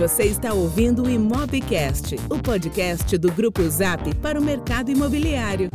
Você 0.00 0.22
está 0.22 0.54
ouvindo 0.54 1.02
o 1.02 1.10
Imobcast, 1.10 2.16
o 2.30 2.38
podcast 2.38 3.18
do 3.18 3.30
Grupo 3.30 3.60
Zap 3.68 4.14
para 4.14 4.40
o 4.40 4.42
mercado 4.42 4.90
imobiliário. 4.90 5.68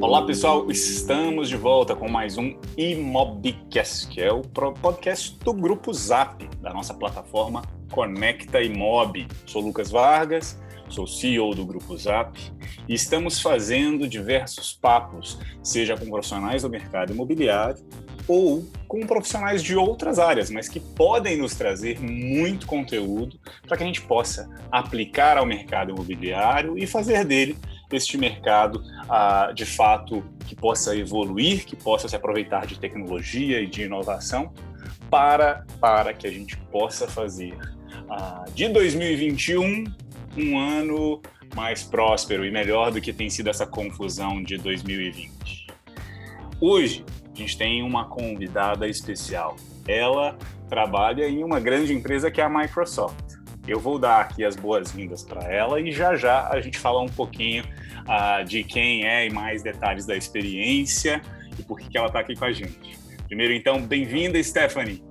Olá 0.00 0.24
pessoal, 0.24 0.70
estamos 0.70 1.50
de 1.50 1.56
volta 1.58 1.94
com 1.94 2.08
mais 2.08 2.38
um 2.38 2.56
Imobcast, 2.78 4.08
que 4.08 4.22
é 4.22 4.32
o 4.32 4.40
podcast 4.40 5.38
do 5.44 5.52
Grupo 5.52 5.92
Zap, 5.92 6.48
da 6.62 6.72
nossa 6.72 6.94
plataforma 6.94 7.60
Conecta 7.92 8.62
Imob. 8.62 9.28
Sou 9.44 9.60
Lucas 9.60 9.90
Vargas, 9.90 10.58
sou 10.88 11.06
CEO 11.06 11.54
do 11.54 11.66
Grupo 11.66 11.94
Zap 11.98 12.40
e 12.88 12.94
estamos 12.94 13.38
fazendo 13.38 14.08
diversos 14.08 14.72
papos, 14.72 15.38
seja 15.62 15.94
com 15.94 16.06
profissionais 16.06 16.62
do 16.62 16.70
mercado 16.70 17.12
imobiliário 17.12 17.84
ou 18.26 18.64
com 18.88 19.06
profissionais 19.06 19.62
de 19.62 19.76
outras 19.76 20.18
áreas, 20.18 20.50
mas 20.50 20.68
que 20.68 20.80
podem 20.80 21.36
nos 21.36 21.54
trazer 21.54 22.00
muito 22.00 22.66
conteúdo 22.66 23.38
para 23.66 23.76
que 23.76 23.82
a 23.82 23.86
gente 23.86 24.02
possa 24.02 24.48
aplicar 24.70 25.36
ao 25.36 25.46
mercado 25.46 25.90
imobiliário 25.90 26.78
e 26.78 26.86
fazer 26.86 27.24
dele 27.24 27.56
este 27.92 28.16
mercado, 28.18 28.82
ah, 29.08 29.52
de 29.54 29.64
fato, 29.64 30.24
que 30.46 30.56
possa 30.56 30.96
evoluir, 30.96 31.64
que 31.64 31.76
possa 31.76 32.08
se 32.08 32.16
aproveitar 32.16 32.66
de 32.66 32.78
tecnologia 32.78 33.60
e 33.60 33.66
de 33.66 33.82
inovação 33.82 34.52
para, 35.10 35.64
para 35.80 36.12
que 36.12 36.26
a 36.26 36.30
gente 36.30 36.56
possa 36.72 37.06
fazer 37.06 37.56
ah, 38.08 38.44
de 38.54 38.68
2021 38.68 39.84
um 40.36 40.58
ano 40.58 41.22
mais 41.54 41.84
próspero 41.84 42.44
e 42.44 42.50
melhor 42.50 42.90
do 42.90 43.00
que 43.00 43.12
tem 43.12 43.30
sido 43.30 43.48
essa 43.48 43.66
confusão 43.66 44.42
de 44.42 44.58
2020. 44.58 45.68
Hoje, 46.60 47.04
a 47.34 47.36
gente 47.36 47.58
tem 47.58 47.82
uma 47.82 48.04
convidada 48.04 48.86
especial. 48.86 49.56
Ela 49.86 50.38
trabalha 50.68 51.28
em 51.28 51.42
uma 51.42 51.58
grande 51.58 51.92
empresa 51.92 52.30
que 52.30 52.40
é 52.40 52.44
a 52.44 52.48
Microsoft. 52.48 53.34
Eu 53.66 53.80
vou 53.80 53.98
dar 53.98 54.20
aqui 54.20 54.44
as 54.44 54.54
boas-vindas 54.54 55.22
para 55.22 55.42
ela 55.42 55.80
e 55.80 55.90
já 55.90 56.16
já 56.16 56.48
a 56.48 56.60
gente 56.60 56.78
fala 56.78 57.00
um 57.02 57.08
pouquinho 57.08 57.64
uh, 58.02 58.44
de 58.44 58.62
quem 58.62 59.04
é 59.04 59.26
e 59.26 59.30
mais 59.30 59.62
detalhes 59.62 60.06
da 60.06 60.14
experiência 60.14 61.20
e 61.58 61.62
por 61.62 61.78
que, 61.80 61.88
que 61.88 61.98
ela 61.98 62.06
está 62.06 62.20
aqui 62.20 62.36
com 62.36 62.44
a 62.44 62.52
gente. 62.52 62.98
Primeiro, 63.26 63.52
então, 63.52 63.82
bem-vinda, 63.82 64.40
Stephanie. 64.42 65.02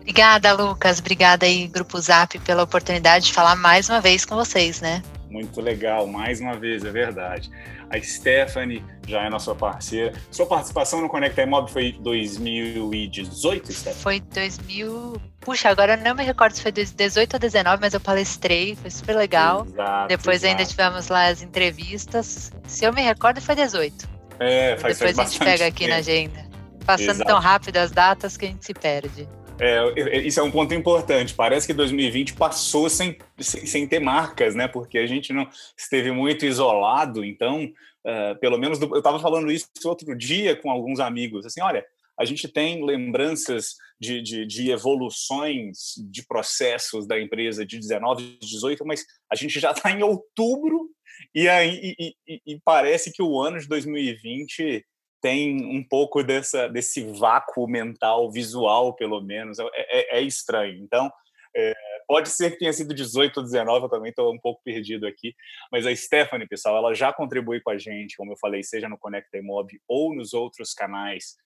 Obrigada, 0.00 0.52
Lucas. 0.52 1.00
Obrigada 1.00 1.44
aí, 1.44 1.66
Grupo 1.68 2.00
Zap, 2.00 2.38
pela 2.40 2.62
oportunidade 2.62 3.26
de 3.26 3.32
falar 3.32 3.56
mais 3.56 3.88
uma 3.88 4.00
vez 4.00 4.24
com 4.24 4.34
vocês, 4.34 4.80
né? 4.80 5.02
Muito 5.32 5.62
legal, 5.62 6.06
mais 6.06 6.40
uma 6.40 6.54
vez, 6.54 6.84
é 6.84 6.90
verdade. 6.90 7.50
A 7.88 7.98
Stephanie 7.98 8.84
já 9.08 9.22
é 9.22 9.30
nossa 9.30 9.54
parceira. 9.54 10.12
Sua 10.30 10.44
participação 10.44 11.00
no 11.00 11.08
Conecta 11.08 11.42
Imob 11.42 11.70
foi 11.70 11.92
2018, 11.92 13.72
Stephanie? 13.72 14.02
Foi 14.02 14.20
2000. 14.20 15.22
Puxa, 15.40 15.70
agora 15.70 15.94
eu 15.94 16.04
não 16.04 16.14
me 16.14 16.22
recordo 16.22 16.52
se 16.52 16.60
foi 16.60 16.70
18 16.70 17.32
ou 17.32 17.40
19, 17.40 17.80
mas 17.80 17.94
eu 17.94 18.00
palestrei, 18.00 18.76
foi 18.76 18.90
super 18.90 19.16
legal. 19.16 19.66
Exato, 19.66 20.08
Depois 20.08 20.36
exato. 20.44 20.50
ainda 20.50 20.70
tivemos 20.70 21.08
lá 21.08 21.28
as 21.28 21.40
entrevistas. 21.40 22.52
Se 22.66 22.84
eu 22.84 22.92
me 22.92 23.00
recordo, 23.00 23.40
foi 23.40 23.54
18. 23.54 24.06
É, 24.38 24.76
faz 24.76 24.98
Depois 24.98 25.18
a 25.18 25.24
gente 25.24 25.38
pega 25.38 25.66
aqui 25.66 25.84
tempo. 25.84 25.90
na 25.90 25.96
agenda. 25.96 26.44
Passando 26.84 27.10
exato. 27.10 27.24
tão 27.30 27.38
rápido 27.38 27.78
as 27.78 27.90
datas 27.90 28.36
que 28.36 28.44
a 28.44 28.48
gente 28.48 28.66
se 28.66 28.74
perde. 28.74 29.26
É, 29.62 30.18
isso 30.18 30.40
é 30.40 30.42
um 30.42 30.50
ponto 30.50 30.74
importante. 30.74 31.34
Parece 31.34 31.68
que 31.68 31.72
2020 31.72 32.34
passou 32.34 32.90
sem, 32.90 33.16
sem, 33.38 33.64
sem, 33.64 33.86
ter 33.86 34.00
marcas, 34.00 34.56
né? 34.56 34.66
Porque 34.66 34.98
a 34.98 35.06
gente 35.06 35.32
não 35.32 35.48
esteve 35.78 36.10
muito 36.10 36.44
isolado. 36.44 37.24
Então, 37.24 37.64
uh, 37.64 38.36
pelo 38.40 38.58
menos, 38.58 38.80
do, 38.80 38.92
eu 38.92 38.98
estava 38.98 39.20
falando 39.20 39.52
isso 39.52 39.68
outro 39.84 40.18
dia 40.18 40.56
com 40.56 40.68
alguns 40.68 40.98
amigos. 40.98 41.46
Assim, 41.46 41.60
olha, 41.60 41.86
a 42.18 42.24
gente 42.24 42.48
tem 42.48 42.84
lembranças 42.84 43.76
de, 44.00 44.20
de, 44.20 44.44
de, 44.44 44.72
evoluções 44.72 45.94
de 46.10 46.26
processos 46.26 47.06
da 47.06 47.20
empresa 47.20 47.64
de 47.64 47.78
19, 47.78 48.38
18, 48.42 48.84
mas 48.84 49.04
a 49.30 49.36
gente 49.36 49.60
já 49.60 49.70
está 49.70 49.92
em 49.92 50.02
outubro 50.02 50.90
e, 51.32 51.48
aí, 51.48 51.94
e, 51.98 52.14
e, 52.26 52.40
e 52.46 52.60
parece 52.64 53.12
que 53.12 53.22
o 53.22 53.40
ano 53.40 53.60
de 53.60 53.68
2020 53.68 54.84
tem 55.22 55.64
um 55.64 55.82
pouco 55.82 56.22
dessa, 56.22 56.68
desse 56.68 57.04
vácuo 57.04 57.68
mental, 57.68 58.30
visual, 58.30 58.92
pelo 58.94 59.20
menos. 59.20 59.58
É, 59.58 59.64
é, 59.72 60.18
é 60.18 60.20
estranho. 60.20 60.82
Então, 60.82 61.10
é, 61.56 61.72
pode 62.08 62.28
ser 62.28 62.50
que 62.50 62.58
tenha 62.58 62.72
sido 62.72 62.92
18 62.92 63.36
ou 63.36 63.42
19, 63.44 63.84
eu 63.84 63.88
também 63.88 64.10
estou 64.10 64.34
um 64.34 64.38
pouco 64.38 64.60
perdido 64.64 65.06
aqui. 65.06 65.34
Mas 65.70 65.86
a 65.86 65.94
Stephanie, 65.94 66.48
pessoal, 66.48 66.76
ela 66.76 66.92
já 66.92 67.12
contribui 67.12 67.60
com 67.60 67.70
a 67.70 67.78
gente, 67.78 68.16
como 68.16 68.32
eu 68.32 68.36
falei, 68.36 68.64
seja 68.64 68.88
no 68.88 68.98
Conecta 68.98 69.38
Imob 69.38 69.80
ou 69.86 70.14
nos 70.14 70.34
outros 70.34 70.74
canais 70.74 71.36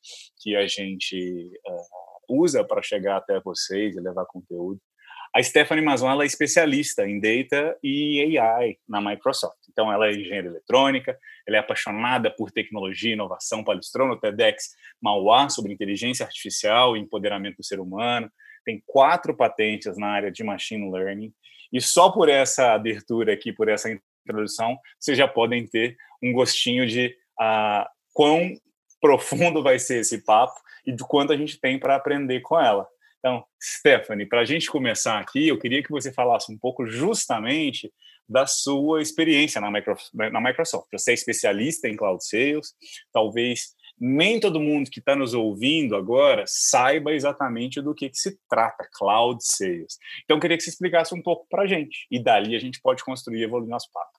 que 0.41 0.57
a 0.57 0.67
gente 0.67 1.53
uh, 1.69 2.43
usa 2.43 2.65
para 2.65 2.83
chegar 2.83 3.19
até 3.19 3.39
vocês 3.41 3.95
e 3.95 4.01
levar 4.01 4.25
conteúdo. 4.25 4.81
A 5.37 5.43
Stephanie 5.43 5.85
Mazon 5.85 6.11
ela 6.11 6.23
é 6.23 6.27
especialista 6.27 7.07
em 7.07 7.21
Data 7.21 7.77
e 7.83 8.39
AI 8.39 8.79
na 8.89 9.03
Microsoft. 9.03 9.59
Então, 9.69 9.93
ela 9.93 10.07
é 10.07 10.13
engenheira 10.13 10.47
eletrônica, 10.47 11.15
ela 11.47 11.59
é 11.59 11.61
apaixonada 11.61 12.31
por 12.31 12.51
tecnologia 12.51 13.11
e 13.11 13.13
inovação, 13.13 13.63
palestrou 13.63 14.09
no 14.09 14.19
TEDx 14.19 14.71
Mauá 14.99 15.51
sobre 15.51 15.75
inteligência 15.75 16.25
artificial 16.25 16.97
e 16.97 17.01
empoderamento 17.01 17.59
do 17.59 17.65
ser 17.67 17.81
humano, 17.81 18.33
tem 18.65 18.83
quatro 18.87 19.37
patentes 19.37 19.99
na 19.99 20.07
área 20.07 20.33
de 20.33 20.43
machine 20.43 20.91
learning, 20.91 21.31
e 21.71 21.83
só 21.83 22.11
por 22.11 22.31
essa 22.31 22.73
abertura 22.73 23.35
aqui, 23.35 23.53
por 23.53 23.69
essa 23.69 23.91
introdução, 24.25 24.79
vocês 24.99 25.19
já 25.19 25.29
podem 25.29 25.67
ter 25.67 25.99
um 26.23 26.33
gostinho 26.33 26.87
de 26.87 27.15
uh, 27.39 27.85
quão 28.15 28.55
profundo 29.03 29.63
vai 29.63 29.79
ser 29.79 30.01
esse 30.01 30.25
papo 30.25 30.59
e 30.87 30.93
do 30.93 31.07
quanto 31.07 31.35
a 31.35 31.37
gente 31.37 31.61
tem 31.61 31.79
para 31.79 31.95
aprender 31.95 32.41
com 32.41 32.59
ela. 32.59 32.89
Então, 33.27 33.45
Stephanie, 33.61 34.25
para 34.25 34.43
a 34.43 34.45
gente 34.45 34.71
começar 34.71 35.19
aqui, 35.19 35.49
eu 35.49 35.59
queria 35.59 35.83
que 35.83 35.91
você 35.91 36.13
falasse 36.13 36.53
um 36.53 36.57
pouco 36.57 36.87
justamente 36.87 37.93
da 38.29 38.47
sua 38.47 39.03
experiência 39.03 39.61
na, 39.61 39.69
Microsoft. 39.69 40.87
Você 40.93 41.11
é 41.11 41.15
especialista 41.15 41.89
em 41.89 41.97
Cloud 41.97 42.25
Sales, 42.25 42.73
talvez 43.13 43.75
nem 43.99 44.39
todo 44.39 44.61
mundo 44.61 44.89
que 44.89 45.01
está 45.01 45.17
nos 45.17 45.35
ouvindo 45.35 45.97
agora 45.97 46.45
saiba 46.47 47.13
exatamente 47.13 47.83
do 47.83 47.97
que, 47.97 48.11
que, 48.11 48.17
se 48.17 48.39
trata 48.49 48.89
Cloud 48.93 49.45
Sales. 49.45 49.99
Então, 50.23 50.37
eu 50.37 50.41
queria 50.41 50.57
que 50.57 50.63
você 50.63 50.71
explicasse 50.71 51.13
um 51.13 51.21
pouco 51.21 51.49
para 51.51 51.65
a 51.65 51.67
gente, 51.67 52.07
e 52.09 52.23
dali 52.23 52.55
a 52.55 52.61
gente 52.61 52.81
pode 52.81 53.03
construir 53.03 53.41
e 53.41 53.43
evoluir 53.43 53.69
nosso 53.69 53.91
papo. 53.93 54.16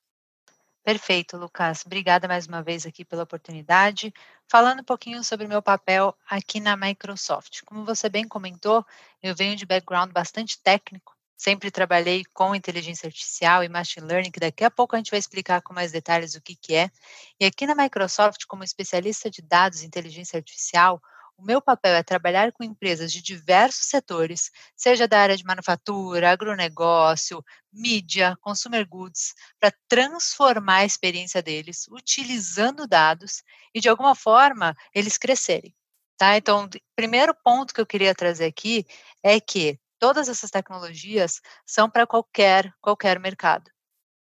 Perfeito, 0.87 1.35
Lucas. 1.35 1.83
Obrigada 1.85 2.29
mais 2.29 2.47
uma 2.47 2.63
vez 2.63 2.85
aqui 2.85 3.03
pela 3.03 3.23
oportunidade. 3.23 4.13
Falando 4.49 4.79
um 4.79 4.85
pouquinho 4.85 5.21
sobre 5.21 5.45
o 5.45 5.49
meu 5.49 5.61
papel 5.61 6.17
aqui 6.25 6.61
na 6.61 6.77
Microsoft. 6.77 7.59
Como 7.65 7.83
você 7.83 8.07
bem 8.07 8.25
comentou, 8.25 8.85
eu 9.21 9.35
venho 9.35 9.53
de 9.57 9.65
background 9.65 10.13
bastante 10.13 10.57
técnico. 10.63 11.13
Sempre 11.35 11.71
trabalhei 11.71 12.23
com 12.33 12.55
inteligência 12.55 13.07
artificial 13.07 13.65
e 13.65 13.67
machine 13.67 14.07
learning, 14.07 14.31
que 14.31 14.39
daqui 14.39 14.63
a 14.63 14.71
pouco 14.71 14.95
a 14.95 14.97
gente 14.97 15.11
vai 15.11 15.19
explicar 15.19 15.61
com 15.61 15.73
mais 15.73 15.91
detalhes 15.91 16.35
o 16.35 16.41
que, 16.41 16.55
que 16.55 16.73
é. 16.73 16.89
E 17.37 17.45
aqui 17.45 17.67
na 17.67 17.75
Microsoft, 17.75 18.45
como 18.47 18.63
especialista 18.63 19.29
de 19.29 19.41
dados 19.41 19.81
e 19.81 19.85
inteligência 19.85 20.37
artificial, 20.37 21.01
o 21.37 21.43
meu 21.43 21.61
papel 21.61 21.93
é 21.95 22.03
trabalhar 22.03 22.51
com 22.51 22.63
empresas 22.63 23.11
de 23.11 23.21
diversos 23.21 23.85
setores, 23.87 24.49
seja 24.75 25.07
da 25.07 25.19
área 25.19 25.37
de 25.37 25.43
manufatura, 25.43 26.31
agronegócio, 26.31 27.43
mídia, 27.71 28.35
consumer 28.41 28.87
goods, 28.87 29.33
para 29.59 29.71
transformar 29.87 30.77
a 30.77 30.85
experiência 30.85 31.41
deles, 31.41 31.85
utilizando 31.89 32.87
dados 32.87 33.43
e, 33.73 33.79
de 33.79 33.87
alguma 33.87 34.15
forma, 34.15 34.75
eles 34.93 35.17
crescerem. 35.17 35.75
Tá? 36.17 36.35
Então, 36.35 36.67
primeiro 36.95 37.35
ponto 37.43 37.73
que 37.73 37.79
eu 37.81 37.85
queria 37.85 38.15
trazer 38.15 38.45
aqui 38.45 38.85
é 39.23 39.39
que 39.39 39.79
todas 39.99 40.27
essas 40.27 40.49
tecnologias 40.49 41.39
são 41.65 41.89
para 41.89 42.07
qualquer, 42.07 42.73
qualquer 42.81 43.19
mercado. 43.19 43.69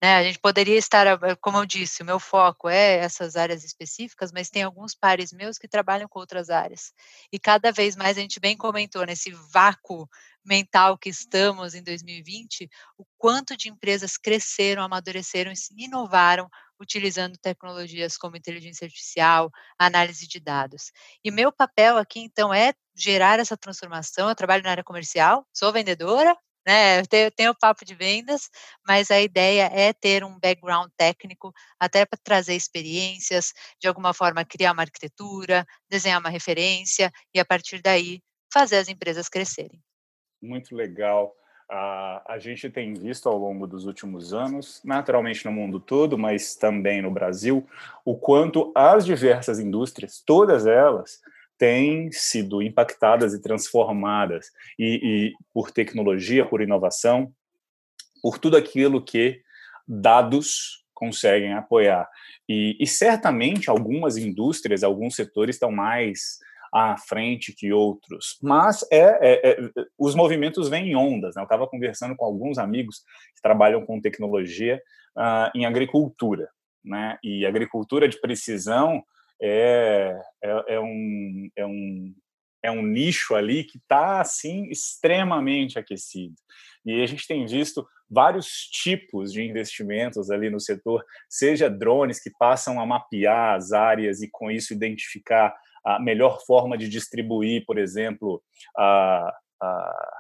Né, 0.03 0.17
a 0.17 0.23
gente 0.23 0.39
poderia 0.39 0.77
estar, 0.79 1.07
eh, 1.09 1.35
como 1.41 1.59
eu 1.59 1.67
disse, 1.67 2.03
o 2.03 2.07
meu 2.07 2.21
foco 2.21 2.69
é 2.69 2.99
essas 2.99 3.35
áreas 3.35 3.65
específicas, 3.65 4.31
mas 4.31 4.49
tem 4.49 4.63
alguns 4.63 4.95
pares 4.95 5.33
meus 5.33 5.59
que 5.59 5.67
trabalham 5.67 6.09
com 6.09 6.21
outras 6.21 6.51
áreas. 6.51 6.93
E 7.33 7.39
cada 7.39 7.73
vez 7.73 7.97
mais 7.97 8.17
a 8.17 8.21
gente 8.21 8.39
bem 8.39 8.57
comentou 8.57 9.05
nesse 9.05 9.33
vácuo 9.53 10.09
mental 10.45 10.97
que 10.97 11.09
estamos 11.09 11.75
em 11.75 11.83
2020, 11.83 12.69
o 12.97 13.05
quanto 13.19 13.57
de 13.57 13.69
empresas 13.69 14.17
cresceram, 14.17 14.85
amadureceram 14.85 15.51
e 15.53 15.85
inovaram 15.85 16.49
utilizando 16.81 17.37
tecnologias 17.37 18.17
como 18.17 18.37
inteligência 18.37 18.85
artificial, 18.85 19.51
análise 19.77 20.29
de 20.29 20.39
dados. 20.39 20.93
E 21.25 21.31
meu 21.33 21.51
papel 21.51 21.97
aqui, 21.99 22.21
então, 22.21 22.55
é 22.55 22.73
gerar 22.95 23.41
essa 23.41 23.57
transformação. 23.57 24.29
Eu 24.29 24.35
trabalho 24.37 24.63
na 24.63 24.71
área 24.71 24.85
comercial, 24.85 25.45
sou 25.53 25.73
vendedora, 25.73 26.37
né? 26.69 27.03
Tem, 27.05 27.31
tem 27.31 27.49
o 27.49 27.59
papo 27.59 27.83
de 27.83 27.95
vendas, 27.95 28.51
mas 28.87 29.11
a 29.11 29.19
ideia 29.19 29.71
é 29.73 29.91
ter 29.95 30.23
um 30.23 30.39
background 30.39 30.91
técnico, 30.99 31.51
até 31.81 32.05
para 32.05 32.19
trazer 32.23 32.55
experiências, 32.55 33.55
de 33.81 33.89
alguma 33.89 34.13
forma 34.13 34.45
criar 34.45 34.73
uma 34.73 34.83
arquitetura, 34.83 35.65
desenhar 35.89 36.21
uma 36.21 36.29
referência 36.29 37.11
e 37.35 37.41
a 37.41 37.45
partir 37.45 37.81
daí 37.81 38.21
fazer 38.53 38.77
as 38.77 38.89
empresas 38.89 39.31
crescerem. 39.31 39.81
Muito 40.43 40.77
legal. 40.77 41.35
Uh, 41.71 42.21
a 42.27 42.39
gente 42.39 42.69
tem 42.69 42.93
visto 42.93 43.31
ao 43.31 43.39
longo 43.39 43.67
dos 43.67 43.87
últimos 43.87 44.35
anos, 44.35 44.83
naturalmente 44.85 45.47
no 45.47 45.53
mundo 45.53 45.81
todo, 45.81 46.19
mas 46.19 46.55
também 46.55 47.01
no 47.01 47.11
Brasil, 47.11 47.67
o 48.05 48.15
quanto 48.15 48.73
as 48.75 49.07
diversas 49.07 49.59
indústrias, 49.59 50.23
todas 50.25 50.67
elas, 50.67 51.23
têm 51.59 52.11
sido 52.13 52.63
impactadas 52.63 53.35
e 53.35 53.43
transformadas 53.43 54.47
e, 54.79 55.01
e 55.03 55.33
por 55.53 55.71
tecnologia, 55.71 56.47
por 56.47 56.63
inovação, 56.63 57.33
por 58.23 58.39
tudo 58.39 58.57
aquilo 58.57 59.03
que 59.03 59.43
dados 59.87 60.85
conseguem 60.95 61.53
apoiar. 61.55 62.09
E, 62.49 62.77
e, 62.81 62.87
certamente 62.87 63.71
algumas 63.71 64.17
indústrias, 64.17 64.83
alguns 64.83 65.15
setores 65.15 65.57
estão 65.57 65.71
mais 65.71 66.39
à 66.73 66.97
frente 66.99 67.55
que 67.55 67.73
outros, 67.73 68.37
mas 68.43 68.85
é, 68.91 69.01
é, 69.01 69.51
é 69.51 69.71
os 69.97 70.15
movimentos 70.15 70.69
vêm 70.69 70.91
em 70.91 70.97
ondas. 70.97 71.35
Né? 71.35 71.41
Eu 71.41 71.45
estava 71.45 71.67
conversando 71.67 72.15
com 72.17 72.25
alguns 72.25 72.59
amigos 72.59 73.03
que 73.35 73.41
trabalham 73.41 73.85
com 73.87 74.01
tecnologia 74.01 74.83
uh, 75.17 75.51
em 75.55 75.65
agricultura, 75.65 76.49
né? 76.85 77.19
E 77.23 77.47
agricultura 77.47 78.09
de 78.09 78.21
precisão 78.21 79.03
é, 79.41 80.21
é, 80.43 80.75
é 80.75 80.81
um, 80.81 81.51
é 81.57 81.67
um 81.67 82.15
é 82.63 82.71
um 82.71 82.83
nicho 82.83 83.35
ali 83.35 83.65
que 83.65 83.79
está 83.79 84.21
assim 84.21 84.69
extremamente 84.69 85.79
aquecido. 85.79 86.35
E 86.85 87.03
a 87.03 87.07
gente 87.07 87.27
tem 87.27 87.47
visto 87.47 87.87
vários 88.11 88.47
tipos 88.47 89.33
de 89.33 89.43
investimentos 89.43 90.31
ali 90.31 90.49
no 90.51 90.59
setor, 90.59 91.05
seja 91.29 91.69
drones 91.69 92.21
que 92.21 92.31
passam 92.39 92.81
a 92.81 92.87
mapear 92.87 93.55
as 93.55 93.73
áreas 93.73 94.23
e 94.23 94.29
com 94.31 94.51
isso 94.51 94.73
identificar 94.73 95.55
a 95.85 96.01
melhor 96.01 96.41
forma 96.47 96.77
de 96.77 96.89
distribuir, 96.89 97.65
por 97.67 97.79
exemplo, 97.79 98.43
a, 98.77 99.33
a 99.63 100.18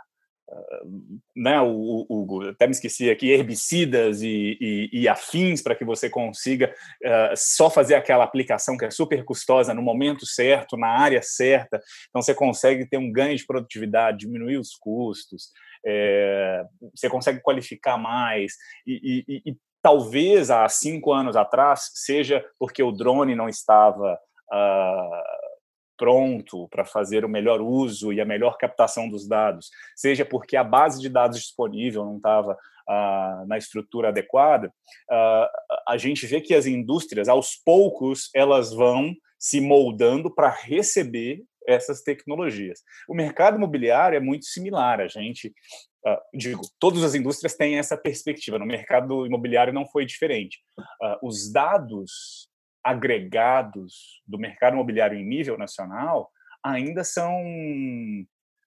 né, 1.36 1.60
o, 1.60 2.06
o, 2.08 2.48
até 2.48 2.66
me 2.66 2.72
esqueci 2.72 3.10
aqui, 3.10 3.30
herbicidas 3.30 4.22
e, 4.22 4.56
e, 4.60 4.90
e 4.92 5.08
afins 5.08 5.62
para 5.62 5.74
que 5.74 5.84
você 5.84 6.08
consiga 6.08 6.74
uh, 7.04 7.34
só 7.36 7.70
fazer 7.70 7.94
aquela 7.94 8.24
aplicação 8.24 8.76
que 8.76 8.84
é 8.84 8.90
super 8.90 9.24
custosa 9.24 9.74
no 9.74 9.82
momento 9.82 10.26
certo, 10.26 10.76
na 10.76 10.88
área 10.88 11.22
certa. 11.22 11.80
Então, 12.08 12.22
você 12.22 12.34
consegue 12.34 12.88
ter 12.88 12.96
um 12.96 13.12
ganho 13.12 13.36
de 13.36 13.46
produtividade, 13.46 14.18
diminuir 14.18 14.56
os 14.56 14.74
custos, 14.74 15.50
é, 15.86 16.64
você 16.94 17.08
consegue 17.08 17.40
qualificar 17.40 17.96
mais. 17.96 18.54
E, 18.86 19.24
e, 19.46 19.56
talvez 19.82 20.50
há 20.50 20.68
cinco 20.68 21.12
anos 21.12 21.36
atrás 21.36 21.90
seja 21.94 22.44
porque 22.58 22.82
o 22.82 22.92
drone 22.92 23.34
não 23.34 23.48
estava. 23.48 24.18
Uh, 24.52 25.47
pronto 25.98 26.68
para 26.68 26.84
fazer 26.84 27.24
o 27.24 27.28
melhor 27.28 27.60
uso 27.60 28.12
e 28.12 28.20
a 28.20 28.24
melhor 28.24 28.56
captação 28.56 29.10
dos 29.10 29.28
dados, 29.28 29.70
seja 29.94 30.24
porque 30.24 30.56
a 30.56 30.64
base 30.64 31.00
de 31.00 31.08
dados 31.08 31.38
disponível 31.38 32.04
não 32.04 32.16
estava 32.16 32.56
ah, 32.88 33.44
na 33.46 33.58
estrutura 33.58 34.08
adequada, 34.08 34.72
ah, 35.10 35.50
a 35.88 35.98
gente 35.98 36.26
vê 36.26 36.40
que 36.40 36.54
as 36.54 36.64
indústrias, 36.64 37.28
aos 37.28 37.56
poucos, 37.56 38.30
elas 38.34 38.72
vão 38.72 39.14
se 39.38 39.60
moldando 39.60 40.34
para 40.34 40.48
receber 40.48 41.42
essas 41.66 42.00
tecnologias. 42.00 42.80
O 43.06 43.14
mercado 43.14 43.56
imobiliário 43.56 44.16
é 44.16 44.20
muito 44.20 44.46
similar. 44.46 45.00
A 45.00 45.06
gente, 45.06 45.48
uh, 46.06 46.16
digo, 46.34 46.62
todas 46.80 47.04
as 47.04 47.14
indústrias 47.14 47.54
têm 47.54 47.78
essa 47.78 47.96
perspectiva. 47.96 48.58
No 48.58 48.64
mercado 48.64 49.26
imobiliário 49.26 49.72
não 49.72 49.86
foi 49.86 50.06
diferente. 50.06 50.58
Uh, 50.78 51.28
os 51.28 51.52
dados 51.52 52.47
agregados 52.88 54.22
do 54.26 54.38
mercado 54.38 54.72
imobiliário 54.72 55.18
em 55.18 55.26
nível 55.26 55.58
nacional 55.58 56.30
ainda 56.64 57.04
são, 57.04 57.34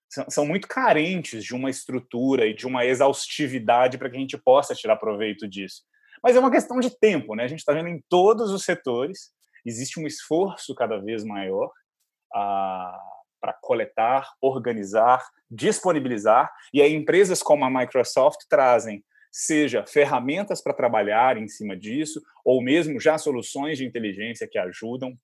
são, 0.08 0.26
são 0.30 0.46
muito 0.46 0.68
carentes 0.68 1.44
de 1.44 1.56
uma 1.56 1.70
estrutura 1.70 2.46
e 2.46 2.54
de 2.54 2.68
uma 2.68 2.86
exaustividade 2.86 3.98
para 3.98 4.10
que 4.10 4.18
a 4.18 4.20
gente 4.20 4.38
possa 4.38 4.76
tirar 4.76 4.98
proveito 4.98 5.48
disso. 5.48 5.82
Mas 6.24 6.36
é 6.36 6.40
uma 6.40 6.52
questão 6.52 6.80
de 6.80 6.96
tempo, 7.00 7.34
né? 7.34 7.46
A 7.46 7.48
gente 7.48 7.60
está 7.60 7.74
vendo 7.74 7.90
em 7.90 8.04
todos 8.08 8.52
os 8.52 8.64
setores, 8.64 9.32
existe 9.66 10.00
um 10.00 10.06
esforço 10.06 10.76
cada 10.76 11.00
vez 11.00 11.24
maior 11.24 11.72
ah, 12.34 13.00
para 13.42 13.54
coletar, 13.54 14.32
organizar, 14.40 15.28
disponibilizar, 15.50 16.52
e 16.72 16.80
aí 16.80 16.94
empresas 16.94 17.42
como 17.42 17.66
a 17.66 17.70
Microsoft 17.72 18.42
trazem 18.48 19.04
seja 19.32 19.86
ferramentas 19.86 20.62
para 20.62 20.74
trabalhar 20.74 21.38
em 21.38 21.48
cima 21.48 21.78
disso, 21.78 22.22
ou 22.44 22.62
mesmo 22.62 23.00
já 23.00 23.18
soluções 23.18 23.78
de 23.78 23.86
inteligência 23.86 24.48
que 24.48 24.60
ajudam 24.60 25.18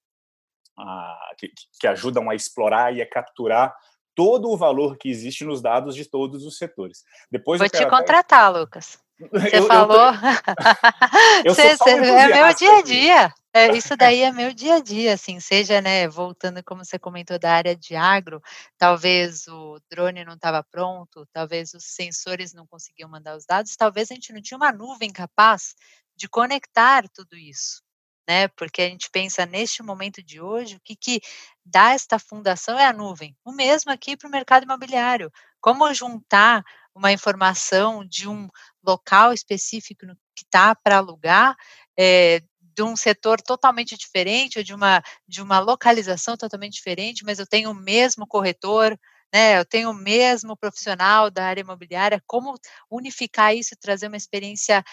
a, 0.79 1.33
que, 1.37 1.51
que 1.79 1.87
ajudam 1.87 2.29
a 2.29 2.35
explorar 2.35 2.95
e 2.95 3.01
a 3.01 3.09
capturar 3.09 3.75
todo 4.15 4.49
o 4.49 4.57
valor 4.57 4.97
que 4.97 5.09
existe 5.09 5.43
nos 5.43 5.61
dados 5.61 5.95
de 5.95 6.09
todos 6.09 6.45
os 6.45 6.57
setores. 6.57 7.03
Depois 7.29 7.59
Vou 7.59 7.69
te 7.69 7.85
contratar, 7.87 8.51
Lucas. 8.51 8.97
Você 9.31 9.57
eu, 9.57 9.65
falou. 9.65 10.11
Eu, 11.43 11.45
eu 11.45 11.55
cê, 11.55 11.75
cê, 11.75 11.89
é 11.89 12.27
meu 12.27 12.55
dia 12.55 12.77
a 12.77 12.81
dia. 12.81 13.33
É, 13.59 13.75
isso 13.75 13.95
daí 13.97 14.21
é 14.21 14.31
meu 14.31 14.53
dia 14.53 14.75
a 14.75 14.79
dia, 14.81 15.13
assim, 15.13 15.39
seja, 15.39 15.81
né, 15.81 16.07
voltando 16.07 16.63
como 16.63 16.83
você 16.85 16.99
comentou 16.99 17.39
da 17.39 17.53
área 17.53 17.75
de 17.75 17.95
agro, 17.95 18.39
talvez 18.77 19.47
o 19.47 19.79
drone 19.89 20.23
não 20.25 20.33
estava 20.35 20.63
pronto, 20.63 21.25
talvez 21.33 21.73
os 21.73 21.83
sensores 21.85 22.53
não 22.53 22.67
conseguiam 22.67 23.09
mandar 23.09 23.35
os 23.35 23.45
dados, 23.45 23.75
talvez 23.75 24.11
a 24.11 24.13
gente 24.15 24.31
não 24.33 24.41
tinha 24.41 24.57
uma 24.57 24.71
nuvem 24.71 25.11
capaz 25.11 25.73
de 26.15 26.27
conectar 26.29 27.07
tudo 27.09 27.35
isso, 27.35 27.81
né? 28.27 28.47
Porque 28.49 28.81
a 28.81 28.89
gente 28.89 29.09
pensa 29.11 29.45
neste 29.45 29.81
momento 29.81 30.21
de 30.21 30.39
hoje, 30.41 30.75
o 30.75 30.81
que, 30.83 30.95
que 30.95 31.21
dá 31.65 31.93
esta 31.93 32.19
fundação 32.19 32.77
é 32.77 32.85
a 32.85 32.93
nuvem. 32.93 33.35
O 33.45 33.51
mesmo 33.51 33.91
aqui 33.91 34.15
para 34.17 34.27
o 34.27 34.31
mercado 34.31 34.63
imobiliário. 34.63 35.31
Como 35.61 35.91
juntar 35.93 36.63
uma 36.93 37.11
informação 37.11 38.05
de 38.05 38.27
um 38.27 38.47
local 38.83 39.33
específico 39.33 40.05
que 40.35 40.43
está 40.43 40.75
para 40.75 40.97
alugar, 40.97 41.55
é, 41.97 42.41
de 42.77 42.83
um 42.83 42.95
setor 42.95 43.41
totalmente 43.41 43.97
diferente, 43.97 44.59
ou 44.59 44.63
de 44.63 44.73
uma, 44.75 45.01
de 45.27 45.41
uma 45.41 45.59
localização 45.59 46.37
totalmente 46.37 46.75
diferente, 46.75 47.25
mas 47.25 47.39
eu 47.39 47.47
tenho 47.47 47.71
o 47.71 47.75
mesmo 47.75 48.27
corretor, 48.27 48.97
né, 49.33 49.59
eu 49.59 49.65
tenho 49.65 49.89
o 49.89 49.93
mesmo 49.95 50.55
profissional 50.55 51.31
da 51.31 51.45
área 51.47 51.61
imobiliária, 51.61 52.23
como 52.27 52.55
unificar 52.91 53.55
isso 53.55 53.73
e 53.73 53.77
trazer 53.77 54.07
uma 54.07 54.17
experiência 54.17 54.83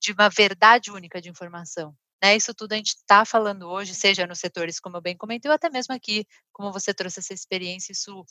de 0.00 0.12
uma 0.12 0.28
verdade 0.28 0.90
única 0.92 1.20
de 1.20 1.30
informação. 1.30 1.94
Né, 2.22 2.36
isso 2.36 2.54
tudo 2.54 2.72
a 2.74 2.76
gente 2.76 2.90
está 2.96 3.24
falando 3.24 3.68
hoje, 3.68 3.94
seja 3.94 4.26
nos 4.26 4.40
setores, 4.40 4.80
como 4.80 4.96
eu 4.96 5.02
bem 5.02 5.16
comentei, 5.16 5.50
ou 5.50 5.54
até 5.54 5.70
mesmo 5.70 5.94
aqui, 5.94 6.26
como 6.52 6.72
você 6.72 6.94
trouxe 6.94 7.20
essa 7.20 7.34
experiência, 7.34 7.92
isso 7.92 8.24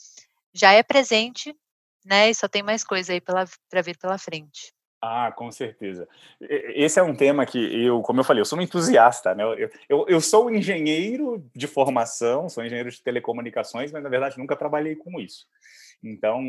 já 0.54 0.72
é 0.72 0.82
presente, 0.84 1.54
né, 2.04 2.30
e 2.30 2.34
só 2.36 2.48
tem 2.48 2.62
mais 2.64 2.84
coisa 2.84 3.14
aí 3.14 3.22
para 3.22 3.82
vir 3.82 3.98
pela 3.98 4.18
frente. 4.18 4.73
Ah, 5.06 5.30
com 5.32 5.52
certeza. 5.52 6.08
Esse 6.40 6.98
é 6.98 7.02
um 7.02 7.14
tema 7.14 7.44
que 7.44 7.58
eu, 7.58 8.00
como 8.00 8.20
eu 8.20 8.24
falei, 8.24 8.40
eu 8.40 8.46
sou 8.46 8.58
um 8.58 8.62
entusiasta, 8.62 9.34
né? 9.34 9.44
Eu, 9.44 9.70
eu, 9.86 10.06
eu 10.08 10.18
sou 10.18 10.50
engenheiro 10.50 11.46
de 11.54 11.66
formação, 11.66 12.48
sou 12.48 12.64
engenheiro 12.64 12.90
de 12.90 13.02
telecomunicações, 13.02 13.92
mas 13.92 14.02
na 14.02 14.08
verdade 14.08 14.38
nunca 14.38 14.56
trabalhei 14.56 14.96
com 14.96 15.20
isso. 15.20 15.46
Então, 16.02 16.42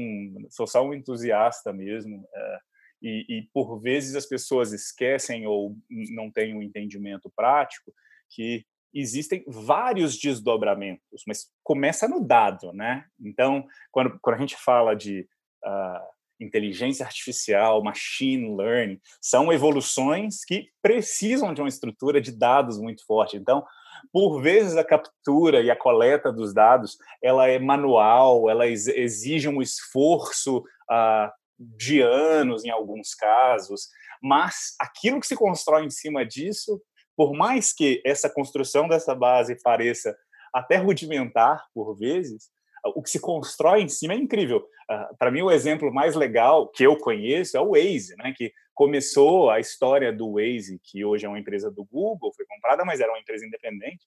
sou 0.49 0.65
só 0.65 0.85
um 0.85 0.93
entusiasta 0.93 1.73
mesmo. 1.73 2.25
É, 2.33 2.59
e, 3.01 3.25
e 3.27 3.41
por 3.53 3.77
vezes 3.81 4.15
as 4.15 4.25
pessoas 4.25 4.71
esquecem 4.71 5.45
ou 5.45 5.75
não 6.11 6.31
têm 6.31 6.55
um 6.55 6.63
entendimento 6.63 7.29
prático 7.35 7.93
que 8.29 8.65
existem 8.93 9.43
vários 9.45 10.17
desdobramentos, 10.17 11.23
mas 11.27 11.51
começa 11.61 12.07
no 12.07 12.25
dado, 12.25 12.71
né? 12.71 13.05
Então, 13.19 13.67
quando, 13.91 14.17
quando 14.21 14.37
a 14.37 14.39
gente 14.39 14.55
fala 14.55 14.95
de 14.95 15.27
uh, 15.65 16.14
inteligência 16.39 17.05
artificial, 17.05 17.83
machine 17.83 18.55
learning, 18.55 18.99
são 19.21 19.51
evoluções 19.51 20.43
que 20.45 20.67
precisam 20.81 21.53
de 21.53 21.61
uma 21.61 21.69
estrutura 21.69 22.19
de 22.21 22.31
dados 22.31 22.77
muito 22.77 23.05
forte. 23.05 23.37
Então, 23.37 23.63
por 24.11 24.41
vezes 24.41 24.75
a 24.75 24.83
captura 24.83 25.61
e 25.61 25.71
a 25.71 25.75
coleta 25.75 26.31
dos 26.31 26.53
dados, 26.53 26.97
ela 27.23 27.47
é 27.47 27.57
manual, 27.59 28.49
ela 28.49 28.67
exige 28.67 29.47
um 29.47 29.61
esforço 29.61 30.57
uh, 30.59 31.31
de 31.57 32.01
anos 32.01 32.65
em 32.65 32.69
alguns 32.69 33.13
casos, 33.13 33.87
mas 34.21 34.75
aquilo 34.79 35.19
que 35.19 35.27
se 35.27 35.35
constrói 35.35 35.85
em 35.85 35.89
cima 35.89 36.25
disso, 36.25 36.81
por 37.15 37.33
mais 37.33 37.73
que 37.73 38.01
essa 38.05 38.29
construção 38.29 38.87
dessa 38.87 39.15
base 39.15 39.61
pareça 39.61 40.15
até 40.53 40.77
rudimentar 40.77 41.65
por 41.73 41.95
vezes, 41.95 42.49
o 42.93 43.01
que 43.01 43.09
se 43.09 43.19
constrói 43.19 43.81
em 43.81 43.89
cima 43.89 44.13
é 44.13 44.17
incrível. 44.17 44.57
Uh, 44.57 44.93
ah, 44.93 45.09
Para 45.17 45.31
mim, 45.31 45.41
o 45.41 45.51
exemplo 45.51 45.93
mais 45.93 46.15
legal 46.15 46.67
que 46.67 46.83
eu 46.83 46.97
conheço 46.97 47.57
é 47.57 47.61
o 47.61 47.71
Waze, 47.71 48.15
né? 48.17 48.33
que 48.35 48.51
começou 48.73 49.49
a 49.49 49.59
história 49.59 50.11
do 50.11 50.33
Waze, 50.33 50.79
que 50.83 51.03
hoje 51.03 51.25
é 51.25 51.29
uma 51.29 51.39
empresa 51.39 51.71
do 51.71 51.83
Google, 51.85 52.33
foi 52.35 52.45
comprada, 52.45 52.83
mas 52.85 52.99
era 52.99 53.11
uma 53.11 53.19
empresa 53.19 53.45
independente. 53.45 54.05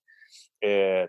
É, 0.62 1.08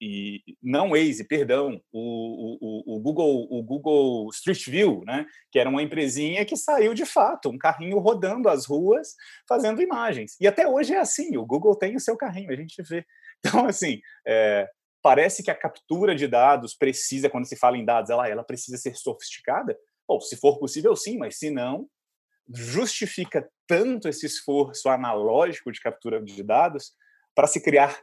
e 0.00 0.42
não 0.62 0.90
Waze, 0.90 1.24
perdão, 1.24 1.78
o, 1.92 2.58
o, 2.60 2.96
o, 2.96 3.00
Google, 3.00 3.46
o 3.50 3.62
Google 3.62 4.30
Street 4.30 4.66
View, 4.66 5.02
né, 5.04 5.26
que 5.52 5.58
era 5.58 5.68
uma 5.68 5.82
empresinha 5.82 6.44
que 6.44 6.56
saiu 6.56 6.94
de 6.94 7.04
fato, 7.04 7.50
um 7.50 7.58
carrinho 7.58 7.98
rodando 7.98 8.48
as 8.48 8.64
ruas, 8.64 9.14
fazendo 9.46 9.82
imagens. 9.82 10.36
E 10.40 10.46
até 10.46 10.66
hoje 10.66 10.94
é 10.94 10.98
assim, 10.98 11.36
o 11.36 11.44
Google 11.44 11.76
tem 11.76 11.96
o 11.96 12.00
seu 12.00 12.16
carrinho, 12.16 12.50
a 12.50 12.56
gente 12.56 12.82
vê. 12.82 13.04
Então, 13.42 13.64
assim, 13.64 14.02
é, 14.26 14.68
parece 15.02 15.42
que 15.42 15.50
a 15.50 15.54
captura 15.54 16.14
de 16.14 16.26
dados 16.26 16.74
precisa, 16.74 17.30
quando 17.30 17.46
se 17.46 17.56
fala 17.56 17.76
em 17.76 17.84
dados, 17.84 18.10
ela, 18.10 18.28
ela 18.28 18.44
precisa 18.44 18.76
ser 18.76 18.94
sofisticada? 18.96 19.76
Bom, 20.06 20.20
se 20.20 20.36
for 20.36 20.58
possível, 20.58 20.94
sim, 20.96 21.16
mas 21.18 21.38
se 21.38 21.50
não, 21.50 21.88
justifica 22.52 23.48
tanto 23.66 24.08
esse 24.08 24.26
esforço 24.26 24.88
analógico 24.88 25.70
de 25.70 25.80
captura 25.80 26.20
de 26.20 26.42
dados 26.42 26.92
para 27.34 27.46
se 27.46 27.62
criar 27.62 27.98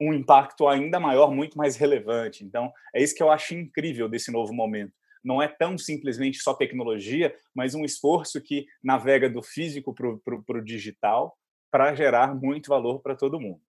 um 0.00 0.12
impacto 0.12 0.68
ainda 0.68 1.00
maior, 1.00 1.32
muito 1.32 1.58
mais 1.58 1.76
relevante. 1.76 2.44
Então, 2.44 2.72
é 2.94 3.02
isso 3.02 3.14
que 3.14 3.22
eu 3.22 3.30
acho 3.30 3.54
incrível 3.54 4.08
desse 4.08 4.30
novo 4.30 4.52
momento. 4.52 4.92
Não 5.24 5.42
é 5.42 5.48
tão 5.48 5.76
simplesmente 5.76 6.38
só 6.38 6.54
tecnologia, 6.54 7.34
mas 7.54 7.74
um 7.74 7.84
esforço 7.84 8.40
que 8.40 8.66
navega 8.82 9.28
do 9.28 9.42
físico 9.42 9.92
para 9.92 10.58
o 10.58 10.64
digital 10.64 11.36
para 11.70 11.94
gerar 11.94 12.34
muito 12.34 12.68
valor 12.68 13.00
para 13.00 13.16
todo 13.16 13.40
mundo. 13.40 13.60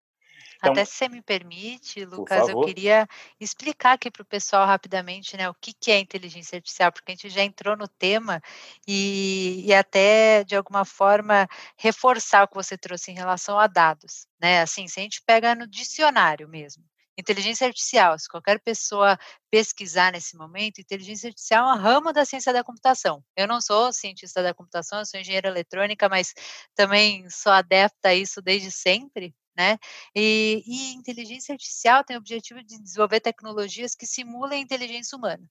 Então, 0.59 0.73
Até 0.73 0.83
se 0.83 0.91
você 0.91 1.07
me 1.07 1.21
permite, 1.21 2.03
Lucas, 2.03 2.49
eu 2.49 2.59
queria 2.61 3.07
explicar 3.39 3.93
aqui 3.93 4.11
para 4.11 4.21
o 4.21 4.25
pessoal 4.25 4.67
rapidamente 4.67 5.37
né, 5.37 5.49
o 5.49 5.53
que, 5.53 5.71
que 5.73 5.89
é 5.89 5.99
inteligência 5.99 6.57
artificial, 6.57 6.91
porque 6.91 7.13
a 7.13 7.15
gente 7.15 7.29
já 7.29 7.41
entrou 7.41 7.77
no 7.77 7.87
tema 7.87 8.41
e, 8.85 9.63
e 9.65 9.73
até, 9.73 10.43
de 10.43 10.57
alguma 10.57 10.83
forma, 10.83 11.47
reforçar 11.77 12.43
o 12.43 12.47
que 12.49 12.55
você 12.55 12.77
trouxe 12.77 13.09
em 13.09 13.15
relação 13.15 13.57
a 13.57 13.67
dados. 13.67 14.27
Né? 14.39 14.61
Assim, 14.61 14.85
se 14.89 14.99
a 14.99 15.03
gente 15.03 15.21
pega 15.25 15.55
no 15.55 15.65
dicionário 15.65 16.47
mesmo, 16.49 16.83
inteligência 17.17 17.67
artificial, 17.67 18.17
se 18.17 18.27
qualquer 18.27 18.59
pessoa 18.59 19.17
pesquisar 19.49 20.11
nesse 20.11 20.37
momento, 20.37 20.79
inteligência 20.79 21.27
artificial 21.27 21.69
é 21.69 21.73
um 21.73 21.77
ramo 21.77 22.13
da 22.13 22.25
ciência 22.25 22.51
da 22.53 22.63
computação. 22.63 23.23
Eu 23.35 23.47
não 23.47 23.61
sou 23.61 23.93
cientista 23.93 24.41
da 24.41 24.53
computação, 24.53 24.99
eu 24.99 25.05
sou 25.05 25.19
engenheira 25.19 25.49
eletrônica, 25.49 26.07
mas 26.09 26.33
também 26.75 27.29
sou 27.29 27.51
adepta 27.51 28.09
a 28.09 28.15
isso 28.15 28.41
desde 28.41 28.71
sempre, 28.71 29.33
né? 29.59 29.77
E, 30.15 30.63
e 30.65 30.93
inteligência 30.93 31.51
artificial 31.51 32.01
tem 32.01 32.15
o 32.15 32.19
objetivo 32.19 32.63
de 32.63 32.81
desenvolver 32.81 33.19
tecnologias 33.19 33.93
que 33.93 34.07
simulem 34.07 34.59
a 34.59 34.61
inteligência 34.61 35.17
humana. 35.17 35.43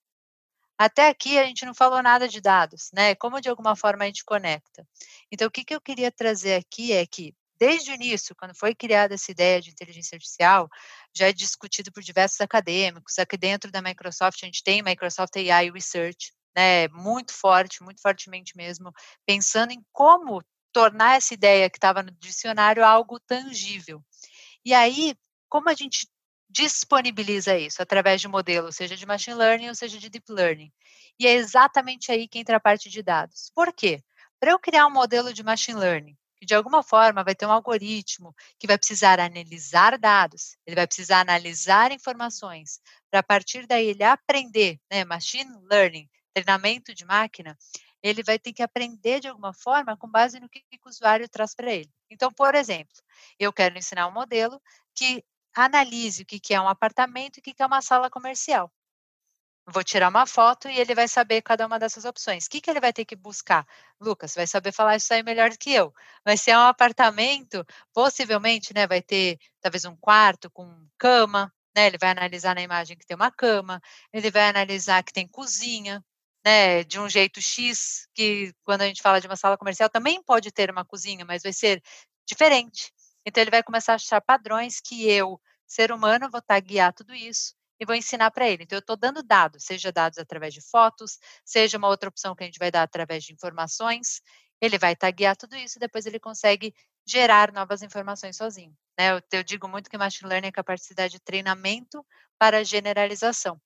Até 0.78 1.08
aqui 1.08 1.38
a 1.38 1.44
gente 1.44 1.66
não 1.66 1.74
falou 1.74 2.02
nada 2.02 2.26
de 2.26 2.40
dados, 2.40 2.88
né? 2.94 3.14
Como 3.16 3.38
de 3.38 3.50
alguma 3.50 3.76
forma 3.76 4.04
a 4.04 4.06
gente 4.06 4.24
conecta. 4.24 4.88
Então, 5.30 5.46
o 5.46 5.50
que, 5.50 5.62
que 5.62 5.74
eu 5.74 5.80
queria 5.80 6.10
trazer 6.10 6.54
aqui 6.54 6.92
é 6.92 7.04
que, 7.06 7.34
desde 7.60 7.90
o 7.90 7.94
início, 7.94 8.34
quando 8.34 8.54
foi 8.56 8.74
criada 8.74 9.14
essa 9.14 9.30
ideia 9.30 9.60
de 9.60 9.70
inteligência 9.70 10.16
artificial, 10.16 10.70
já 11.14 11.28
é 11.28 11.32
discutido 11.32 11.92
por 11.92 12.02
diversos 12.02 12.40
acadêmicos. 12.40 13.18
Aqui 13.18 13.36
dentro 13.36 13.70
da 13.70 13.82
Microsoft, 13.82 14.42
a 14.42 14.46
gente 14.46 14.64
tem 14.64 14.82
Microsoft 14.82 15.36
AI 15.36 15.70
Research, 15.70 16.32
né, 16.56 16.88
muito 16.88 17.34
forte, 17.34 17.82
muito 17.82 18.00
fortemente 18.00 18.56
mesmo, 18.56 18.90
pensando 19.26 19.72
em 19.72 19.84
como 19.92 20.42
tornar 20.78 21.16
essa 21.16 21.34
ideia 21.34 21.68
que 21.68 21.76
estava 21.76 22.04
no 22.04 22.12
dicionário 22.12 22.84
algo 22.84 23.18
tangível. 23.18 24.00
E 24.64 24.72
aí, 24.72 25.16
como 25.48 25.68
a 25.68 25.74
gente 25.74 26.06
disponibiliza 26.48 27.58
isso 27.58 27.82
através 27.82 28.20
de 28.20 28.28
modelo, 28.28 28.70
seja 28.70 28.96
de 28.96 29.04
machine 29.04 29.34
learning 29.34 29.70
ou 29.70 29.74
seja 29.74 29.98
de 29.98 30.08
deep 30.08 30.30
learning? 30.30 30.72
E 31.18 31.26
é 31.26 31.32
exatamente 31.32 32.12
aí 32.12 32.28
que 32.28 32.38
entra 32.38 32.58
a 32.58 32.60
parte 32.60 32.88
de 32.88 33.02
dados. 33.02 33.50
Por 33.56 33.72
quê? 33.72 34.04
Para 34.38 34.52
eu 34.52 34.58
criar 34.60 34.86
um 34.86 34.92
modelo 34.92 35.34
de 35.34 35.42
machine 35.42 35.80
learning, 35.80 36.16
que 36.36 36.46
de 36.46 36.54
alguma 36.54 36.80
forma 36.84 37.24
vai 37.24 37.34
ter 37.34 37.44
um 37.44 37.50
algoritmo 37.50 38.32
que 38.56 38.68
vai 38.68 38.78
precisar 38.78 39.18
analisar 39.18 39.98
dados, 39.98 40.56
ele 40.64 40.76
vai 40.76 40.86
precisar 40.86 41.22
analisar 41.22 41.90
informações, 41.90 42.78
para 43.10 43.18
a 43.18 43.24
partir 43.24 43.66
daí 43.66 43.88
ele 43.88 44.04
aprender, 44.04 44.78
né, 44.88 45.04
machine 45.04 45.50
learning, 45.68 46.08
treinamento 46.32 46.94
de 46.94 47.04
máquina, 47.04 47.58
ele 48.02 48.22
vai 48.22 48.38
ter 48.38 48.52
que 48.52 48.62
aprender 48.62 49.20
de 49.20 49.28
alguma 49.28 49.52
forma 49.52 49.96
com 49.96 50.08
base 50.08 50.40
no 50.40 50.48
que, 50.48 50.60
que 50.60 50.78
o 50.84 50.88
usuário 50.88 51.28
traz 51.28 51.54
para 51.54 51.72
ele. 51.72 51.90
Então, 52.10 52.30
por 52.32 52.54
exemplo, 52.54 52.94
eu 53.38 53.52
quero 53.52 53.78
ensinar 53.78 54.06
um 54.06 54.12
modelo 54.12 54.60
que 54.94 55.24
analise 55.54 56.22
o 56.22 56.26
que, 56.26 56.40
que 56.40 56.54
é 56.54 56.60
um 56.60 56.68
apartamento 56.68 57.38
e 57.38 57.40
o 57.40 57.42
que, 57.42 57.54
que 57.54 57.62
é 57.62 57.66
uma 57.66 57.82
sala 57.82 58.10
comercial. 58.10 58.72
Vou 59.70 59.84
tirar 59.84 60.08
uma 60.08 60.26
foto 60.26 60.68
e 60.68 60.80
ele 60.80 60.94
vai 60.94 61.06
saber 61.06 61.42
cada 61.42 61.66
uma 61.66 61.78
dessas 61.78 62.06
opções. 62.06 62.46
O 62.46 62.50
que, 62.50 62.60
que 62.60 62.70
ele 62.70 62.80
vai 62.80 62.92
ter 62.92 63.04
que 63.04 63.14
buscar? 63.14 63.66
Lucas, 64.00 64.34
vai 64.34 64.46
saber 64.46 64.72
falar 64.72 64.96
isso 64.96 65.12
aí 65.12 65.22
melhor 65.22 65.50
do 65.50 65.58
que 65.58 65.70
eu. 65.72 65.92
Mas 66.24 66.40
se 66.40 66.50
é 66.50 66.56
um 66.56 66.62
apartamento, 66.62 67.64
possivelmente, 67.92 68.72
né, 68.72 68.86
vai 68.86 69.02
ter 69.02 69.38
talvez 69.60 69.84
um 69.84 69.94
quarto 69.96 70.50
com 70.50 70.88
cama, 70.96 71.52
né? 71.76 71.86
Ele 71.86 71.98
vai 71.98 72.10
analisar 72.10 72.54
na 72.54 72.62
imagem 72.62 72.96
que 72.96 73.06
tem 73.06 73.14
uma 73.14 73.30
cama, 73.30 73.80
ele 74.12 74.30
vai 74.30 74.48
analisar 74.48 75.02
que 75.04 75.12
tem 75.12 75.28
cozinha, 75.28 76.04
né, 76.48 76.82
de 76.82 76.98
um 76.98 77.10
jeito 77.10 77.42
X, 77.42 78.08
que 78.14 78.54
quando 78.64 78.80
a 78.80 78.86
gente 78.86 79.02
fala 79.02 79.20
de 79.20 79.26
uma 79.26 79.36
sala 79.36 79.58
comercial 79.58 79.90
também 79.90 80.22
pode 80.22 80.50
ter 80.50 80.70
uma 80.70 80.82
cozinha, 80.82 81.22
mas 81.26 81.42
vai 81.42 81.52
ser 81.52 81.82
diferente. 82.26 82.90
Então 83.26 83.42
ele 83.42 83.50
vai 83.50 83.62
começar 83.62 83.92
a 83.92 83.96
achar 83.96 84.18
padrões 84.22 84.80
que 84.80 85.06
eu, 85.10 85.38
ser 85.66 85.92
humano, 85.92 86.30
vou 86.30 86.38
estar 86.38 86.54
tá, 86.54 86.60
guiar 86.60 86.94
tudo 86.94 87.14
isso 87.14 87.54
e 87.78 87.84
vou 87.84 87.94
ensinar 87.94 88.30
para 88.30 88.48
ele. 88.48 88.62
Então 88.62 88.78
eu 88.78 88.80
estou 88.80 88.96
dando 88.96 89.22
dados, 89.22 89.64
seja 89.64 89.92
dados 89.92 90.16
através 90.16 90.54
de 90.54 90.62
fotos, 90.62 91.18
seja 91.44 91.76
uma 91.76 91.88
outra 91.88 92.08
opção 92.08 92.34
que 92.34 92.44
a 92.44 92.46
gente 92.46 92.58
vai 92.58 92.70
dar 92.70 92.82
através 92.82 93.24
de 93.24 93.34
informações. 93.34 94.22
Ele 94.58 94.78
vai 94.78 94.96
taguear 94.96 95.36
tudo 95.36 95.54
isso 95.54 95.76
e 95.76 95.80
depois 95.80 96.06
ele 96.06 96.18
consegue 96.18 96.72
gerar 97.06 97.52
novas 97.52 97.82
informações 97.82 98.38
sozinho. 98.38 98.74
Né? 98.98 99.12
Eu, 99.12 99.20
eu 99.32 99.44
digo 99.44 99.68
muito 99.68 99.90
que 99.90 99.98
machine 99.98 100.30
learning 100.30 100.48
é 100.48 100.52
capacidade 100.52 101.12
de 101.12 101.20
treinamento 101.20 102.02
para 102.38 102.64
generalização. 102.64 103.60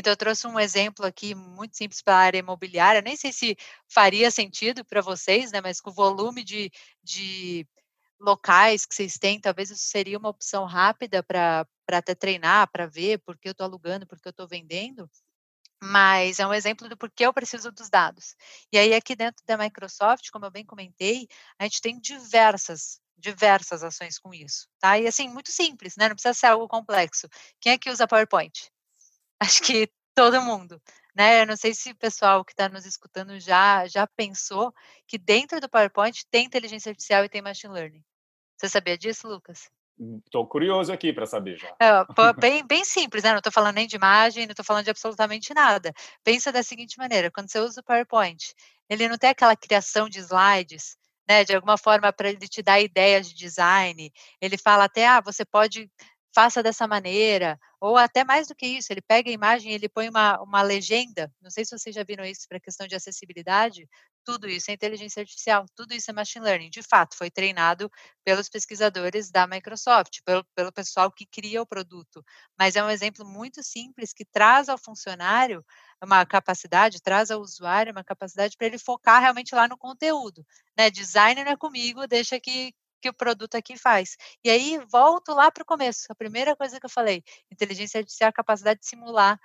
Então, 0.00 0.12
eu 0.12 0.16
trouxe 0.16 0.46
um 0.46 0.58
exemplo 0.58 1.04
aqui 1.04 1.34
muito 1.34 1.76
simples 1.76 2.00
para 2.00 2.14
a 2.14 2.18
área 2.20 2.38
imobiliária. 2.38 3.02
Nem 3.02 3.16
sei 3.16 3.32
se 3.32 3.56
faria 3.86 4.30
sentido 4.30 4.82
para 4.84 5.02
vocês, 5.02 5.52
né? 5.52 5.60
Mas 5.60 5.78
com 5.80 5.90
o 5.90 5.92
volume 5.92 6.42
de, 6.42 6.70
de 7.02 7.66
locais 8.18 8.86
que 8.86 8.94
vocês 8.94 9.18
têm, 9.18 9.38
talvez 9.38 9.70
isso 9.70 9.84
seria 9.84 10.18
uma 10.18 10.30
opção 10.30 10.64
rápida 10.64 11.22
para 11.22 11.66
até 11.90 12.14
treinar, 12.14 12.70
para 12.72 12.86
ver 12.86 13.18
por 13.18 13.38
que 13.38 13.48
eu 13.48 13.52
estou 13.52 13.66
alugando, 13.66 14.06
por 14.06 14.18
que 14.18 14.26
eu 14.28 14.30
estou 14.30 14.48
vendendo. 14.48 15.08
Mas 15.82 16.38
é 16.38 16.46
um 16.46 16.54
exemplo 16.54 16.88
do 16.88 16.96
porquê 16.96 17.26
eu 17.26 17.32
preciso 17.34 17.70
dos 17.70 17.90
dados. 17.90 18.34
E 18.72 18.78
aí, 18.78 18.94
aqui 18.94 19.14
dentro 19.14 19.44
da 19.46 19.58
Microsoft, 19.58 20.30
como 20.30 20.46
eu 20.46 20.50
bem 20.50 20.64
comentei, 20.64 21.28
a 21.58 21.64
gente 21.64 21.80
tem 21.80 22.00
diversas 22.00 23.00
diversas 23.18 23.84
ações 23.84 24.18
com 24.18 24.32
isso, 24.32 24.66
tá? 24.78 24.98
E 24.98 25.06
assim, 25.06 25.28
muito 25.28 25.52
simples, 25.52 25.94
né? 25.96 26.08
Não 26.08 26.14
precisa 26.16 26.32
ser 26.32 26.46
algo 26.46 26.66
complexo. 26.66 27.28
Quem 27.60 27.72
é 27.72 27.78
que 27.78 27.90
usa 27.90 28.08
PowerPoint? 28.08 28.70
Acho 29.40 29.62
que 29.62 29.90
todo 30.14 30.42
mundo. 30.42 30.80
Né? 31.14 31.42
Eu 31.42 31.46
não 31.46 31.56
sei 31.56 31.74
se 31.74 31.90
o 31.90 31.96
pessoal 31.96 32.44
que 32.44 32.52
está 32.52 32.68
nos 32.68 32.86
escutando 32.86 33.38
já, 33.40 33.86
já 33.86 34.06
pensou 34.06 34.72
que 35.06 35.18
dentro 35.18 35.60
do 35.60 35.68
PowerPoint 35.68 36.24
tem 36.30 36.46
inteligência 36.46 36.90
artificial 36.90 37.24
e 37.24 37.28
tem 37.28 37.42
machine 37.42 37.72
learning. 37.72 38.04
Você 38.56 38.68
sabia 38.68 38.96
disso, 38.96 39.26
Lucas? 39.26 39.70
Estou 40.24 40.46
curioso 40.46 40.92
aqui 40.92 41.12
para 41.12 41.26
saber 41.26 41.58
já. 41.58 41.74
É, 41.80 41.90
bem, 42.40 42.66
bem 42.66 42.84
simples, 42.84 43.22
né? 43.22 43.30
Não 43.30 43.38
estou 43.38 43.52
falando 43.52 43.74
nem 43.74 43.86
de 43.86 43.96
imagem, 43.96 44.46
não 44.46 44.52
estou 44.52 44.64
falando 44.64 44.84
de 44.84 44.90
absolutamente 44.90 45.52
nada. 45.52 45.92
Pensa 46.24 46.50
da 46.50 46.62
seguinte 46.62 46.96
maneira: 46.96 47.30
quando 47.30 47.50
você 47.50 47.58
usa 47.58 47.80
o 47.80 47.84
PowerPoint, 47.84 48.54
ele 48.88 49.08
não 49.08 49.18
tem 49.18 49.30
aquela 49.30 49.54
criação 49.54 50.08
de 50.08 50.20
slides, 50.20 50.96
né? 51.28 51.44
De 51.44 51.54
alguma 51.54 51.76
forma 51.76 52.10
para 52.12 52.30
ele 52.30 52.48
te 52.48 52.62
dar 52.62 52.80
ideias 52.80 53.28
de 53.28 53.34
design. 53.34 54.10
Ele 54.40 54.56
fala 54.56 54.84
até, 54.84 55.06
ah, 55.06 55.20
você 55.20 55.44
pode 55.44 55.90
faça 56.34 56.62
dessa 56.62 56.86
maneira, 56.86 57.58
ou 57.80 57.96
até 57.96 58.24
mais 58.24 58.46
do 58.46 58.54
que 58.54 58.66
isso, 58.66 58.92
ele 58.92 59.00
pega 59.02 59.30
a 59.30 59.32
imagem 59.32 59.72
e 59.72 59.74
ele 59.74 59.88
põe 59.88 60.08
uma, 60.08 60.40
uma 60.42 60.62
legenda, 60.62 61.32
não 61.40 61.50
sei 61.50 61.64
se 61.64 61.76
vocês 61.76 61.94
já 61.94 62.04
viram 62.04 62.24
isso 62.24 62.46
para 62.48 62.60
questão 62.60 62.86
de 62.86 62.94
acessibilidade, 62.94 63.88
tudo 64.24 64.48
isso 64.48 64.70
é 64.70 64.74
inteligência 64.74 65.20
artificial, 65.20 65.64
tudo 65.74 65.94
isso 65.94 66.10
é 66.10 66.14
machine 66.14 66.44
learning, 66.44 66.70
de 66.70 66.82
fato, 66.82 67.16
foi 67.16 67.30
treinado 67.30 67.90
pelos 68.24 68.48
pesquisadores 68.48 69.30
da 69.30 69.46
Microsoft, 69.46 70.20
pelo, 70.24 70.44
pelo 70.54 70.72
pessoal 70.72 71.10
que 71.10 71.26
cria 71.26 71.62
o 71.62 71.66
produto, 71.66 72.22
mas 72.58 72.76
é 72.76 72.84
um 72.84 72.90
exemplo 72.90 73.24
muito 73.26 73.62
simples 73.62 74.12
que 74.12 74.24
traz 74.24 74.68
ao 74.68 74.78
funcionário 74.78 75.64
uma 76.02 76.24
capacidade, 76.24 77.02
traz 77.02 77.30
ao 77.30 77.40
usuário 77.40 77.92
uma 77.92 78.04
capacidade 78.04 78.56
para 78.56 78.66
ele 78.66 78.78
focar 78.78 79.20
realmente 79.20 79.54
lá 79.54 79.66
no 79.66 79.76
conteúdo, 79.76 80.44
né, 80.76 80.90
design 80.90 81.42
não 81.42 81.52
é 81.52 81.56
comigo, 81.56 82.06
deixa 82.06 82.38
que, 82.38 82.72
que 83.00 83.08
o 83.08 83.14
produto 83.14 83.54
aqui 83.54 83.76
faz. 83.76 84.16
E 84.44 84.50
aí 84.50 84.78
volto 84.90 85.32
lá 85.32 85.50
para 85.50 85.62
o 85.62 85.66
começo. 85.66 86.06
A 86.10 86.14
primeira 86.14 86.54
coisa 86.56 86.78
que 86.78 86.86
eu 86.86 86.90
falei, 86.90 87.22
inteligência 87.50 87.98
artificial 87.98 88.28
é 88.28 88.30
a 88.30 88.32
capacidade 88.32 88.80
de 88.80 88.86
simular 88.86 89.38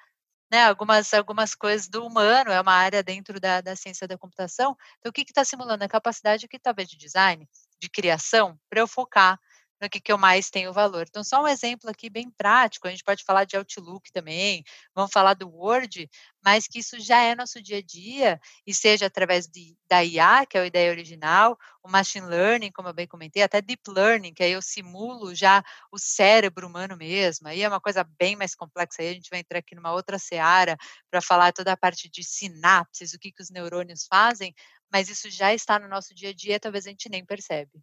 né, 0.51 0.63
algumas, 0.65 1.13
algumas 1.13 1.55
coisas 1.55 1.88
do 1.88 2.05
humano, 2.05 2.51
é 2.51 2.62
uma 2.62 2.74
área 2.74 3.01
dentro 3.01 3.39
da, 3.39 3.62
da 3.62 3.75
ciência 3.75 4.07
da 4.07 4.17
computação. 4.17 4.77
Então, 5.00 5.09
o 5.09 5.13
que 5.13 5.21
está 5.21 5.43
simulando? 5.43 5.83
A 5.83 5.88
capacidade 5.89 6.45
aqui, 6.45 6.59
talvez, 6.59 6.88
de 6.88 6.97
design, 6.97 7.47
de 7.81 7.89
criação, 7.89 8.57
para 8.69 8.79
eu 8.81 8.88
focar 8.88 9.39
no 9.82 9.89
que, 9.89 10.00
que 10.00 10.12
eu 10.12 10.17
mais 10.17 10.50
tenho 10.50 10.72
valor. 10.72 11.05
Então, 11.08 11.24
só 11.24 11.44
um 11.44 11.48
exemplo 11.48 11.89
aqui 11.89 12.10
bem 12.10 12.29
prático, 12.29 12.88
a 12.88 12.91
gente 12.91 13.03
pode 13.03 13.24
falar 13.24 13.44
de 13.46 13.58
Outlook 13.58 14.12
também, 14.12 14.63
vamos 14.94 15.12
falar 15.12 15.34
do 15.34 15.50
Word, 15.50 16.10
mas 16.44 16.67
que 16.67 16.79
isso 16.79 17.00
já 17.00 17.22
é 17.22 17.36
nosso 17.36 17.62
dia 17.62 17.77
a 17.77 17.82
dia, 17.82 18.39
e 18.65 18.74
seja 18.74 19.08
através 19.08 19.48
de, 19.48 19.75
da 19.88 20.03
IA, 20.03 20.46
que 20.46 20.58
é 20.58 20.62
a 20.62 20.65
ideia 20.65 20.91
original, 20.91 21.58
o 21.84 21.89
Machine 21.89 22.25
Learning, 22.27 22.72
como 22.72 22.88
eu 22.88 22.94
bem 22.94 23.08
comentei, 23.08 23.44
até 23.44 23.62
Deep 23.62 23.82
Learning, 23.89 24.34
que 24.34 24.44
aí 24.44 24.51
eu 24.51 24.62
simulo 24.62 25.36
já 25.36 25.63
o 25.91 25.98
cérebro 26.00 26.67
humano 26.67 26.96
mesmo, 26.96 27.48
aí 27.48 27.62
é 27.62 27.67
uma 27.67 27.82
coisa 27.82 28.03
bem 28.03 28.36
mais 28.36 28.55
complexa, 28.55 29.01
aí 29.01 29.10
a 29.10 29.13
gente 29.13 29.29
vai 29.29 29.39
entrar 29.39 29.60
aqui 29.60 29.75
numa 29.75 29.91
outra 29.91 30.17
seara 30.17 30.77
para 31.10 31.22
falar 31.22 31.51
toda 31.51 31.72
a 31.72 31.77
parte 31.77 32.10
de 32.10 32.24
sinapses, 32.24 33.13
o 33.13 33.20
que, 33.20 33.32
que 33.32 33.41
os 33.41 33.50
neurônios 33.50 34.05
fazem, 34.08 34.53
mas 34.91 35.10
isso 35.10 35.29
já 35.29 35.53
está 35.53 35.79
no 35.79 35.88
nosso 35.88 36.13
dia 36.15 36.29
a 36.29 36.34
dia, 36.34 36.60
talvez 36.60 36.86
a 36.86 36.89
gente 36.89 37.10
nem 37.10 37.25
percebe. 37.25 37.82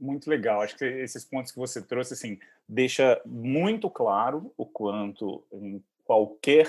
Muito 0.00 0.30
legal. 0.30 0.62
Acho 0.62 0.76
que 0.76 0.84
esses 0.84 1.24
pontos 1.24 1.52
que 1.52 1.58
você 1.58 1.82
trouxe, 1.82 2.14
assim, 2.14 2.38
deixa 2.68 3.20
muito 3.26 3.90
claro 3.90 4.52
o 4.56 4.64
quanto 4.64 5.44
em 5.52 5.82
qualquer 6.04 6.68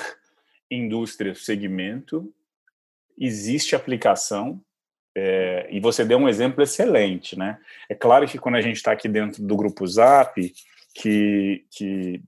indústria, 0.69 1.35
segmento, 1.35 2.33
existe 3.17 3.75
aplicação 3.75 4.61
é, 5.15 5.67
e 5.69 5.79
você 5.79 6.05
deu 6.05 6.17
um 6.17 6.29
exemplo 6.29 6.63
excelente, 6.63 7.37
né? 7.37 7.59
É 7.89 7.95
claro 7.95 8.27
que 8.27 8.37
quando 8.37 8.55
a 8.55 8.61
gente 8.61 8.77
está 8.77 8.91
aqui 8.91 9.07
dentro 9.07 9.43
do 9.43 9.55
grupo 9.55 9.85
Zap, 9.85 10.53
que, 10.93 11.65
que, 11.71 12.21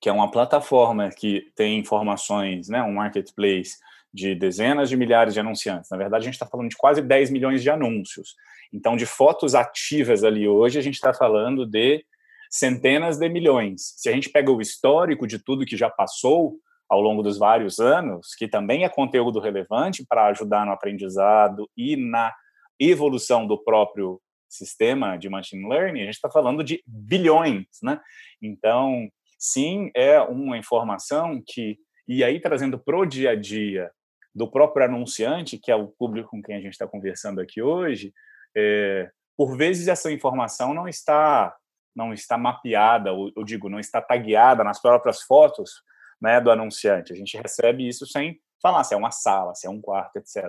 que 0.00 0.08
é 0.08 0.12
uma 0.12 0.30
plataforma 0.30 1.10
que 1.10 1.52
tem 1.54 1.78
informações, 1.78 2.68
né, 2.68 2.82
um 2.82 2.94
marketplace 2.94 3.78
de 4.14 4.32
dezenas 4.32 4.88
de 4.88 4.96
milhares 4.96 5.34
de 5.34 5.40
anunciantes. 5.40 5.90
Na 5.90 5.96
verdade, 5.96 6.22
a 6.22 6.26
gente 6.26 6.34
está 6.34 6.46
falando 6.46 6.68
de 6.68 6.76
quase 6.76 7.02
10 7.02 7.30
milhões 7.30 7.60
de 7.60 7.68
anúncios. 7.68 8.36
Então, 8.72 8.96
de 8.96 9.04
fotos 9.04 9.56
ativas 9.56 10.22
ali 10.22 10.46
hoje, 10.46 10.78
a 10.78 10.82
gente 10.82 10.94
está 10.94 11.12
falando 11.12 11.66
de 11.66 12.06
centenas 12.48 13.18
de 13.18 13.28
milhões. 13.28 13.94
Se 13.96 14.08
a 14.08 14.12
gente 14.12 14.30
pega 14.30 14.52
o 14.52 14.60
histórico 14.60 15.26
de 15.26 15.40
tudo 15.40 15.66
que 15.66 15.76
já 15.76 15.90
passou 15.90 16.56
ao 16.88 17.00
longo 17.00 17.24
dos 17.24 17.36
vários 17.36 17.80
anos, 17.80 18.36
que 18.38 18.46
também 18.46 18.84
é 18.84 18.88
conteúdo 18.88 19.40
relevante 19.40 20.04
para 20.08 20.26
ajudar 20.26 20.64
no 20.64 20.70
aprendizado 20.70 21.68
e 21.76 21.96
na 21.96 22.32
evolução 22.78 23.48
do 23.48 23.58
próprio 23.58 24.20
sistema 24.48 25.16
de 25.16 25.28
machine 25.28 25.68
learning, 25.68 26.02
a 26.02 26.04
gente 26.04 26.14
está 26.14 26.30
falando 26.30 26.62
de 26.62 26.80
bilhões, 26.86 27.66
né? 27.82 28.00
Então, 28.40 29.08
sim, 29.36 29.90
é 29.92 30.20
uma 30.20 30.56
informação 30.56 31.42
que, 31.44 31.76
e 32.06 32.22
aí 32.22 32.38
trazendo 32.38 32.78
para 32.78 32.96
o 32.96 33.04
dia 33.04 33.30
a 33.30 33.34
dia 33.34 33.90
do 34.34 34.50
próprio 34.50 34.86
anunciante, 34.86 35.58
que 35.58 35.70
é 35.70 35.76
o 35.76 35.88
público 35.88 36.30
com 36.30 36.42
quem 36.42 36.56
a 36.56 36.60
gente 36.60 36.72
está 36.72 36.86
conversando 36.86 37.40
aqui 37.40 37.62
hoje, 37.62 38.12
é, 38.56 39.10
por 39.36 39.56
vezes 39.56 39.88
essa 39.88 40.10
informação 40.10 40.74
não 40.74 40.88
está 40.88 41.54
não 41.94 42.12
está 42.12 42.36
mapeada, 42.36 43.12
ou, 43.12 43.30
eu 43.36 43.44
digo, 43.44 43.68
não 43.68 43.78
está 43.78 44.02
tagueada 44.02 44.64
nas 44.64 44.82
próprias 44.82 45.22
fotos 45.22 45.74
né, 46.20 46.40
do 46.40 46.50
anunciante. 46.50 47.12
A 47.12 47.16
gente 47.16 47.36
recebe 47.36 47.86
isso 47.86 48.04
sem 48.04 48.40
falar 48.60 48.82
se 48.82 48.94
é 48.94 48.96
uma 48.96 49.12
sala, 49.12 49.54
se 49.54 49.68
é 49.68 49.70
um 49.70 49.80
quarto, 49.80 50.16
etc. 50.16 50.44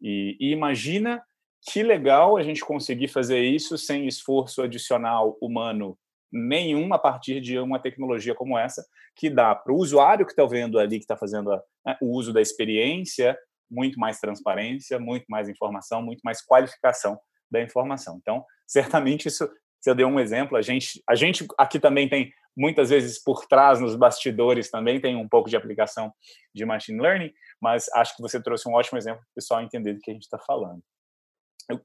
E, 0.00 0.38
e 0.40 0.52
imagina 0.52 1.22
que 1.70 1.82
legal 1.82 2.38
a 2.38 2.42
gente 2.42 2.64
conseguir 2.64 3.08
fazer 3.08 3.40
isso 3.40 3.76
sem 3.76 4.06
esforço 4.06 4.62
adicional 4.62 5.36
humano 5.40 5.98
nenhum 6.32 6.92
a 6.92 6.98
partir 6.98 7.40
de 7.40 7.58
uma 7.58 7.78
tecnologia 7.78 8.34
como 8.34 8.58
essa, 8.58 8.84
que 9.16 9.28
dá 9.28 9.54
para 9.54 9.72
o 9.72 9.76
usuário 9.76 10.24
que 10.24 10.32
está 10.32 10.44
vendo 10.46 10.78
ali, 10.78 10.98
que 10.98 11.04
está 11.04 11.16
fazendo 11.16 11.52
a, 11.52 11.62
né, 11.84 11.96
o 12.00 12.16
uso 12.16 12.32
da 12.32 12.40
experiência, 12.40 13.36
muito 13.70 13.98
mais 13.98 14.18
transparência, 14.18 14.98
muito 14.98 15.26
mais 15.28 15.48
informação, 15.48 16.02
muito 16.02 16.20
mais 16.22 16.42
qualificação 16.42 17.18
da 17.50 17.62
informação. 17.62 18.18
Então, 18.20 18.44
certamente 18.66 19.28
isso, 19.28 19.48
você 19.80 19.94
deu 19.94 20.08
um 20.08 20.20
exemplo, 20.20 20.56
a 20.56 20.62
gente, 20.62 21.02
a 21.08 21.14
gente 21.14 21.46
aqui 21.58 21.78
também 21.78 22.08
tem 22.08 22.32
muitas 22.56 22.90
vezes 22.90 23.22
por 23.22 23.46
trás 23.46 23.80
nos 23.80 23.94
bastidores 23.94 24.70
também 24.70 25.00
tem 25.00 25.16
um 25.16 25.28
pouco 25.28 25.48
de 25.48 25.56
aplicação 25.56 26.12
de 26.54 26.64
machine 26.64 27.00
learning, 27.00 27.32
mas 27.60 27.88
acho 27.94 28.16
que 28.16 28.22
você 28.22 28.42
trouxe 28.42 28.68
um 28.68 28.74
ótimo 28.74 28.98
exemplo 28.98 29.20
para 29.20 29.30
o 29.30 29.34
pessoal 29.34 29.62
entender 29.62 29.94
do 29.94 30.00
que 30.00 30.10
a 30.10 30.14
gente 30.14 30.24
está 30.24 30.38
falando. 30.38 30.82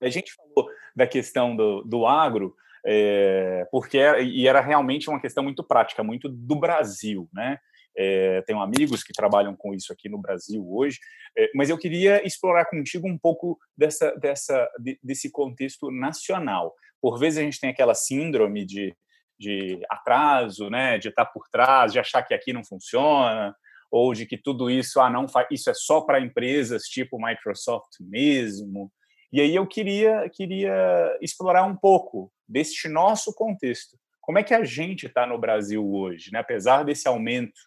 A 0.01 0.09
gente 0.09 0.33
falou 0.33 0.69
da 0.95 1.05
questão 1.05 1.55
do, 1.55 1.83
do 1.83 2.05
agro, 2.07 2.55
é, 2.85 3.67
porque 3.71 3.97
era, 3.97 4.21
e 4.21 4.47
era 4.47 4.61
realmente 4.61 5.09
uma 5.09 5.19
questão 5.19 5.43
muito 5.43 5.63
prática, 5.63 6.03
muito 6.03 6.29
do 6.29 6.55
Brasil, 6.55 7.27
né? 7.33 7.57
É, 7.97 8.41
tenho 8.41 8.59
amigos 8.59 9.03
que 9.03 9.13
trabalham 9.13 9.55
com 9.55 9.73
isso 9.73 9.91
aqui 9.91 10.09
no 10.09 10.17
Brasil 10.17 10.65
hoje, 10.69 10.99
é, 11.37 11.49
mas 11.55 11.69
eu 11.69 11.77
queria 11.77 12.25
explorar 12.27 12.65
contigo 12.65 13.07
um 13.07 13.17
pouco 13.17 13.57
dessa, 13.75 14.11
dessa, 14.17 14.69
desse 15.01 15.31
contexto 15.31 15.89
nacional. 15.89 16.73
Por 17.01 17.17
vezes 17.17 17.39
a 17.39 17.41
gente 17.41 17.59
tem 17.59 17.69
aquela 17.69 17.95
síndrome 17.95 18.65
de, 18.65 18.93
de 19.39 19.79
atraso, 19.89 20.69
né, 20.69 20.97
de 20.97 21.07
estar 21.07 21.25
por 21.25 21.47
trás, 21.49 21.93
de 21.93 21.99
achar 21.99 22.21
que 22.21 22.33
aqui 22.33 22.51
não 22.51 22.65
funciona, 22.65 23.55
ou 23.89 24.13
de 24.13 24.25
que 24.25 24.37
tudo 24.37 24.69
isso, 24.69 24.99
ah, 24.99 25.09
não 25.09 25.25
isso 25.49 25.69
é 25.69 25.73
só 25.73 26.01
para 26.01 26.19
empresas 26.19 26.83
tipo 26.83 27.17
Microsoft 27.17 27.93
mesmo. 28.01 28.91
E 29.31 29.41
aí 29.41 29.55
eu 29.55 29.65
queria, 29.67 30.29
queria 30.29 31.17
explorar 31.21 31.63
um 31.65 31.75
pouco 31.75 32.31
deste 32.47 32.87
nosso 32.87 33.33
contexto. 33.33 33.97
Como 34.21 34.39
é 34.39 34.43
que 34.43 34.53
a 34.53 34.63
gente 34.63 35.05
está 35.05 35.25
no 35.27 35.37
Brasil 35.37 35.85
hoje, 35.85 36.31
né? 36.31 36.39
apesar 36.39 36.83
desse 36.83 37.07
aumento 37.07 37.59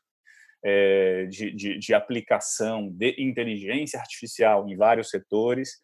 é, 0.64 1.26
de, 1.26 1.52
de, 1.52 1.78
de, 1.78 1.94
aplicação 1.94 2.88
de 2.90 3.14
inteligência 3.18 4.00
artificial 4.00 4.68
em 4.68 4.76
vários 4.76 5.08
setores, 5.08 5.78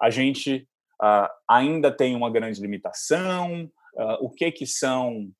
a 0.00 0.08
gente 0.08 0.66
ah, 1.00 1.30
ainda 1.48 1.94
tem 1.94 2.16
uma 2.16 2.30
grande 2.30 2.60
limitação. 2.60 3.70
Ah, 3.98 4.18
o 4.20 4.30
que 4.30 4.50
que 4.50 4.66
são 4.66 5.30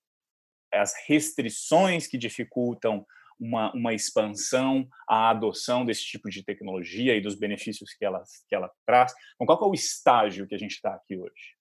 as 0.72 0.94
restrições 1.06 2.06
que 2.06 2.18
dificultam 2.18 3.06
uma, 3.38 3.72
uma 3.72 3.92
expansão, 3.92 4.88
a 5.08 5.30
adoção 5.30 5.84
desse 5.84 6.04
tipo 6.04 6.28
de 6.30 6.42
tecnologia 6.42 7.16
e 7.16 7.20
dos 7.20 7.34
benefícios 7.34 7.92
que 7.94 8.04
ela, 8.04 8.22
que 8.48 8.54
ela 8.54 8.70
traz. 8.86 9.12
Então, 9.34 9.46
qual 9.46 9.68
é 9.68 9.72
o 9.72 9.74
estágio 9.74 10.46
que 10.46 10.54
a 10.54 10.58
gente 10.58 10.72
está 10.72 10.94
aqui 10.94 11.16
hoje? 11.16 11.54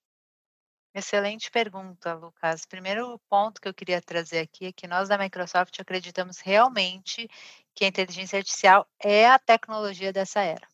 Excelente 0.95 1.49
pergunta, 1.49 2.13
Lucas. 2.13 2.65
Primeiro 2.67 3.19
ponto 3.27 3.59
que 3.59 3.67
eu 3.67 3.73
queria 3.73 3.99
trazer 3.99 4.39
aqui 4.39 4.67
é 4.67 4.71
que 4.71 4.87
nós 4.87 5.09
da 5.09 5.17
Microsoft 5.17 5.79
acreditamos 5.79 6.39
realmente 6.39 7.27
que 7.73 7.83
a 7.83 7.87
inteligência 7.87 8.37
artificial 8.37 8.87
é 9.03 9.25
a 9.25 9.39
tecnologia 9.39 10.13
dessa 10.13 10.41
era. 10.41 10.67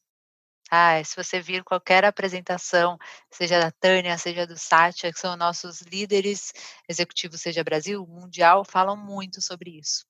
Ah, 0.71 1.03
se 1.03 1.15
você 1.15 1.41
vir 1.41 1.63
qualquer 1.63 2.05
apresentação, 2.05 2.97
seja 3.31 3.59
da 3.59 3.71
Tânia, 3.71 4.17
seja 4.17 4.45
do 4.45 4.55
Satya, 4.57 5.11
que 5.11 5.19
são 5.19 5.35
nossos 5.35 5.81
líderes 5.81 6.53
executivos, 6.87 7.41
seja 7.41 7.63
Brasil, 7.63 8.05
mundial, 8.05 8.63
falam 8.63 8.95
muito 8.95 9.41
sobre 9.41 9.79
isso. 9.79 10.05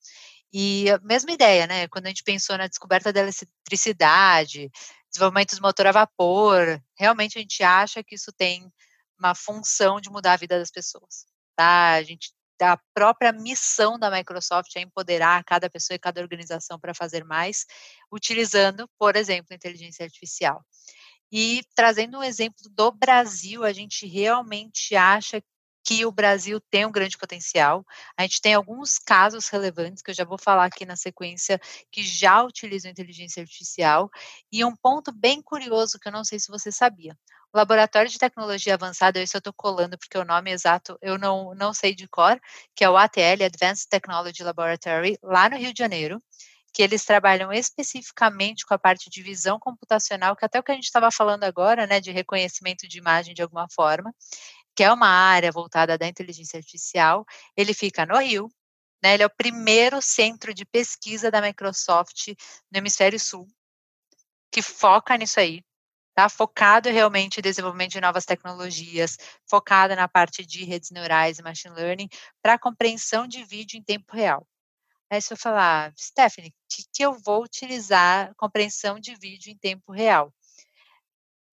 E 0.51 0.89
a 0.89 0.99
mesma 0.99 1.31
ideia, 1.31 1.67
né? 1.67 1.87
Quando 1.87 2.05
a 2.07 2.09
gente 2.09 2.23
pensou 2.23 2.57
na 2.57 2.67
descoberta 2.67 3.13
da 3.13 3.21
eletricidade, 3.21 4.69
desenvolvimento 5.09 5.55
do 5.55 5.61
motor 5.61 5.87
a 5.87 5.91
vapor, 5.91 6.81
realmente 6.97 7.37
a 7.37 7.41
gente 7.41 7.63
acha 7.63 8.03
que 8.03 8.15
isso 8.15 8.31
tem 8.33 8.71
uma 9.17 9.35
função 9.35 9.99
de 9.99 10.09
mudar 10.09 10.33
a 10.33 10.37
vida 10.37 10.57
das 10.57 10.71
pessoas, 10.71 11.25
tá? 11.55 11.93
A 11.93 12.03
gente 12.03 12.33
a 12.61 12.77
própria 12.93 13.31
missão 13.31 13.97
da 13.97 14.11
Microsoft 14.11 14.75
é 14.75 14.81
empoderar 14.81 15.43
cada 15.45 15.69
pessoa 15.69 15.95
e 15.95 15.99
cada 15.99 16.21
organização 16.21 16.77
para 16.77 16.93
fazer 16.93 17.23
mais, 17.23 17.65
utilizando, 18.11 18.85
por 18.97 19.15
exemplo, 19.15 19.55
inteligência 19.55 20.03
artificial. 20.03 20.61
E 21.31 21.61
trazendo 21.75 22.17
um 22.17 22.23
exemplo 22.23 22.69
do 22.71 22.91
Brasil, 22.91 23.63
a 23.63 23.71
gente 23.71 24.05
realmente 24.07 24.95
acha 24.95 25.41
que 25.83 26.05
o 26.05 26.11
Brasil 26.11 26.59
tem 26.69 26.85
um 26.85 26.91
grande 26.91 27.17
potencial. 27.17 27.85
A 28.17 28.23
gente 28.23 28.41
tem 28.41 28.53
alguns 28.53 28.97
casos 28.99 29.47
relevantes 29.49 30.03
que 30.03 30.11
eu 30.11 30.15
já 30.15 30.23
vou 30.23 30.37
falar 30.37 30.65
aqui 30.65 30.85
na 30.85 30.95
sequência 30.95 31.59
que 31.91 32.03
já 32.03 32.43
utilizam 32.43 32.91
inteligência 32.91 33.41
artificial. 33.41 34.09
E 34.51 34.63
um 34.63 34.75
ponto 34.75 35.11
bem 35.11 35.41
curioso 35.41 35.99
que 35.99 36.07
eu 36.07 36.11
não 36.11 36.23
sei 36.23 36.39
se 36.39 36.51
você 36.51 36.71
sabia. 36.71 37.17
O 37.51 37.57
Laboratório 37.57 38.11
de 38.11 38.19
Tecnologia 38.19 38.75
Avançada, 38.75 39.17
eu 39.17 39.23
estou 39.23 39.53
colando 39.53 39.97
porque 39.97 40.17
o 40.17 40.23
nome 40.23 40.51
exato 40.51 40.95
eu 41.01 41.17
não, 41.17 41.55
não 41.55 41.73
sei 41.73 41.95
de 41.95 42.07
cor, 42.07 42.39
que 42.75 42.83
é 42.83 42.89
o 42.89 42.95
ATL, 42.95 43.43
Advanced 43.43 43.87
Technology 43.89 44.43
Laboratory, 44.43 45.17
lá 45.23 45.49
no 45.49 45.57
Rio 45.57 45.73
de 45.73 45.79
Janeiro, 45.79 46.21
que 46.71 46.83
eles 46.83 47.03
trabalham 47.03 47.51
especificamente 47.51 48.65
com 48.65 48.73
a 48.73 48.79
parte 48.79 49.09
de 49.09 49.23
visão 49.23 49.59
computacional, 49.59 50.35
que 50.35 50.45
até 50.45 50.59
o 50.59 50.63
que 50.63 50.71
a 50.71 50.75
gente 50.75 50.85
estava 50.85 51.11
falando 51.11 51.43
agora, 51.43 51.87
né, 51.87 51.99
de 51.99 52.11
reconhecimento 52.11 52.87
de 52.87 52.99
imagem 52.99 53.33
de 53.33 53.41
alguma 53.41 53.67
forma, 53.73 54.13
que 54.79 54.83
é 54.85 54.93
uma 54.93 55.09
área 55.09 55.51
voltada 55.51 55.97
da 55.97 56.07
inteligência 56.07 56.55
artificial, 56.55 57.25
ele 57.53 57.73
fica 57.73 58.05
no 58.05 58.17
Rio, 58.17 58.47
né, 59.03 59.13
ele 59.13 59.23
é 59.23 59.25
o 59.25 59.29
primeiro 59.29 60.01
centro 60.01 60.53
de 60.53 60.65
pesquisa 60.65 61.29
da 61.29 61.41
Microsoft 61.41 62.29
no 62.71 62.77
hemisfério 62.77 63.19
sul, 63.19 63.45
que 64.49 64.61
foca 64.61 65.17
nisso 65.17 65.37
aí, 65.37 65.61
tá? 66.15 66.29
Focado 66.29 66.87
realmente 66.87 67.39
em 67.39 67.43
desenvolvimento 67.43 67.91
de 67.91 67.99
novas 67.99 68.23
tecnologias, 68.23 69.17
focado 69.45 69.93
na 69.97 70.07
parte 70.07 70.45
de 70.45 70.63
redes 70.63 70.91
neurais 70.91 71.39
e 71.39 71.43
machine 71.43 71.75
learning 71.75 72.07
para 72.41 72.57
compreensão 72.57 73.27
de 73.27 73.43
vídeo 73.43 73.77
em 73.77 73.83
tempo 73.83 74.15
real. 74.15 74.47
Aí 75.09 75.21
se 75.21 75.33
eu 75.33 75.37
falar, 75.37 75.91
Stephanie, 75.99 76.55
que, 76.69 76.83
que 76.93 77.03
eu 77.03 77.19
vou 77.19 77.43
utilizar 77.43 78.33
compreensão 78.35 78.97
de 78.97 79.13
vídeo 79.15 79.51
em 79.51 79.57
tempo 79.57 79.91
real? 79.91 80.33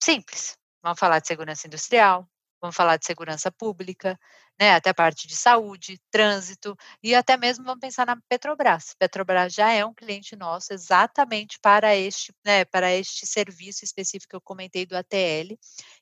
Simples. 0.01 0.57
Vamos 0.81 1.01
falar 1.01 1.19
de 1.19 1.27
segurança 1.27 1.67
industrial, 1.67 2.31
vamos 2.61 2.77
falar 2.77 2.97
de 2.97 3.07
segurança 3.07 3.51
pública, 3.51 4.19
né, 4.59 4.75
até 4.75 4.91
a 4.91 4.95
parte 4.95 5.27
de 5.27 5.37
saúde, 5.37 6.01
trânsito 6.11 6.77
e 7.03 7.15
até 7.15 7.37
mesmo 7.37 7.65
vamos 7.65 7.81
pensar 7.81 8.07
na 8.07 8.17
Petrobras. 8.29 8.95
Petrobras 8.99 9.53
já 9.53 9.71
é 9.71 9.85
um 9.85 9.95
cliente 9.95 10.35
nosso 10.35 10.73
exatamente 10.73 11.59
para 11.61 11.95
este, 11.95 12.35
né, 12.45 12.65
para 12.65 12.93
este 12.95 13.27
serviço 13.27 13.85
específico 13.85 14.31
que 14.31 14.37
eu 14.37 14.41
comentei 14.41 14.87
do 14.87 14.97
ATL. 14.97 15.53
O 15.53 15.59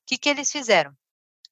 que, 0.06 0.18
que 0.18 0.28
eles 0.28 0.50
fizeram? 0.50 0.92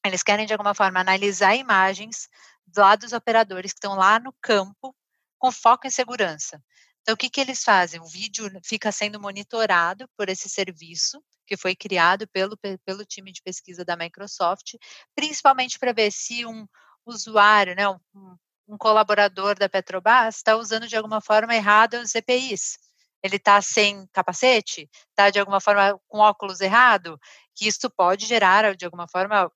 Eles 0.04 0.22
querem 0.22 0.46
de 0.46 0.52
alguma 0.52 0.74
forma 0.74 1.00
analisar 1.00 1.54
imagens 1.54 2.28
lá 2.76 2.96
dos 2.96 3.12
operadores 3.12 3.72
que 3.72 3.78
estão 3.78 3.94
lá 3.94 4.18
no 4.18 4.32
campo 4.40 4.94
com 5.38 5.50
foco 5.50 5.86
em 5.86 5.90
segurança. 5.90 6.62
Então, 7.02 7.14
o 7.14 7.16
que, 7.16 7.28
que 7.28 7.40
eles 7.40 7.64
fazem? 7.64 8.00
O 8.00 8.06
vídeo 8.06 8.48
fica 8.64 8.92
sendo 8.92 9.20
monitorado 9.20 10.08
por 10.16 10.28
esse 10.28 10.48
serviço 10.48 11.22
que 11.52 11.56
foi 11.58 11.76
criado 11.76 12.26
pelo, 12.28 12.56
pelo 12.82 13.04
time 13.04 13.30
de 13.30 13.42
pesquisa 13.42 13.84
da 13.84 13.94
Microsoft, 13.94 14.76
principalmente 15.14 15.78
para 15.78 15.92
ver 15.92 16.10
se 16.10 16.46
um 16.46 16.66
usuário, 17.04 17.76
né, 17.76 17.86
um, 17.86 17.98
um 18.66 18.78
colaborador 18.78 19.54
da 19.58 19.68
Petrobras 19.68 20.36
está 20.36 20.56
usando 20.56 20.88
de 20.88 20.96
alguma 20.96 21.20
forma 21.20 21.54
errada 21.54 22.00
os 22.00 22.14
EPIs. 22.14 22.78
Ele 23.22 23.36
está 23.36 23.60
sem 23.60 24.06
capacete, 24.14 24.88
está 25.10 25.28
de 25.28 25.38
alguma 25.38 25.60
forma 25.60 26.00
com 26.08 26.20
óculos 26.20 26.62
errado, 26.62 27.20
que 27.54 27.68
isso 27.68 27.90
pode 27.90 28.24
gerar 28.24 28.74
de 28.74 28.86
alguma 28.86 29.06
forma 29.06 29.52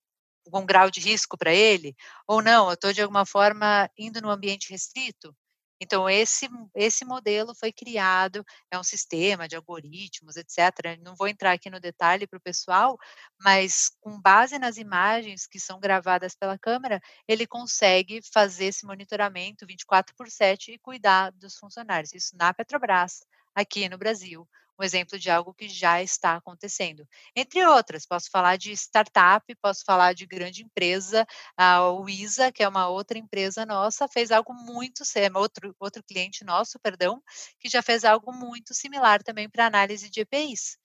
um 0.53 0.67
grau 0.67 0.91
de 0.91 1.01
risco 1.01 1.39
para 1.39 1.53
ele, 1.53 1.97
ou 2.29 2.43
não, 2.43 2.69
eu 2.69 2.75
estou 2.75 2.93
de 2.93 3.01
alguma 3.01 3.25
forma 3.25 3.91
indo 3.97 4.21
no 4.21 4.31
ambiente 4.31 4.71
restrito. 4.71 5.35
Então, 5.81 6.09
esse, 6.09 6.49
esse 6.75 7.05
modelo 7.05 7.55
foi 7.55 7.73
criado, 7.73 8.45
é 8.71 8.79
um 8.79 8.83
sistema 8.83 9.47
de 9.47 9.57
algoritmos, 9.57 10.37
etc. 10.37 10.99
Não 11.03 11.15
vou 11.15 11.29
entrar 11.29 11.53
aqui 11.53 11.69
no 11.71 11.81
detalhe 11.81 12.27
para 12.27 12.39
o 12.39 12.43
pessoal, 12.43 12.97
mas 13.41 13.91
com 14.01 14.21
base 14.21 14.59
nas 14.59 14.77
imagens 14.77 15.47
que 15.47 15.61
são 15.61 15.79
gravadas 15.79 16.35
pela 16.35 16.59
câmera, 16.59 17.01
ele 17.29 17.47
consegue 17.47 18.21
fazer 18.33 18.67
esse 18.67 18.87
monitoramento 18.87 19.67
24 19.67 20.15
por 20.17 20.31
7 20.31 20.73
e 20.73 20.79
cuidar 20.79 21.31
dos 21.33 21.57
funcionários. 21.57 22.15
Isso 22.15 22.37
na 22.37 22.55
Petrobras, 22.55 23.21
aqui 23.55 23.89
no 23.89 23.99
Brasil 23.99 24.49
um 24.79 24.85
exemplo 24.85 25.19
de 25.19 25.31
algo 25.31 25.55
que 25.55 25.69
já 25.69 26.03
está 26.03 26.37
acontecendo. 26.37 27.07
Entre 27.35 27.65
outras, 27.67 28.07
posso 28.07 28.31
falar 28.31 28.57
de 28.57 28.73
startup, 28.73 29.45
posso 29.62 29.85
falar 29.85 30.12
de 30.15 30.27
grande 30.27 30.62
empresa, 30.62 31.27
a 31.57 31.83
Wisa, 31.91 32.53
que 32.53 32.62
é 32.62 32.69
uma 32.69 32.89
outra 32.89 33.19
empresa 33.19 33.65
nossa, 33.67 34.09
fez 34.09 34.31
algo 34.31 34.53
muito, 34.55 35.03
outro, 35.35 35.75
outro 35.79 36.03
cliente 36.05 36.45
nosso, 36.45 36.79
perdão, 36.81 37.23
que 37.61 37.69
já 37.69 37.83
fez 37.83 38.05
algo 38.05 38.33
muito 38.33 38.75
similar 38.75 39.23
também 39.23 39.49
para 39.49 39.67
análise 39.67 40.09
de 40.11 40.21
EPIs. 40.21 40.77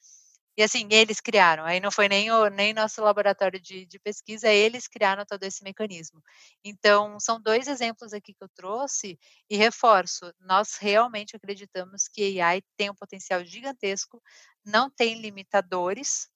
E 0.57 0.63
assim, 0.63 0.87
eles 0.91 1.21
criaram, 1.21 1.63
aí 1.65 1.79
não 1.79 1.91
foi 1.91 2.09
nem, 2.09 2.29
o, 2.31 2.47
nem 2.49 2.73
nosso 2.73 3.01
laboratório 3.01 3.59
de, 3.59 3.85
de 3.85 3.99
pesquisa, 3.99 4.49
eles 4.49 4.87
criaram 4.87 5.25
todo 5.25 5.43
esse 5.43 5.63
mecanismo. 5.63 6.21
Então, 6.63 7.19
são 7.19 7.41
dois 7.41 7.67
exemplos 7.67 8.13
aqui 8.13 8.33
que 8.33 8.43
eu 8.43 8.49
trouxe 8.53 9.17
e 9.49 9.55
reforço, 9.57 10.33
nós 10.41 10.75
realmente 10.77 11.35
acreditamos 11.35 12.07
que 12.07 12.39
AI 12.41 12.61
tem 12.77 12.89
um 12.89 12.95
potencial 12.95 13.43
gigantesco, 13.45 14.21
não 14.65 14.89
tem 14.89 15.21
limitadores, 15.21 16.29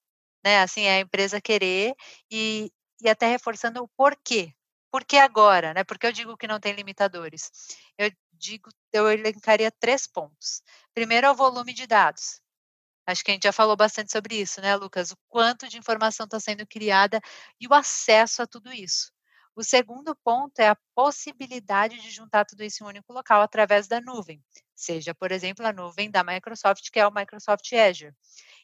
né? 0.43 0.61
Assim, 0.61 0.83
é 0.83 0.97
a 0.97 0.99
empresa 0.99 1.41
querer 1.41 1.93
e, 2.31 2.71
e 3.01 3.09
até 3.09 3.27
reforçando 3.27 3.83
o 3.83 3.87
porquê. 3.97 4.53
Por 4.91 5.03
que 5.05 5.17
agora, 5.17 5.73
né? 5.73 5.83
Porque 5.83 6.07
eu 6.07 6.11
digo 6.13 6.37
que 6.37 6.47
não 6.47 6.59
tem 6.59 6.73
limitadores. 6.73 7.51
Eu 7.97 8.09
digo, 8.33 8.69
eu 8.93 9.11
elencaria 9.11 9.71
três 9.71 10.07
pontos. 10.07 10.61
Primeiro 10.93 11.27
é 11.27 11.31
o 11.31 11.35
volume 11.35 11.73
de 11.73 11.85
dados. 11.87 12.39
Acho 13.07 13.23
que 13.23 13.31
a 13.31 13.33
gente 13.33 13.43
já 13.43 13.51
falou 13.51 13.75
bastante 13.75 14.11
sobre 14.11 14.35
isso, 14.39 14.61
né, 14.61 14.75
Lucas? 14.75 15.11
O 15.11 15.17
quanto 15.29 15.67
de 15.67 15.77
informação 15.77 16.25
está 16.25 16.39
sendo 16.39 16.65
criada 16.67 17.19
e 17.59 17.67
o 17.67 17.73
acesso 17.73 18.41
a 18.41 18.47
tudo 18.47 18.71
isso. 18.73 19.11
O 19.55 19.63
segundo 19.63 20.15
ponto 20.15 20.59
é 20.59 20.67
a 20.67 20.77
possibilidade 20.93 22.01
de 22.01 22.11
juntar 22.11 22.45
tudo 22.45 22.63
isso 22.63 22.83
em 22.83 22.85
um 22.85 22.89
único 22.89 23.13
local 23.13 23.41
através 23.41 23.87
da 23.87 24.01
nuvem, 24.01 24.43
seja, 24.75 25.15
por 25.15 25.31
exemplo, 25.31 25.65
a 25.65 25.71
nuvem 25.71 26.11
da 26.11 26.23
Microsoft, 26.23 26.89
que 26.91 26.99
é 26.99 27.07
o 27.07 27.13
Microsoft 27.13 27.71
Azure. 27.73 28.13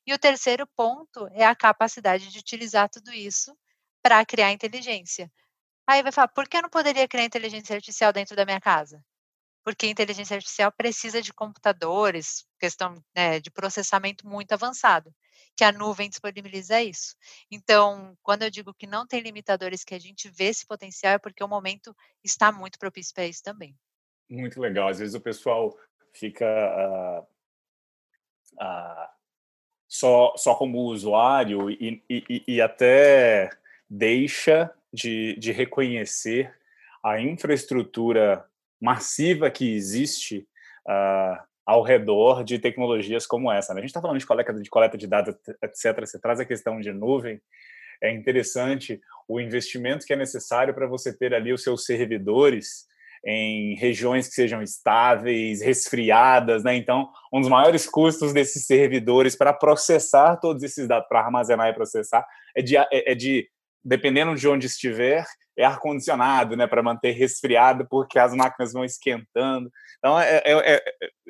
E 0.06 0.14
o 0.14 0.20
terceiro 0.20 0.68
ponto 0.76 1.28
é 1.34 1.46
a 1.46 1.56
capacidade 1.56 2.30
de 2.30 2.40
utilizar 2.40 2.90
tudo 2.90 3.12
isso 3.14 3.56
para 4.04 4.26
criar 4.26 4.52
inteligência. 4.52 5.32
Aí 5.88 6.04
vai 6.04 6.12
falar, 6.12 6.30
por 6.30 6.48
que 6.50 6.58
eu 6.58 6.64
não 6.64 6.70
poderia 6.70 7.08
criar 7.08 7.26
inteligência 7.26 7.76
artificial 7.76 8.14
dentro 8.14 8.36
da 8.36 8.46
minha 8.46 8.62
casa? 8.62 9.04
Porque 9.64 9.86
a 9.86 9.90
inteligência 9.90 10.36
artificial 10.36 10.72
precisa 10.72 11.22
de 11.22 11.34
computadores, 11.34 12.46
questão 12.60 12.96
né, 13.16 13.40
de 13.40 13.52
processamento 13.52 14.28
muito 14.28 14.52
avançado, 14.54 15.14
que 15.56 15.64
a 15.64 15.72
nuvem 15.72 16.10
disponibiliza 16.10 16.82
isso. 16.82 17.16
Então, 17.50 18.18
quando 18.24 18.44
eu 18.44 18.50
digo 18.50 18.74
que 18.74 18.88
não 18.88 19.06
tem 19.06 19.22
limitadores, 19.22 19.84
que 19.84 19.94
a 19.94 20.00
gente 20.00 20.30
vê 20.30 20.46
esse 20.46 20.66
potencial, 20.66 21.14
é 21.14 21.20
porque 21.20 21.44
o 21.44 21.48
momento 21.48 21.96
está 22.24 22.52
muito 22.52 22.80
propício 22.80 23.14
para 23.14 23.28
isso 23.28 23.44
também. 23.44 23.76
Muito 24.30 24.60
legal. 24.60 24.88
Às 24.88 25.00
vezes 25.00 25.14
o 25.14 25.22
pessoal 25.22 25.78
fica 26.14 26.46
uh, 26.46 27.22
uh, 28.64 29.10
só, 29.88 30.34
só 30.38 30.56
como 30.56 30.80
usuário 30.80 31.70
e, 31.70 32.02
e, 32.10 32.44
e 32.48 32.62
até 32.62 33.50
deixa 33.90 34.74
de, 34.92 35.36
de 35.38 35.52
reconhecer 35.52 36.58
a 37.04 37.20
infraestrutura 37.20 38.50
massiva 38.82 39.52
que 39.52 39.76
existe 39.76 40.48
uh, 40.88 41.38
ao 41.66 41.84
redor 41.84 42.44
de 42.44 42.58
tecnologias 42.58 43.28
como 43.28 43.52
essa. 43.52 43.74
Né? 43.74 43.80
A 43.80 43.82
gente 43.82 43.92
está 43.92 44.02
falando 44.02 44.20
de 44.20 44.26
coleta, 44.26 44.54
de 44.54 44.70
coleta 44.70 44.98
de 44.98 45.08
dados, 45.08 45.36
etc. 45.64 46.00
Você 46.00 46.20
traz 46.20 46.40
a 46.40 46.46
questão 46.46 46.80
de 46.80 46.92
nuvem. 46.92 47.40
É 48.02 48.12
interessante 48.12 49.00
o 49.28 49.40
investimento 49.40 50.06
que 50.06 50.14
é 50.14 50.16
necessário 50.16 50.74
para 50.74 50.88
você 50.88 51.16
ter 51.16 51.34
ali 51.34 51.54
os 51.54 51.62
seus 51.62 51.86
servidores 51.86 52.90
em 53.24 53.76
regiões 53.76 54.28
que 54.28 54.34
sejam 54.34 54.64
estáveis, 54.64 55.62
resfriadas, 55.62 56.64
né? 56.64 56.76
Então, 56.76 57.10
um 57.32 57.40
dos 57.40 57.50
maiores 57.50 57.88
custos 57.88 58.34
desses 58.34 58.66
servidores 58.66 59.36
para 59.36 59.54
processar 59.54 60.38
todos 60.38 60.64
esses 60.64 60.88
dados, 60.88 61.08
para 61.08 61.20
armazenar 61.20 61.70
e 61.70 61.74
processar, 61.74 62.26
é 62.56 62.64
de, 62.64 62.76
é, 62.76 62.88
é 62.92 63.14
de 63.14 63.48
dependendo 63.84 64.36
de 64.36 64.48
onde 64.48 64.66
estiver, 64.66 65.24
é 65.62 65.66
ar-condicionado, 65.66 66.58
né, 66.58 66.66
para 66.66 66.82
manter 66.82 67.12
resfriado, 67.12 67.88
porque 67.88 68.18
as 68.18 68.34
máquinas 68.34 68.74
vão 68.74 68.84
esquentando. 68.84 69.72
Então, 70.00 70.20
é, 70.20 70.42
é, 70.44 70.76
é, 70.76 70.84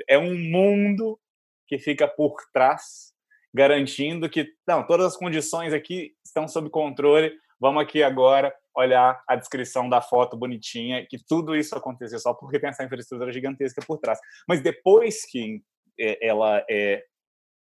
é, 0.10 0.17
um 0.17 0.34
mundo 0.34 1.20
que 1.67 1.78
fica 1.78 2.08
por 2.08 2.38
trás, 2.54 3.12
garantindo 3.54 4.30
que, 4.30 4.48
não, 4.65 4.88
todas 4.88 5.08
as 5.08 5.17
condições 5.17 5.74
aqui 5.74 6.13
estão 6.26 6.48
sob 6.48 6.70
controle, 6.70 7.34
vamos 7.60 7.84
aqui 7.84 8.02
agora 8.02 8.54
olhar 8.74 9.22
a 9.28 9.36
descrição 9.36 9.89
da 9.89 10.02
foto 10.02 10.38
bonitinha, 10.38 11.06
que 11.10 11.17
tudo 11.28 11.54
isso 11.54 11.76
aconteceu 11.76 12.17
só 12.17 12.34
porque 12.34 12.60
tem 12.60 12.70
essa 12.70 12.86
infraestrutura 12.86 13.34
gigantesca 13.34 13.84
por 13.86 13.98
trás. 13.98 14.17
Mas 14.48 14.62
depois 14.62 15.26
que 15.26 15.62
é, 16.00 16.26
ela 16.26 16.65
é 16.70 17.04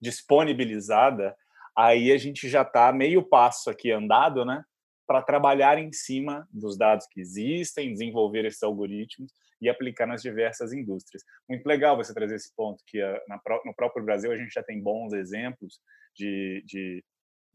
disponibilizada, 0.01 1.37
aí 1.77 2.11
a 2.11 2.19
gente 2.19 2.49
já 2.49 2.63
está 2.63 2.93
meio 2.93 3.23
passo 3.23 3.71
aqui 3.71 3.93
andado, 3.93 4.45
né? 4.45 4.65
Para 5.09 5.23
trabalhar 5.23 5.79
em 5.79 5.91
cima 5.93 6.47
dos 6.53 6.77
dados 6.77 7.07
que 7.11 7.21
existem, 7.21 7.93
desenvolver 7.93 8.45
esses 8.45 8.63
algoritmos 8.63 9.33
e 9.61 9.69
aplicar 9.69 10.07
nas 10.07 10.23
diversas 10.23 10.73
indústrias. 10.73 11.25
Muito 11.49 11.67
legal 11.67 11.97
você 11.97 12.15
trazer 12.15 12.37
esse 12.37 12.55
ponto, 12.55 12.83
que 12.87 13.01
ah, 13.01 13.21
no 13.65 13.75
próprio 13.75 14.05
Brasil 14.05 14.31
a 14.31 14.37
gente 14.37 14.53
já 14.53 14.63
tem 14.63 14.81
bons 14.81 15.13
exemplos 15.13 15.81
de, 16.15 16.63
de, 16.67 17.05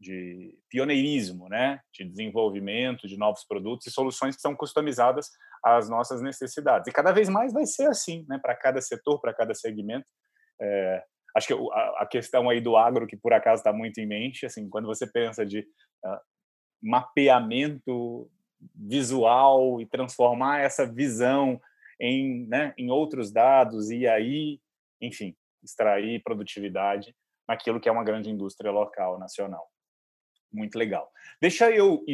de 0.00 0.58
pioneirismo, 0.68 1.48
né? 1.48 1.80
de 1.92 2.04
desenvolvimento 2.04 3.06
de 3.06 3.16
novos 3.16 3.44
produtos 3.46 3.86
e 3.86 3.90
soluções 3.90 4.36
que 4.36 4.42
são 4.42 4.54
customizadas 4.54 5.30
às 5.64 5.88
nossas 5.88 6.20
necessidades. 6.20 6.88
E 6.88 6.92
cada 6.92 7.12
vez 7.12 7.28
mais 7.28 7.52
vai 7.52 7.64
ser 7.64 7.86
assim, 7.86 8.24
né? 8.28 8.38
para 8.42 8.54
cada 8.54 8.80
setor, 8.80 9.20
para 9.20 9.32
cada 9.32 9.54
segmento. 9.54 10.06
É, 10.60 11.02
acho 11.36 11.46
que 11.46 11.54
a, 11.98 12.06
questão 12.06 12.48
aí 12.48 12.60
do 12.60 12.76
agro, 12.76 13.06
que 13.06 13.16
por 13.16 13.32
acaso 13.32 13.60
está 13.60 13.72
muito 13.72 13.98
em 13.98 14.06
mente, 14.06 14.44
assim, 14.44 14.68
quando 14.68 14.86
você 14.86 15.06
pensa 15.06 15.44
de 15.44 15.60
uh, 15.60 16.20
mapeamento 16.84 18.30
visual 18.74 19.80
e 19.80 19.86
transformar 19.86 20.60
essa 20.60 20.86
visão 20.86 21.60
em, 21.98 22.46
né, 22.46 22.74
em 22.76 22.90
outros 22.90 23.32
dados 23.32 23.90
e 23.90 24.06
aí, 24.06 24.60
enfim, 25.00 25.34
extrair 25.62 26.22
produtividade 26.22 27.14
naquilo 27.48 27.80
que 27.80 27.88
é 27.88 27.92
uma 27.92 28.04
grande 28.04 28.30
indústria 28.30 28.70
local, 28.70 29.18
nacional. 29.18 29.66
Muito 30.52 30.78
legal. 30.78 31.10
Deixa 31.40 31.70
eu 31.70 32.04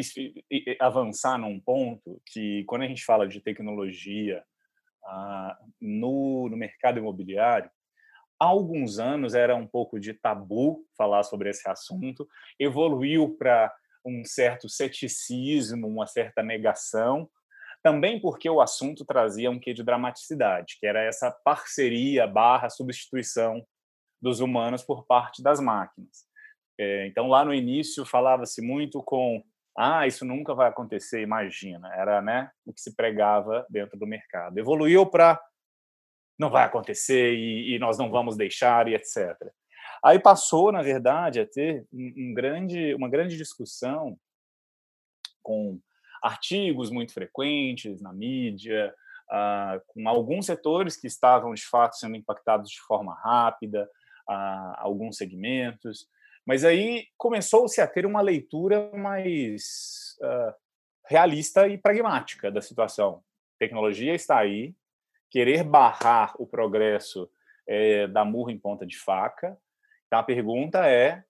avançar 0.78 1.36
num 1.36 1.60
ponto 1.60 2.20
que, 2.26 2.64
quando 2.64 2.82
a 2.82 2.86
gente 2.86 3.04
fala 3.04 3.28
de 3.28 3.40
tecnologia 3.40 4.42
uh, 5.04 5.72
no, 5.80 6.48
no 6.48 6.56
mercado 6.56 6.98
imobiliário, 6.98 7.70
há 8.38 8.46
alguns 8.46 8.98
anos 8.98 9.34
era 9.34 9.54
um 9.54 9.66
pouco 9.66 10.00
de 10.00 10.14
tabu 10.14 10.86
falar 10.96 11.22
sobre 11.22 11.50
esse 11.50 11.68
assunto, 11.68 12.26
evoluiu 12.58 13.36
para 13.36 13.72
um 14.04 14.24
certo 14.24 14.68
ceticismo, 14.68 15.86
uma 15.86 16.06
certa 16.06 16.42
negação, 16.42 17.28
também 17.82 18.20
porque 18.20 18.48
o 18.48 18.60
assunto 18.60 19.04
trazia 19.04 19.50
um 19.50 19.58
quê 19.58 19.72
de 19.72 19.82
dramaticidade, 19.82 20.76
que 20.78 20.86
era 20.86 21.02
essa 21.02 21.30
parceria 21.30 22.26
barra 22.26 22.68
substituição 22.68 23.64
dos 24.20 24.40
humanos 24.40 24.82
por 24.82 25.06
parte 25.06 25.42
das 25.42 25.60
máquinas. 25.60 26.26
É, 26.78 27.06
então, 27.06 27.28
lá 27.28 27.44
no 27.44 27.54
início, 27.54 28.04
falava-se 28.04 28.60
muito 28.60 29.02
com 29.02 29.42
ah, 29.76 30.06
isso 30.06 30.24
nunca 30.24 30.54
vai 30.54 30.68
acontecer, 30.68 31.22
imagina. 31.22 31.90
Era 31.94 32.20
né, 32.20 32.50
o 32.66 32.72
que 32.72 32.80
se 32.80 32.94
pregava 32.94 33.66
dentro 33.70 33.98
do 33.98 34.06
mercado. 34.06 34.58
Evoluiu 34.58 35.06
para 35.06 35.40
não 36.38 36.50
vai 36.50 36.64
acontecer 36.64 37.34
e, 37.34 37.74
e, 37.74 37.78
nós 37.78 37.98
não 37.98 38.10
vamos 38.10 38.34
deixar 38.34 38.88
e 38.88 38.94
etc. 38.94 39.36
Aí 40.04 40.18
passou, 40.18 40.72
na 40.72 40.82
verdade, 40.82 41.40
a 41.40 41.46
ter 41.46 41.86
um, 41.92 42.32
grande, 42.32 42.94
uma 42.94 43.08
grande 43.08 43.36
discussão 43.36 44.18
com 45.42 45.78
artigos 46.22 46.90
muito 46.90 47.12
frequentes 47.12 48.00
na 48.00 48.12
mídia, 48.12 48.94
uh, 49.30 49.80
com 49.88 50.08
alguns 50.08 50.46
setores 50.46 50.96
que 50.96 51.06
estavam 51.06 51.54
de 51.54 51.64
fato 51.64 51.96
sendo 51.96 52.16
impactados 52.16 52.70
de 52.70 52.80
forma 52.80 53.14
rápida, 53.14 53.88
uh, 54.28 54.74
alguns 54.76 55.16
segmentos, 55.16 56.08
mas 56.46 56.64
aí 56.64 57.06
começou-se 57.16 57.80
a 57.80 57.86
ter 57.86 58.06
uma 58.06 58.20
leitura 58.20 58.90
mais 58.96 60.16
uh, 60.20 60.54
realista 61.06 61.68
e 61.68 61.76
pragmática 61.76 62.50
da 62.50 62.60
situação. 62.60 63.22
Tecnologia 63.58 64.14
está 64.14 64.38
aí, 64.38 64.74
querer 65.30 65.62
barrar 65.62 66.34
o 66.38 66.46
progresso 66.46 67.30
é, 67.66 68.06
da 68.08 68.24
murra 68.24 68.52
em 68.52 68.58
ponta 68.58 68.86
de 68.86 68.98
faca. 68.98 69.56
Então, 70.10 70.18
a 70.18 70.24
pergunta 70.24 70.90
é 70.90 71.22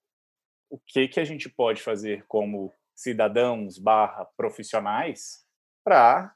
o 0.70 0.78
que, 0.78 1.06
que 1.06 1.20
a 1.20 1.24
gente 1.24 1.50
pode 1.50 1.82
fazer 1.82 2.24
como 2.26 2.72
cidadãos 2.96 3.78
barra 3.78 4.24
profissionais 4.38 5.44
para, 5.84 6.34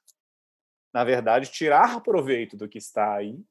na 0.92 1.04
verdade, 1.04 1.50
tirar 1.50 2.02
proveito 2.02 2.54
do 2.54 2.68
que 2.68 2.76
está 2.76 3.14
aí 3.14 3.42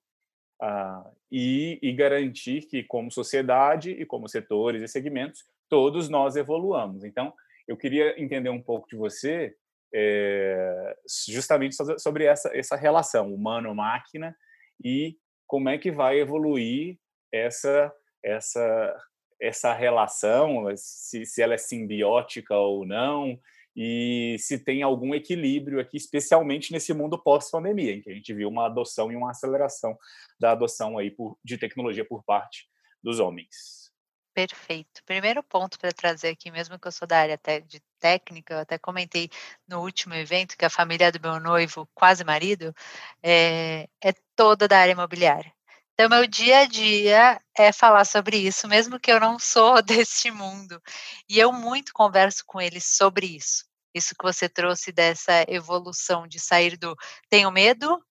uh, 0.62 1.12
e, 1.32 1.80
e 1.82 1.92
garantir 1.92 2.68
que, 2.68 2.84
como 2.84 3.10
sociedade 3.10 3.90
e 3.90 4.06
como 4.06 4.30
setores 4.30 4.84
e 4.84 4.88
segmentos, 4.88 5.44
todos 5.68 6.08
nós 6.08 6.36
evoluamos. 6.36 7.04
Então, 7.04 7.34
eu 7.68 7.76
queria 7.76 8.22
entender 8.22 8.50
um 8.50 8.62
pouco 8.62 8.88
de 8.88 8.96
você 8.96 9.56
é, 9.92 10.96
justamente 11.28 11.76
sobre 11.98 12.26
essa, 12.26 12.56
essa 12.56 12.76
relação 12.76 13.34
humano-máquina 13.34 14.38
e 14.86 15.18
como 15.48 15.70
é 15.70 15.80
que 15.80 15.92
vai 15.92 16.20
evoluir 16.20 17.00
essa 17.32 17.92
essa 18.24 18.96
essa 19.40 19.74
relação, 19.74 20.66
se, 20.78 21.26
se 21.26 21.42
ela 21.42 21.54
é 21.54 21.58
simbiótica 21.58 22.56
ou 22.56 22.86
não, 22.86 23.38
e 23.76 24.38
se 24.40 24.58
tem 24.58 24.84
algum 24.84 25.14
equilíbrio 25.14 25.80
aqui, 25.80 25.98
especialmente 25.98 26.72
nesse 26.72 26.94
mundo 26.94 27.22
pós-pandemia, 27.22 27.94
em 27.94 28.02
que 28.02 28.10
a 28.10 28.14
gente 28.14 28.34
viu 28.34 28.48
uma 28.48 28.68
adoção 28.68 29.12
e 29.12 29.16
uma 29.16 29.32
aceleração 29.32 29.98
da 30.40 30.52
adoção 30.52 30.98
aí 30.98 31.12
por, 31.12 31.38
de 31.44 31.58
tecnologia 31.58 32.06
por 32.06 32.24
parte 32.24 32.70
dos 33.02 33.20
homens. 33.20 33.92
Perfeito. 34.34 35.04
Primeiro 35.06 35.44
ponto 35.44 35.78
para 35.78 35.92
trazer 35.92 36.30
aqui, 36.30 36.50
mesmo 36.50 36.80
que 36.80 36.88
eu 36.88 36.92
sou 36.92 37.08
da 37.08 37.20
área 37.20 37.40
de 37.68 37.80
técnica, 38.00 38.56
eu 38.56 38.60
até 38.60 38.80
comentei 38.80 39.30
no 39.68 39.82
último 39.82 40.14
evento 40.16 40.58
que 40.58 40.66
a 40.66 40.70
família 40.70 41.12
do 41.12 41.20
meu 41.22 41.40
noivo, 41.40 41.88
quase 41.94 42.24
marido, 42.24 42.74
é, 43.22 43.88
é 44.04 44.14
toda 44.36 44.68
da 44.68 44.80
área 44.80 44.94
imobiliária. 44.94 45.54
Então, 45.94 46.10
meu 46.10 46.26
dia 46.26 46.60
a 46.60 46.66
dia 46.66 47.40
é 47.56 47.72
falar 47.72 48.04
sobre 48.06 48.38
isso, 48.38 48.68
mesmo 48.68 49.00
que 49.00 49.12
eu 49.12 49.20
não 49.20 49.38
sou 49.38 49.82
deste 49.84 50.32
mundo. 50.32 50.82
E 51.30 51.40
eu 51.40 51.52
muito 51.52 51.94
converso 51.94 52.44
com 52.46 52.60
eles 52.60 52.86
sobre 52.86 53.28
isso. 53.28 53.66
Isso 53.94 54.16
que 54.18 54.24
você 54.24 54.50
trouxe 54.50 54.92
dessa 54.92 55.46
evolução 55.48 56.28
de 56.28 56.40
sair 56.40 56.78
do 56.78 56.96
tenho 57.30 57.52
medo 57.52 58.04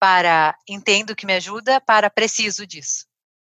para 0.00 0.56
entendo 0.68 1.14
que 1.14 1.26
me 1.26 1.34
ajuda 1.34 1.80
para 1.80 2.10
preciso 2.10 2.66
disso. 2.66 3.06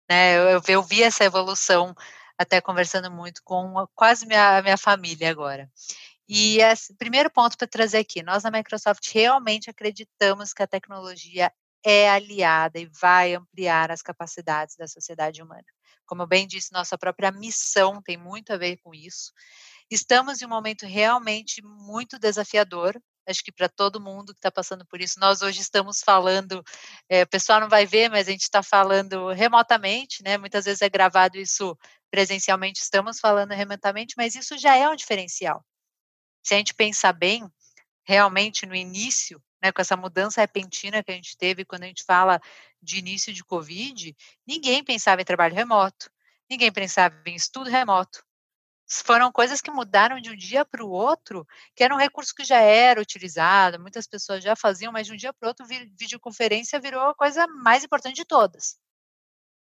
Né? 0.09 0.35
Eu, 0.37 0.61
eu 0.67 0.83
vi 0.83 1.01
essa 1.01 1.23
evolução 1.23 1.95
até 2.37 2.61
conversando 2.61 3.09
muito 3.11 3.41
com 3.43 3.87
quase 3.95 4.27
minha, 4.27 4.61
minha 4.61 4.77
família 4.77 5.31
agora. 5.31 5.69
E 6.27 6.59
esse 6.59 6.95
primeiro 6.95 7.29
ponto 7.31 7.57
para 7.57 7.67
trazer 7.67 7.99
aqui, 7.99 8.23
nós 8.23 8.43
na 8.43 8.51
Microsoft 8.51 9.11
realmente 9.13 9.69
acreditamos 9.69 10.53
que 10.53 10.63
a 10.63 10.67
tecnologia 10.67 11.51
é 11.83 12.09
aliada 12.09 12.79
e 12.79 12.89
vai 13.01 13.35
ampliar 13.35 13.91
as 13.91 14.01
capacidades 14.01 14.75
da 14.75 14.87
sociedade 14.87 15.41
humana. 15.41 15.65
Como 16.05 16.21
eu 16.21 16.27
bem 16.27 16.47
disse, 16.47 16.71
nossa 16.71 16.97
própria 16.97 17.31
missão 17.31 18.01
tem 18.01 18.17
muito 18.17 18.53
a 18.53 18.57
ver 18.57 18.77
com 18.77 18.93
isso. 18.93 19.31
Estamos 19.89 20.41
em 20.41 20.45
um 20.45 20.49
momento 20.49 20.85
realmente 20.85 21.61
muito 21.63 22.17
desafiador. 22.17 22.99
Acho 23.27 23.43
que 23.43 23.51
para 23.51 23.69
todo 23.69 24.01
mundo 24.01 24.33
que 24.33 24.39
está 24.39 24.51
passando 24.51 24.85
por 24.85 24.99
isso, 25.01 25.19
nós 25.19 25.41
hoje 25.41 25.61
estamos 25.61 26.01
falando, 26.03 26.61
é, 27.09 27.23
o 27.23 27.27
pessoal 27.27 27.59
não 27.59 27.69
vai 27.69 27.85
ver, 27.85 28.09
mas 28.09 28.27
a 28.27 28.31
gente 28.31 28.41
está 28.41 28.61
falando 28.61 29.29
remotamente, 29.29 30.21
né? 30.23 30.37
Muitas 30.37 30.65
vezes 30.65 30.81
é 30.81 30.89
gravado 30.89 31.37
isso 31.37 31.77
presencialmente, 32.11 32.81
estamos 32.81 33.19
falando 33.19 33.51
remotamente, 33.51 34.13
mas 34.17 34.35
isso 34.35 34.57
já 34.57 34.75
é 34.75 34.87
um 34.89 34.95
diferencial. 34.95 35.63
Se 36.43 36.53
a 36.53 36.57
gente 36.57 36.73
pensar 36.73 37.13
bem, 37.13 37.47
realmente 38.05 38.65
no 38.65 38.75
início, 38.75 39.41
né, 39.63 39.71
com 39.71 39.81
essa 39.81 39.95
mudança 39.95 40.41
repentina 40.41 41.01
que 41.01 41.11
a 41.11 41.15
gente 41.15 41.37
teve 41.37 41.63
quando 41.63 41.83
a 41.83 41.87
gente 41.87 42.03
fala 42.03 42.41
de 42.81 42.99
início 42.99 43.33
de 43.33 43.43
Covid, 43.45 44.13
ninguém 44.45 44.83
pensava 44.83 45.21
em 45.21 45.25
trabalho 45.25 45.55
remoto, 45.55 46.11
ninguém 46.49 46.71
pensava 46.71 47.15
em 47.25 47.35
estudo 47.35 47.69
remoto. 47.69 48.23
Foram 49.05 49.31
coisas 49.31 49.61
que 49.61 49.71
mudaram 49.71 50.19
de 50.19 50.29
um 50.29 50.35
dia 50.35 50.65
para 50.65 50.83
o 50.83 50.89
outro, 50.89 51.47
que 51.75 51.83
era 51.83 51.95
um 51.95 51.97
recurso 51.97 52.35
que 52.35 52.43
já 52.43 52.59
era 52.59 53.01
utilizado, 53.01 53.79
muitas 53.79 54.05
pessoas 54.05 54.43
já 54.43 54.55
faziam, 54.55 54.91
mas 54.91 55.07
de 55.07 55.13
um 55.13 55.15
dia 55.17 55.33
para 55.33 55.47
o 55.47 55.49
outro, 55.49 55.65
videoconferência 55.65 56.79
virou 56.79 57.09
a 57.09 57.15
coisa 57.15 57.47
mais 57.47 57.83
importante 57.83 58.17
de 58.17 58.25
todas. 58.25 58.77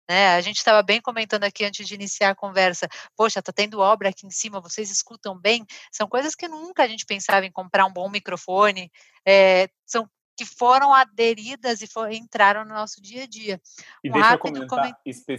Né? 0.08 0.34
A 0.34 0.40
gente 0.40 0.56
estava 0.56 0.82
bem 0.82 1.00
comentando 1.00 1.44
aqui 1.44 1.64
antes 1.64 1.86
de 1.86 1.94
iniciar 1.94 2.30
a 2.30 2.34
conversa. 2.34 2.88
Poxa, 3.16 3.40
está 3.40 3.52
tendo 3.52 3.80
obra 3.80 4.08
aqui 4.08 4.26
em 4.26 4.30
cima, 4.30 4.60
vocês 4.60 4.90
escutam 4.90 5.38
bem? 5.38 5.64
São 5.90 6.08
coisas 6.08 6.34
que 6.34 6.48
nunca 6.48 6.82
a 6.82 6.88
gente 6.88 7.06
pensava 7.06 7.46
em 7.46 7.52
comprar 7.52 7.86
um 7.86 7.92
bom 7.92 8.08
microfone. 8.08 8.90
É, 9.26 9.68
são 9.86 10.08
que 10.36 10.46
foram 10.46 10.94
aderidas 10.94 11.82
e 11.82 11.86
for, 11.86 12.10
entraram 12.10 12.64
no 12.64 12.74
nosso 12.74 13.00
dia 13.00 13.24
a 13.24 13.26
dia. 13.26 13.60
E 14.02 14.10
um 14.10 14.14
deixa 14.14 14.34
eu 14.34 14.38
comentar 14.38 14.68
coment... 14.68 14.94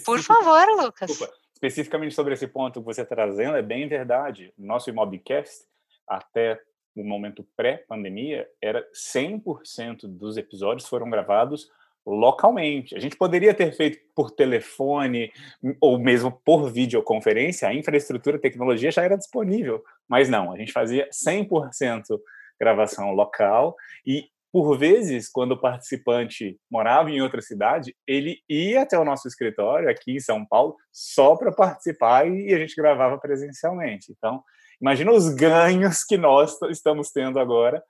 Por 0.06 0.22
favor, 0.22 0.68
Lucas. 0.78 1.10
Desculpa. 1.10 1.34
Especificamente 1.54 2.14
sobre 2.14 2.34
esse 2.34 2.48
ponto 2.48 2.80
que 2.80 2.86
você 2.86 3.02
está 3.02 3.16
trazendo, 3.16 3.56
é 3.56 3.62
bem 3.62 3.88
verdade. 3.88 4.54
Nosso 4.58 4.90
Imobcast, 4.90 5.66
até 6.08 6.62
o 6.96 7.04
momento 7.04 7.44
pré-pandemia, 7.56 8.48
era 8.62 8.86
100% 8.94 10.02
dos 10.04 10.38
episódios 10.38 10.88
foram 10.88 11.10
gravados 11.10 11.70
localmente. 12.06 12.96
A 12.96 13.00
gente 13.00 13.16
poderia 13.16 13.54
ter 13.54 13.72
feito 13.74 14.00
por 14.16 14.32
telefone 14.32 15.32
ou 15.80 15.98
mesmo 15.98 16.32
por 16.44 16.72
videoconferência, 16.72 17.68
a 17.68 17.74
infraestrutura, 17.74 18.38
a 18.38 18.42
tecnologia 18.42 18.92
já 18.92 19.04
era 19.04 19.18
disponível, 19.18 19.84
mas 20.08 20.30
não, 20.30 20.52
a 20.52 20.58
gente 20.58 20.72
fazia 20.72 21.10
100% 21.10 22.20
gravação 22.60 23.12
local 23.12 23.76
e 24.06 24.28
por 24.54 24.78
vezes, 24.78 25.28
quando 25.28 25.54
o 25.54 25.60
participante 25.60 26.60
morava 26.70 27.10
em 27.10 27.20
outra 27.20 27.42
cidade, 27.42 27.96
ele 28.06 28.38
ia 28.48 28.84
até 28.84 28.96
o 29.00 29.04
nosso 29.04 29.28
escritório 29.28 29.90
aqui 29.90 30.12
em 30.12 30.20
São 30.20 30.46
Paulo 30.46 30.76
só 30.92 31.36
para 31.36 31.52
participar 31.52 32.28
e 32.28 32.54
a 32.54 32.60
gente 32.60 32.76
gravava 32.76 33.18
presencialmente. 33.18 34.12
Então, 34.16 34.44
imagina 34.80 35.12
os 35.12 35.34
ganhos 35.34 36.04
que 36.04 36.18
nós 36.18 36.56
estamos 36.70 37.10
tendo 37.10 37.40
agora, 37.40 37.84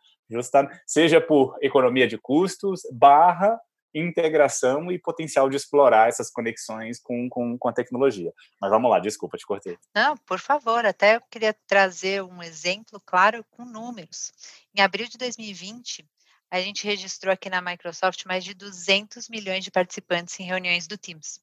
seja 0.88 1.20
por 1.20 1.58
economia 1.62 2.08
de 2.08 2.18
custos, 2.18 2.84
barra 2.94 3.60
integração 3.94 4.92
e 4.92 4.98
potencial 4.98 5.50
de 5.50 5.56
explorar 5.56 6.10
essas 6.10 6.30
conexões 6.30 7.00
com, 7.00 7.30
com, 7.30 7.58
com 7.58 7.70
a 7.70 7.74
tecnologia. 7.74 8.34
Mas 8.60 8.72
vamos 8.72 8.90
lá, 8.90 9.00
desculpa, 9.00 9.38
te 9.38 9.46
cortei. 9.46 9.78
Não, 9.94 10.18
por 10.18 10.40
favor, 10.40 10.86
até 10.86 11.18
eu 11.18 11.22
queria 11.30 11.54
trazer 11.68 12.24
um 12.24 12.42
exemplo 12.42 13.02
claro 13.06 13.46
com 13.52 13.64
números. 13.66 14.32
Em 14.76 14.82
abril 14.82 15.08
de 15.08 15.18
2020, 15.18 16.06
a 16.50 16.62
gente 16.62 16.86
registrou 16.86 17.34
aqui 17.34 17.50
na 17.50 17.62
Microsoft 17.62 18.26
mais 18.26 18.44
de 18.44 18.54
200 18.54 19.30
milhões 19.30 19.64
de 19.64 19.72
participantes 19.72 20.40
em 20.40 20.44
reuniões 20.44 20.88
do 20.88 20.98
Teams. 20.98 21.40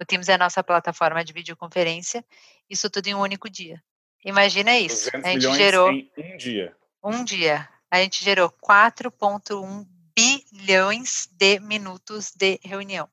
O 0.00 0.04
Teams 0.04 0.28
é 0.28 0.34
a 0.34 0.38
nossa 0.38 0.62
plataforma 0.62 1.24
de 1.24 1.32
videoconferência, 1.32 2.24
isso 2.70 2.88
tudo 2.88 3.08
em 3.08 3.14
um 3.14 3.20
único 3.20 3.50
dia. 3.50 3.82
Imagina 4.24 4.78
isso. 4.78 5.10
200 5.10 5.24
a 5.24 5.32
gente 5.32 5.56
gerou 5.56 5.90
em 5.90 6.10
um 6.16 6.36
dia. 6.36 6.76
Um 7.02 7.24
dia. 7.24 7.68
A 7.90 8.00
gente 8.00 8.22
gerou 8.22 8.50
4,1 8.50 9.86
bilhões 10.18 11.28
de 11.30 11.60
minutos 11.60 12.32
de 12.34 12.58
reunião. 12.64 13.08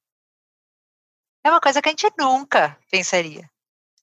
É 1.43 1.51
uma 1.51 1.61
coisa 1.61 1.79
que 1.79 1.89
a 1.89 1.91
gente 1.91 2.11
nunca 2.17 2.75
pensaria. 2.89 3.47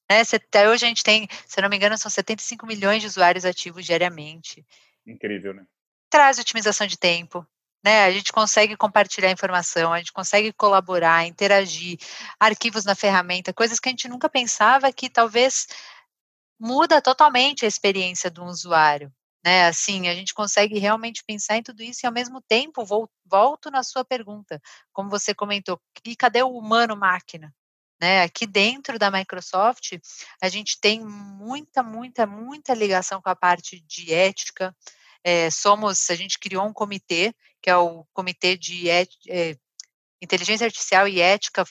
Né? 0.09 0.21
Até 0.21 0.69
hoje 0.69 0.85
a 0.85 0.89
gente 0.89 1.03
tem, 1.03 1.29
se 1.47 1.61
não 1.61 1.69
me 1.69 1.77
engano, 1.77 1.99
são 1.99 2.11
75 2.11 2.65
milhões 2.65 3.03
de 3.03 3.09
usuários 3.09 3.45
ativos 3.45 3.85
diariamente. 3.85 4.65
Incrível, 5.05 5.53
né? 5.53 5.67
Traz 6.09 6.39
otimização 6.39 6.87
de 6.87 6.97
tempo, 6.97 7.45
né? 7.83 8.05
A 8.05 8.13
gente 8.13 8.33
consegue 8.33 8.77
compartilhar 8.77 9.33
informação, 9.33 9.93
a 9.93 9.99
gente 9.99 10.13
consegue 10.13 10.53
colaborar, 10.53 11.27
interagir, 11.27 11.99
arquivos 12.39 12.85
na 12.85 12.95
ferramenta, 12.95 13.53
coisas 13.53 13.81
que 13.81 13.89
a 13.89 13.93
gente 13.93 14.07
nunca 14.07 14.29
pensava 14.29 14.93
que 14.93 15.11
talvez 15.11 15.67
muda 16.57 17.03
totalmente 17.03 17.65
a 17.65 17.69
experiência 17.69 18.31
do 18.31 18.45
usuário 18.45 19.13
né? 19.45 19.67
Assim, 19.67 20.09
a 20.09 20.15
gente 20.15 20.35
consegue 20.35 20.79
realmente 20.79 21.25
pensar 21.25 21.57
em 21.57 21.63
tudo 21.63 21.83
isso 21.83 22.01
e 22.05 22.07
ao 22.07 22.13
mesmo 22.13 22.41
tempo 22.41 22.85
volto 23.27 23.71
na 23.71 23.83
sua 23.83 24.05
pergunta, 24.05 24.61
como 24.93 25.11
você 25.11 25.35
comentou, 25.35 25.81
e 26.05 26.15
cadê 26.15 26.43
o 26.43 26.57
humano 26.57 26.97
máquina? 26.97 27.53
Né? 28.01 28.23
Aqui 28.23 28.47
dentro 28.47 28.99
da 28.99 29.11
Microsoft, 29.11 29.93
a 30.41 30.49
gente 30.49 30.81
tem 30.81 31.01
muita, 31.01 31.83
muita, 31.83 32.27
muita 32.27 32.75
ligação 32.75 33.23
com 33.23 33.29
a 33.29 33.37
parte 33.37 33.81
de 33.81 34.13
ética. 34.13 34.75
É, 35.23 35.51
somos, 35.51 36.11
a 36.11 36.17
gente 36.17 36.39
criou 36.39 36.67
um 36.67 36.73
comitê, 36.73 37.33
que 37.63 37.71
é 37.71 37.77
o 37.77 38.05
Comitê 38.13 38.57
de 38.57 38.91
é, 38.91 39.07
Inteligência 40.21 40.65
Artificial 40.65 41.07
e 41.07 41.21
Ética 41.21 41.65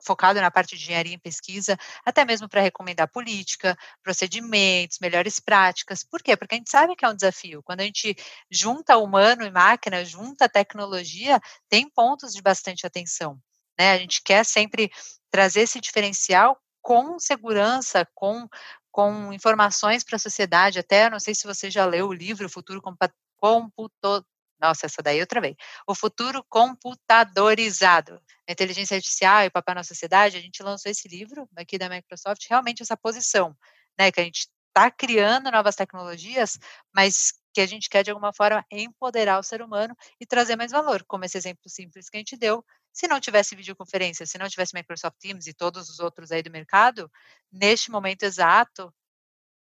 focado 0.00 0.40
na 0.40 0.50
parte 0.50 0.76
de 0.76 0.82
engenharia 0.82 1.14
e 1.14 1.18
pesquisa, 1.18 1.76
até 2.04 2.24
mesmo 2.24 2.48
para 2.48 2.60
recomendar 2.60 3.08
política, 3.08 3.76
procedimentos, 4.02 4.98
melhores 5.00 5.38
práticas. 5.40 6.04
Por 6.04 6.22
quê? 6.22 6.36
Porque 6.36 6.54
a 6.54 6.58
gente 6.58 6.70
sabe 6.70 6.96
que 6.96 7.04
é 7.04 7.08
um 7.08 7.14
desafio. 7.14 7.62
Quando 7.62 7.80
a 7.80 7.84
gente 7.84 8.16
junta 8.50 8.96
humano 8.96 9.44
e 9.44 9.50
máquina, 9.50 10.04
junta 10.04 10.48
tecnologia, 10.48 11.40
tem 11.68 11.88
pontos 11.88 12.32
de 12.32 12.42
bastante 12.42 12.86
atenção. 12.86 13.38
Né? 13.78 13.92
A 13.92 13.98
gente 13.98 14.22
quer 14.22 14.44
sempre 14.44 14.90
trazer 15.30 15.62
esse 15.62 15.80
diferencial 15.80 16.58
com 16.80 17.18
segurança, 17.18 18.06
com, 18.14 18.48
com 18.90 19.32
informações 19.32 20.04
para 20.04 20.16
a 20.16 20.20
sociedade. 20.20 20.78
Até, 20.78 21.10
não 21.10 21.18
sei 21.18 21.34
se 21.34 21.46
você 21.46 21.70
já 21.70 21.84
leu 21.84 22.08
o 22.08 22.12
livro 22.12 22.48
Futuro 22.48 22.80
Computo, 22.80 24.24
nossa, 24.60 24.86
essa 24.86 25.02
daí 25.02 25.20
outra 25.20 25.40
vez. 25.40 25.54
O 25.86 25.94
futuro 25.94 26.44
computadorizado. 26.48 28.20
A 28.48 28.52
inteligência 28.52 28.96
artificial 28.96 29.44
e 29.44 29.46
o 29.48 29.50
papel 29.50 29.74
na 29.74 29.84
sociedade, 29.84 30.36
a 30.36 30.40
gente 30.40 30.62
lançou 30.62 30.90
esse 30.90 31.08
livro 31.08 31.48
aqui 31.56 31.78
da 31.78 31.88
Microsoft, 31.88 32.46
realmente 32.48 32.82
essa 32.82 32.96
posição, 32.96 33.56
né, 33.98 34.10
que 34.10 34.20
a 34.20 34.24
gente 34.24 34.48
está 34.68 34.90
criando 34.90 35.50
novas 35.50 35.74
tecnologias, 35.74 36.58
mas 36.94 37.32
que 37.54 37.60
a 37.62 37.66
gente 37.66 37.88
quer 37.88 38.04
de 38.04 38.10
alguma 38.10 38.34
forma 38.34 38.64
empoderar 38.70 39.38
o 39.38 39.42
ser 39.42 39.62
humano 39.62 39.96
e 40.20 40.26
trazer 40.26 40.56
mais 40.56 40.72
valor, 40.72 41.02
como 41.06 41.24
esse 41.24 41.38
exemplo 41.38 41.70
simples 41.70 42.10
que 42.10 42.18
a 42.18 42.20
gente 42.20 42.36
deu. 42.36 42.62
Se 42.92 43.08
não 43.08 43.18
tivesse 43.18 43.56
videoconferência, 43.56 44.26
se 44.26 44.36
não 44.36 44.48
tivesse 44.48 44.74
Microsoft 44.74 45.16
Teams 45.18 45.46
e 45.46 45.54
todos 45.54 45.88
os 45.88 45.98
outros 45.98 46.30
aí 46.30 46.42
do 46.42 46.50
mercado, 46.50 47.10
neste 47.50 47.90
momento 47.90 48.24
exato, 48.24 48.92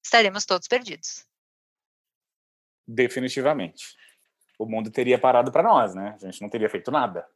estaremos 0.03 0.47
todos 0.47 0.67
perdidos. 0.67 1.27
Definitivamente. 2.87 3.95
O 4.59 4.67
mundo 4.67 4.91
teria 4.91 5.19
parado 5.19 5.51
para 5.51 5.63
nós, 5.63 5.95
né? 5.95 6.17
A 6.23 6.27
gente 6.27 6.43
não 6.43 6.49
teria 6.49 6.69
feito 6.69 6.91
nada. 6.91 7.27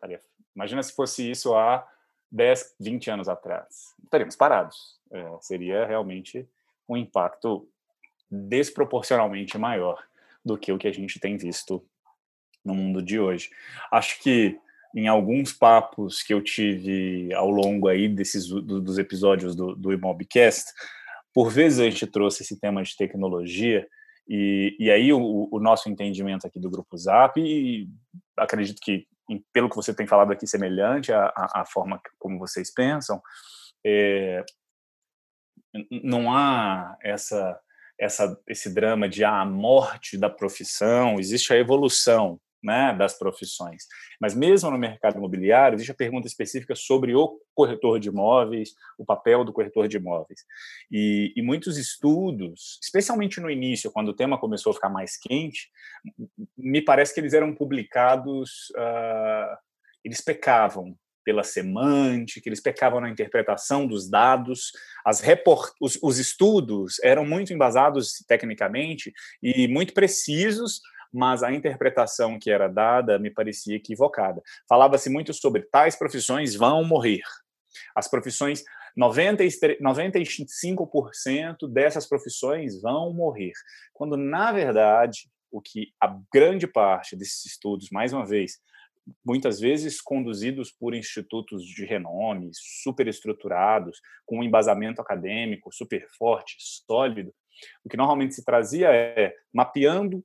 Imagina 0.54 0.82
se 0.82 0.92
fosse 0.92 1.30
isso 1.30 1.54
há 1.54 1.86
10, 2.30 2.76
20 2.80 3.10
anos 3.10 3.28
atrás. 3.28 3.94
Estaríamos 4.04 4.36
parados. 4.36 4.98
É, 5.10 5.24
seria 5.40 5.86
realmente 5.86 6.48
um 6.88 6.96
impacto 6.96 7.68
desproporcionalmente 8.30 9.56
maior 9.58 10.02
do 10.44 10.56
que 10.56 10.72
o 10.72 10.78
que 10.78 10.88
a 10.88 10.92
gente 10.92 11.18
tem 11.18 11.36
visto 11.36 11.84
no 12.64 12.74
mundo 12.74 13.02
de 13.02 13.18
hoje. 13.18 13.50
Acho 13.90 14.20
que 14.20 14.58
em 14.94 15.08
alguns 15.08 15.52
papos 15.52 16.22
que 16.22 16.32
eu 16.32 16.42
tive 16.42 17.32
ao 17.34 17.50
longo 17.50 17.88
aí 17.88 18.08
desses 18.08 18.48
dos 18.48 18.98
episódios 18.98 19.54
do, 19.54 19.74
do 19.74 19.92
Imobcast, 19.92 20.72
por 21.34 21.50
vezes 21.50 21.80
a 21.80 21.84
gente 21.84 22.06
trouxe 22.06 22.42
esse 22.42 22.58
tema 22.58 22.82
de 22.82 22.96
tecnologia 22.96 23.86
e, 24.28 24.76
e 24.78 24.90
aí 24.90 25.12
o, 25.12 25.48
o, 25.50 25.60
nosso 25.60 25.88
entendimento 25.88 26.46
aqui 26.46 26.58
do 26.58 26.70
Grupo 26.70 26.96
Zap, 26.96 27.40
e 27.40 27.88
acredito 28.36 28.80
que 28.80 29.06
pelo 29.52 29.68
que 29.68 29.76
você 29.76 29.94
tem 29.94 30.06
falado 30.06 30.32
aqui 30.32 30.46
semelhante 30.46 31.12
à, 31.12 31.32
à, 31.36 31.64
forma 31.66 32.00
como 32.18 32.38
vocês 32.38 32.72
pensam, 32.72 33.20
é, 33.84 34.44
não 36.02 36.32
há 36.34 36.96
essa 37.02 37.60
essa, 37.98 38.38
esse 38.46 38.72
drama 38.72 39.08
de 39.08 39.24
ah, 39.24 39.40
a 39.40 39.44
morte 39.46 40.18
da 40.18 40.28
profissão, 40.28 41.18
existe 41.18 41.52
a 41.52 41.56
evolução 41.56 42.38
né, 42.66 42.92
das 42.92 43.16
profissões. 43.16 43.84
Mas 44.20 44.34
mesmo 44.34 44.70
no 44.70 44.76
mercado 44.76 45.16
imobiliário, 45.16 45.76
existe 45.76 45.92
a 45.92 45.94
pergunta 45.94 46.26
específica 46.26 46.74
sobre 46.74 47.14
o 47.14 47.40
corretor 47.54 48.00
de 48.00 48.08
imóveis, 48.08 48.74
o 48.98 49.04
papel 49.04 49.44
do 49.44 49.52
corretor 49.52 49.86
de 49.86 49.96
imóveis. 49.96 50.40
E, 50.90 51.32
e 51.36 51.42
muitos 51.42 51.78
estudos, 51.78 52.80
especialmente 52.82 53.40
no 53.40 53.48
início, 53.48 53.92
quando 53.92 54.08
o 54.08 54.14
tema 54.14 54.36
começou 54.36 54.72
a 54.72 54.74
ficar 54.74 54.88
mais 54.88 55.16
quente, 55.16 55.70
me 56.58 56.82
parece 56.82 57.14
que 57.14 57.20
eles 57.20 57.34
eram 57.34 57.54
publicados, 57.54 58.70
uh, 58.76 59.56
eles 60.04 60.20
pecavam 60.20 60.96
pela 61.24 61.42
semântica, 61.42 62.48
eles 62.48 62.60
pecavam 62.60 63.00
na 63.00 63.10
interpretação 63.10 63.86
dos 63.86 64.08
dados, 64.08 64.70
as 65.04 65.20
report... 65.20 65.72
os, 65.80 65.98
os 66.00 66.18
estudos 66.18 67.00
eram 67.02 67.24
muito 67.24 67.52
embasados 67.52 68.24
tecnicamente 68.28 69.12
e 69.42 69.66
muito 69.66 69.92
precisos, 69.92 70.80
mas 71.12 71.42
a 71.42 71.52
interpretação 71.52 72.38
que 72.38 72.50
era 72.50 72.68
dada 72.68 73.18
me 73.18 73.30
parecia 73.30 73.76
equivocada. 73.76 74.42
Falava-se 74.68 75.10
muito 75.10 75.32
sobre 75.32 75.62
tais 75.62 75.96
profissões 75.96 76.54
vão 76.54 76.84
morrer. 76.84 77.22
As 77.94 78.08
profissões 78.08 78.64
90, 78.96 79.44
95% 79.80 81.68
dessas 81.70 82.08
profissões 82.08 82.80
vão 82.80 83.12
morrer, 83.12 83.52
quando 83.92 84.16
na 84.16 84.52
verdade 84.52 85.28
o 85.50 85.60
que 85.60 85.92
a 86.00 86.18
grande 86.32 86.66
parte 86.66 87.14
desses 87.14 87.44
estudos, 87.44 87.90
mais 87.90 88.12
uma 88.12 88.24
vez, 88.24 88.58
muitas 89.24 89.60
vezes 89.60 90.00
conduzidos 90.00 90.72
por 90.72 90.94
institutos 90.94 91.64
de 91.64 91.84
renome, 91.84 92.50
superestruturados, 92.52 94.00
com 94.24 94.38
um 94.38 94.42
embasamento 94.42 95.00
acadêmico 95.00 95.72
super 95.72 96.06
forte, 96.18 96.56
sólido. 96.58 97.32
O 97.84 97.88
que 97.88 97.96
normalmente 97.96 98.34
se 98.34 98.44
trazia 98.44 98.92
é 98.92 99.34
mapeando 99.52 100.24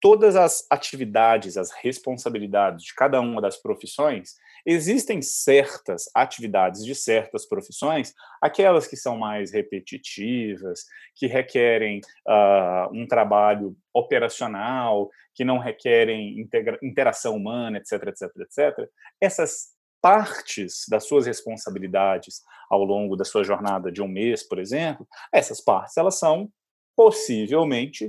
todas 0.00 0.34
as 0.34 0.66
atividades, 0.70 1.56
as 1.56 1.70
responsabilidades 1.70 2.84
de 2.84 2.94
cada 2.94 3.20
uma 3.20 3.40
das 3.40 3.56
profissões, 3.56 4.34
existem 4.64 5.20
certas 5.20 6.10
atividades 6.14 6.84
de 6.84 6.94
certas 6.94 7.46
profissões, 7.46 8.14
aquelas 8.40 8.86
que 8.86 8.96
são 8.96 9.16
mais 9.18 9.52
repetitivas, 9.52 10.84
que 11.14 11.26
requerem 11.26 12.00
uh, 12.26 12.92
um 12.92 13.06
trabalho 13.06 13.76
operacional, 13.92 15.10
que 15.34 15.44
não 15.44 15.58
requerem 15.58 16.48
interação 16.82 17.36
humana, 17.36 17.78
etc, 17.78 18.08
etc, 18.08 18.30
etc. 18.40 18.90
Essas 19.20 19.74
partes 20.02 20.86
das 20.88 21.06
suas 21.06 21.26
responsabilidades 21.26 22.42
ao 22.70 22.82
longo 22.84 23.16
da 23.16 23.24
sua 23.24 23.44
jornada 23.44 23.92
de 23.92 24.02
um 24.02 24.08
mês, 24.08 24.42
por 24.42 24.58
exemplo, 24.58 25.06
essas 25.32 25.60
partes 25.60 25.96
elas 25.96 26.18
são 26.18 26.50
possivelmente 26.96 28.06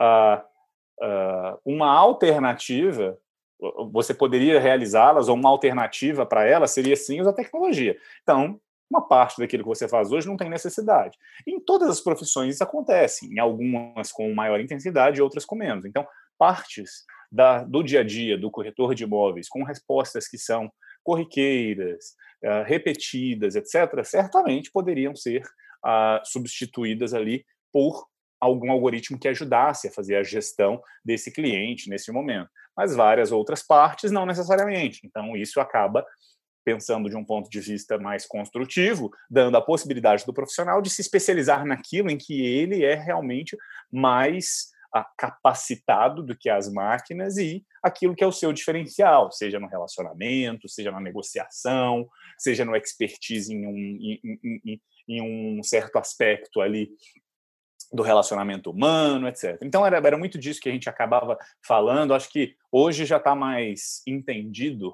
uh, 0.00 0.42
uma 1.64 1.90
alternativa, 1.90 3.18
você 3.92 4.14
poderia 4.14 4.60
realizá-las, 4.60 5.28
ou 5.28 5.36
uma 5.36 5.48
alternativa 5.48 6.24
para 6.26 6.44
elas 6.44 6.70
seria 6.70 6.96
sim 6.96 7.20
usar 7.20 7.32
tecnologia. 7.32 7.96
Então, 8.22 8.60
uma 8.90 9.06
parte 9.06 9.38
daquilo 9.38 9.62
que 9.62 9.68
você 9.68 9.86
faz 9.86 10.10
hoje 10.10 10.26
não 10.26 10.36
tem 10.36 10.48
necessidade. 10.48 11.18
Em 11.46 11.60
todas 11.60 11.88
as 11.88 12.00
profissões 12.00 12.54
isso 12.54 12.64
acontece, 12.64 13.26
em 13.26 13.38
algumas 13.38 14.10
com 14.10 14.32
maior 14.34 14.60
intensidade 14.60 15.20
outras 15.20 15.44
com 15.44 15.54
menos. 15.54 15.84
Então, 15.84 16.06
partes 16.38 17.04
da, 17.30 17.62
do 17.62 17.82
dia 17.82 18.00
a 18.00 18.04
dia 18.04 18.38
do 18.38 18.50
corretor 18.50 18.94
de 18.94 19.04
imóveis 19.04 19.48
com 19.48 19.62
respostas 19.62 20.26
que 20.26 20.38
são 20.38 20.70
corriqueiras, 21.02 22.14
uh, 22.44 22.64
repetidas, 22.64 23.54
etc., 23.56 24.04
certamente 24.04 24.70
poderiam 24.70 25.14
ser 25.14 25.42
uh, 25.84 26.24
substituídas 26.24 27.12
ali 27.12 27.44
por 27.72 28.06
algum 28.40 28.70
algoritmo 28.70 29.18
que 29.18 29.28
ajudasse 29.28 29.88
a 29.88 29.92
fazer 29.92 30.16
a 30.16 30.22
gestão 30.22 30.80
desse 31.04 31.32
cliente 31.32 31.90
nesse 31.90 32.12
momento. 32.12 32.50
Mas 32.76 32.94
várias 32.94 33.32
outras 33.32 33.62
partes 33.62 34.10
não 34.10 34.24
necessariamente. 34.24 35.00
Então, 35.04 35.36
isso 35.36 35.60
acaba 35.60 36.04
pensando 36.64 37.08
de 37.08 37.16
um 37.16 37.24
ponto 37.24 37.48
de 37.48 37.60
vista 37.60 37.98
mais 37.98 38.26
construtivo, 38.26 39.10
dando 39.30 39.56
a 39.56 39.62
possibilidade 39.62 40.26
do 40.26 40.34
profissional 40.34 40.82
de 40.82 40.90
se 40.90 41.00
especializar 41.00 41.64
naquilo 41.64 42.10
em 42.10 42.18
que 42.18 42.44
ele 42.44 42.84
é 42.84 42.94
realmente 42.94 43.56
mais 43.90 44.68
ah, 44.94 45.06
capacitado 45.16 46.22
do 46.22 46.36
que 46.36 46.50
as 46.50 46.70
máquinas 46.70 47.38
e 47.38 47.64
aquilo 47.82 48.14
que 48.14 48.22
é 48.22 48.26
o 48.26 48.32
seu 48.32 48.52
diferencial, 48.52 49.32
seja 49.32 49.58
no 49.58 49.66
relacionamento, 49.66 50.68
seja 50.68 50.90
na 50.90 51.00
negociação, 51.00 52.06
seja 52.38 52.64
no 52.64 52.76
expertise 52.76 53.52
em 53.52 53.66
um, 53.66 53.76
em, 53.76 54.20
em, 54.64 54.80
em 55.08 55.58
um 55.58 55.62
certo 55.62 55.96
aspecto 55.96 56.60
ali 56.60 56.90
do 57.92 58.02
relacionamento 58.02 58.70
humano, 58.70 59.28
etc. 59.28 59.58
Então 59.62 59.84
era, 59.84 59.96
era 59.96 60.18
muito 60.18 60.38
disso 60.38 60.60
que 60.60 60.68
a 60.68 60.72
gente 60.72 60.88
acabava 60.88 61.38
falando. 61.66 62.14
Acho 62.14 62.30
que 62.30 62.54
hoje 62.70 63.06
já 63.06 63.16
está 63.16 63.34
mais 63.34 64.02
entendido 64.06 64.92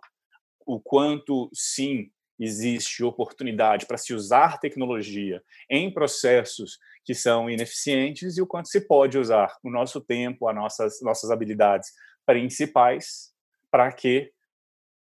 o 0.66 0.80
quanto 0.80 1.50
sim 1.52 2.10
existe 2.38 3.04
oportunidade 3.04 3.86
para 3.86 3.96
se 3.96 4.12
usar 4.12 4.58
tecnologia 4.58 5.42
em 5.70 5.92
processos 5.92 6.78
que 7.04 7.14
são 7.14 7.48
ineficientes 7.48 8.36
e 8.36 8.42
o 8.42 8.46
quanto 8.46 8.68
se 8.68 8.80
pode 8.80 9.18
usar 9.18 9.56
o 9.62 9.70
nosso 9.70 10.00
tempo, 10.00 10.48
as 10.48 10.54
nossas 10.54 11.02
nossas 11.02 11.30
habilidades 11.30 11.92
principais 12.26 13.32
para 13.70 13.92
que 13.92 14.32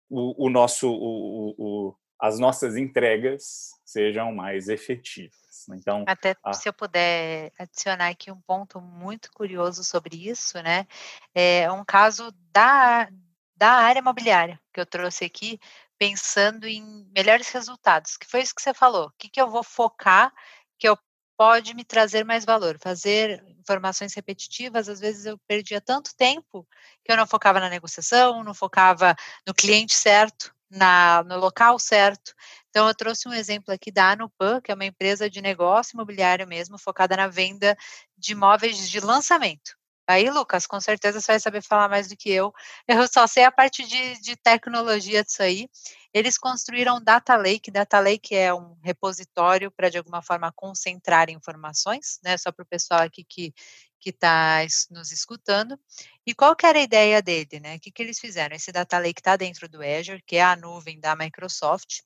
o, 0.10 0.48
o 0.48 0.50
nosso 0.50 0.92
o, 0.92 1.56
o, 1.58 1.96
as 2.22 2.38
nossas 2.38 2.78
entregas 2.78 3.72
sejam 3.84 4.32
mais 4.32 4.70
efetivas. 4.70 5.66
Né? 5.68 5.78
Então, 5.80 6.06
até 6.08 6.36
a... 6.44 6.54
se 6.54 6.70
eu 6.70 6.74
puder 6.74 7.52
adicionar 7.58 8.10
aqui 8.10 8.32
um 8.32 8.40
ponto 8.40 8.80
muito 8.80 9.32
curioso 9.32 9.84
sobre 9.84 10.30
isso, 10.30 10.62
né? 10.62 10.86
É 11.34 11.70
um 11.72 11.84
caso 11.84 12.32
da, 12.52 13.10
da 13.56 13.72
área 13.72 14.00
imobiliária 14.00 14.60
que 14.72 14.80
eu 14.80 14.86
trouxe 14.86 15.26
aqui, 15.26 15.60
pensando 15.98 16.68
em 16.68 17.10
melhores 17.16 17.50
resultados, 17.50 18.18
que 18.18 18.28
foi 18.28 18.42
isso 18.42 18.54
que 18.56 18.62
você 18.62 18.74
falou. 18.74 19.08
O 19.08 19.14
que, 19.18 19.28
que 19.28 19.42
eu 19.42 19.50
vou 19.50 19.64
focar 19.64 20.32
que 20.78 20.88
eu 20.88 20.98
pode 21.42 21.74
me 21.74 21.84
trazer 21.84 22.24
mais 22.24 22.46
valor. 22.46 22.78
Fazer 22.80 23.44
informações 23.60 24.14
repetitivas, 24.14 24.88
às 24.88 25.00
vezes 25.00 25.26
eu 25.26 25.40
perdia 25.48 25.82
tanto 25.82 26.16
tempo 26.16 26.68
que 27.04 27.12
eu 27.12 27.18
não 27.18 27.26
focava 27.26 27.60
na 27.60 27.68
negociação, 27.68 28.44
não 28.44 28.54
focava 28.54 29.16
no 29.48 29.52
cliente 29.52 29.95
certo, 29.95 30.54
na, 30.72 31.24
no 31.24 31.38
local 31.38 31.78
certo. 31.78 32.34
Então, 32.69 32.88
eu 32.88 32.95
trouxe 32.95 33.28
um 33.28 33.34
exemplo 33.34 33.74
aqui 33.74 33.91
da 33.91 34.11
Anupan, 34.11 34.61
que 34.61 34.72
é 34.72 34.76
uma 34.76 34.86
empresa 34.86 35.30
de 35.30 35.41
negócio 35.41 35.95
imobiliário 35.95 36.47
mesmo, 36.47 36.78
focada 36.80 37.15
na 37.17 37.28
venda 37.28 37.78
de 38.17 38.32
imóveis 38.32 38.89
de 38.89 38.99
lançamento. 38.99 39.76
Aí, 40.07 40.30
Lucas, 40.30 40.65
com 40.67 40.80
certeza 40.80 41.22
você 41.22 41.34
vai 41.34 41.39
saber 41.39 41.61
falar 41.61 41.88
mais 41.88 42.07
do 42.07 42.17
que 42.17 42.30
eu. 42.30 42.53
Eu 42.88 43.07
só 43.07 43.28
sei 43.28 43.43
a 43.43 43.51
parte 43.51 43.86
de, 43.86 44.19
de 44.22 44.36
tecnologia 44.36 45.24
disso 45.24 45.41
aí. 45.43 45.69
Eles 46.13 46.38
construíram 46.38 47.01
Data 47.01 47.36
Lake. 47.38 47.72
Data 47.72 47.99
Lake 47.99 48.36
é 48.36 48.53
um 48.53 48.76
repositório 48.84 49.72
para, 49.72 49.89
de 49.89 49.97
alguma 49.97 50.22
forma, 50.22 50.51
concentrar 50.53 51.30
informações, 51.30 52.19
né? 52.24 52.38
Só 52.38 52.51
para 52.51 52.63
o 52.63 52.67
pessoal 52.67 53.01
aqui 53.01 53.24
que, 53.24 53.53
que 54.02 54.10
está 54.10 54.66
nos 54.89 55.12
escutando. 55.12 55.80
E 56.26 56.34
qual 56.34 56.56
que 56.56 56.66
era 56.66 56.80
a 56.80 56.82
ideia 56.82 57.22
dele, 57.22 57.60
né? 57.62 57.76
O 57.76 57.80
que, 57.80 57.91
que 57.91 58.02
eles 58.02 58.20
fizeram? 58.20 58.56
Esse 58.56 58.72
Data 58.72 58.97
Lake 58.97 59.22
está 59.22 59.38
dentro 59.38 59.70
do 59.70 59.82
Azure, 59.82 60.24
que 60.26 60.38
é 60.38 60.43
a 60.43 60.56
nuvem 60.56 60.99
da 60.99 61.16
Microsoft, 61.16 62.02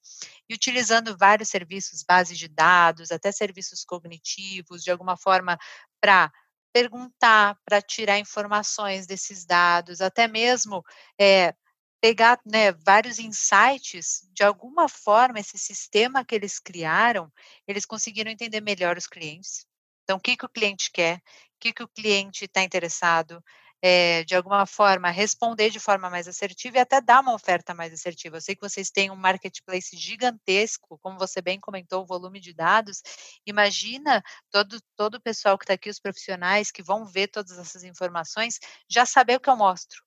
e 0.50 0.54
utilizando 0.54 1.18
vários 1.18 1.50
serviços, 1.50 2.04
base 2.04 2.36
de 2.36 2.48
dados, 2.50 3.12
até 3.12 3.32
serviços 3.32 3.86
cognitivos, 3.86 4.84
de 4.84 4.92
alguma 4.92 5.18
forma 5.18 5.58
para 6.02 6.32
perguntar, 6.74 7.58
para 7.64 7.82
tirar 7.82 8.20
informações 8.20 9.08
desses 9.08 9.46
dados, 9.46 10.02
até 10.02 10.28
mesmo 10.28 10.84
é, 11.20 11.56
pegar 12.02 12.40
né, 12.46 12.74
vários 12.86 13.18
insights, 13.18 14.28
de 14.34 14.44
alguma 14.44 14.90
forma, 14.90 15.40
esse 15.40 15.58
sistema 15.58 16.26
que 16.26 16.36
eles 16.36 16.60
criaram, 16.60 17.32
eles 17.66 17.86
conseguiram 17.86 18.30
entender 18.30 18.62
melhor 18.62 18.98
os 18.98 19.08
clientes. 19.08 19.66
Então, 20.04 20.18
o 20.18 20.20
que, 20.20 20.38
que 20.38 20.46
o 20.46 20.50
cliente 20.50 20.92
quer, 20.92 21.20
que, 21.60 21.74
que 21.74 21.84
o 21.84 21.88
cliente 21.88 22.46
está 22.46 22.62
interessado, 22.64 23.44
é, 23.82 24.24
de 24.24 24.36
alguma 24.36 24.66
forma, 24.66 25.10
responder 25.12 25.70
de 25.70 25.80
forma 25.80 26.10
mais 26.10 26.28
assertiva 26.28 26.78
e 26.78 26.80
até 26.80 27.02
dar 27.02 27.22
uma 27.22 27.34
oferta 27.34 27.74
mais 27.74 27.94
assertiva. 27.94 28.38
Eu 28.38 28.42
sei 28.42 28.56
que 28.56 28.68
vocês 28.68 28.90
têm 28.90 29.12
um 29.12 29.16
marketplace 29.16 29.96
gigantesco, 29.96 30.98
como 31.02 31.20
você 31.20 31.42
bem 31.42 31.60
comentou, 31.60 32.04
o 32.04 32.06
volume 32.08 32.40
de 32.40 32.54
dados. 32.54 33.02
Imagina 33.46 34.24
todo, 34.52 34.80
todo 34.96 35.16
o 35.16 35.22
pessoal 35.22 35.58
que 35.58 35.66
está 35.66 35.74
aqui, 35.74 35.90
os 35.90 36.00
profissionais 36.00 36.72
que 36.72 36.82
vão 36.84 37.06
ver 37.06 37.28
todas 37.28 37.58
essas 37.60 37.84
informações, 37.84 38.60
já 38.90 39.06
saber 39.06 39.36
o 39.36 39.40
que 39.40 39.50
eu 39.50 39.56
mostro 39.56 40.06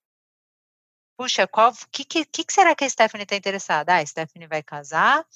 puxa, 1.19 1.49
qual 1.49 1.73
que, 1.91 2.05
que, 2.05 2.25
que 2.25 2.45
será 2.49 2.77
que 2.77 2.85
a 2.85 2.89
Stephanie 2.89 3.25
está 3.25 3.35
interessada? 3.35 3.93
Ah, 3.95 3.99
a 3.99 4.07
Stephanie 4.07 4.47
vai 4.47 4.63
casar, 4.63 5.27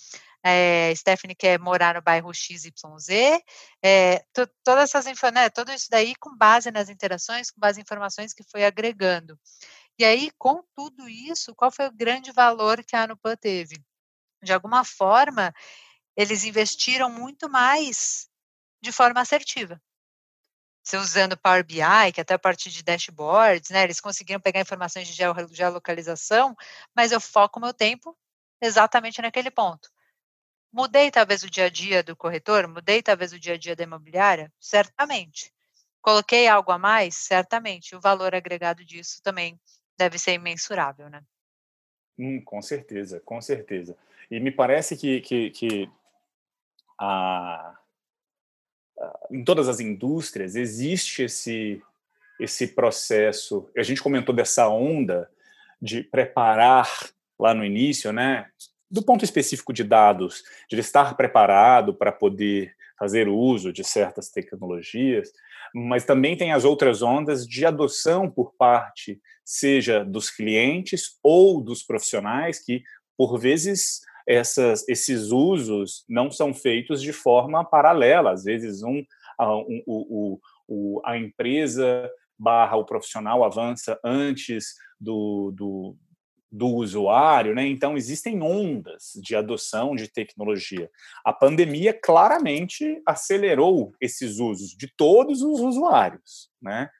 é, 0.44 0.94
Stephanie 0.94 1.34
quer 1.34 1.58
morar 1.58 1.94
no 1.94 2.02
bairro 2.02 2.32
XYZ, 2.32 2.72
é, 3.82 4.24
todas 4.64 4.94
essas 4.94 5.04
né, 5.32 5.50
tudo 5.50 5.72
isso 5.72 5.86
daí 5.90 6.14
com 6.16 6.36
base 6.36 6.70
nas 6.70 6.88
interações, 6.88 7.50
com 7.50 7.60
base 7.60 7.80
em 7.80 7.82
informações 7.82 8.32
que 8.32 8.42
foi 8.44 8.64
agregando. 8.64 9.38
E 9.98 10.04
aí, 10.04 10.30
com 10.38 10.62
tudo 10.74 11.08
isso, 11.08 11.54
qual 11.54 11.70
foi 11.70 11.86
o 11.86 11.92
grande 11.92 12.32
valor 12.32 12.82
que 12.84 12.96
a 12.96 13.04
Anupan 13.04 13.36
teve? 13.36 13.76
De 14.42 14.52
alguma 14.52 14.84
forma, 14.84 15.52
eles 16.16 16.44
investiram 16.44 17.10
muito 17.10 17.48
mais 17.50 18.28
de 18.82 18.92
forma 18.92 19.20
assertiva 19.20 19.80
você 20.82 20.96
usando 20.96 21.36
Power 21.36 21.64
BI, 21.64 22.12
que 22.12 22.20
é 22.20 22.22
até 22.22 22.34
a 22.34 22.38
partir 22.38 22.70
de 22.70 22.82
dashboards, 22.82 23.70
né, 23.70 23.84
eles 23.84 24.00
conseguiram 24.00 24.40
pegar 24.40 24.60
informações 24.60 25.06
de 25.06 25.14
geolocalização, 25.52 26.56
mas 26.94 27.12
eu 27.12 27.20
foco 27.20 27.60
meu 27.60 27.72
tempo 27.72 28.16
exatamente 28.60 29.22
naquele 29.22 29.50
ponto. 29.50 29.88
Mudei 30.72 31.10
talvez 31.10 31.42
o 31.42 31.50
dia 31.50 31.66
a 31.66 31.68
dia 31.68 32.02
do 32.02 32.16
corretor, 32.16 32.66
mudei 32.66 33.02
talvez 33.02 33.32
o 33.32 33.38
dia 33.38 33.54
a 33.54 33.58
dia 33.58 33.76
da 33.76 33.84
imobiliária? 33.84 34.50
Certamente. 34.58 35.52
Coloquei 36.00 36.48
algo 36.48 36.72
a 36.72 36.78
mais? 36.78 37.14
Certamente. 37.16 37.94
O 37.94 38.00
valor 38.00 38.34
agregado 38.34 38.84
disso 38.84 39.22
também 39.22 39.60
deve 39.98 40.18
ser 40.18 40.32
imensurável, 40.32 41.10
né? 41.10 41.22
Hum, 42.18 42.42
com 42.42 42.62
certeza, 42.62 43.20
com 43.20 43.40
certeza. 43.40 43.96
E 44.30 44.40
me 44.40 44.50
parece 44.50 44.96
que, 44.96 45.20
que, 45.20 45.50
que 45.50 45.90
a, 46.98 47.76
em 49.30 49.44
todas 49.44 49.68
as 49.68 49.80
indústrias 49.80 50.56
existe 50.56 51.22
esse 51.24 51.82
esse 52.40 52.66
processo. 52.66 53.70
A 53.76 53.82
gente 53.82 54.02
comentou 54.02 54.34
dessa 54.34 54.68
onda 54.68 55.30
de 55.80 56.02
preparar 56.02 56.88
lá 57.38 57.54
no 57.54 57.64
início, 57.64 58.12
né? 58.12 58.50
Do 58.92 59.02
ponto 59.02 59.24
específico 59.24 59.72
de 59.72 59.82
dados, 59.82 60.42
de 60.70 60.78
estar 60.78 61.16
preparado 61.16 61.94
para 61.94 62.12
poder 62.12 62.74
fazer 62.98 63.26
uso 63.26 63.72
de 63.72 63.82
certas 63.82 64.28
tecnologias, 64.28 65.32
mas 65.74 66.04
também 66.04 66.36
tem 66.36 66.52
as 66.52 66.62
outras 66.62 67.00
ondas 67.00 67.46
de 67.46 67.64
adoção 67.64 68.30
por 68.30 68.52
parte, 68.52 69.18
seja 69.42 70.04
dos 70.04 70.30
clientes 70.30 71.18
ou 71.22 71.62
dos 71.62 71.82
profissionais, 71.82 72.62
que 72.62 72.82
por 73.16 73.38
vezes 73.38 74.02
essas, 74.28 74.86
esses 74.86 75.30
usos 75.30 76.04
não 76.06 76.30
são 76.30 76.52
feitos 76.52 77.00
de 77.00 77.14
forma 77.14 77.64
paralela. 77.64 78.32
Às 78.32 78.44
vezes, 78.44 78.82
um, 78.82 79.02
um, 79.40 79.82
o, 79.86 80.40
o, 80.68 81.00
a 81.04 81.16
empresa 81.16 82.10
barra 82.38 82.76
o 82.76 82.84
profissional 82.84 83.42
avança 83.42 83.98
antes 84.04 84.74
do, 85.00 85.50
do, 85.56 85.96
do 86.52 86.66
usuário, 86.66 87.54
né? 87.54 87.66
Então 87.66 87.96
existem 87.96 88.42
ondas 88.42 89.12
de 89.16 89.34
adoção 89.34 89.96
de 89.96 90.06
tecnologia. 90.06 90.90
A 91.24 91.32
pandemia 91.32 91.98
claramente 91.98 93.00
acelerou 93.06 93.94
esses 93.98 94.38
usos 94.38 94.76
de 94.76 94.92
todos 94.94 95.40
os 95.40 95.60
usuários, 95.60 96.50
né? 96.60 96.90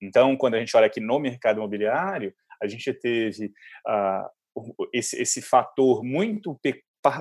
Então, 0.00 0.36
quando 0.36 0.54
a 0.54 0.58
gente 0.58 0.76
olha 0.76 0.86
aqui 0.86 1.00
no 1.00 1.18
mercado 1.18 1.56
imobiliário, 1.56 2.32
a 2.62 2.68
gente 2.68 2.92
teve 2.92 3.46
uh, 3.86 4.86
esse, 4.92 5.20
esse 5.20 5.42
fator 5.42 6.04
muito 6.04 6.58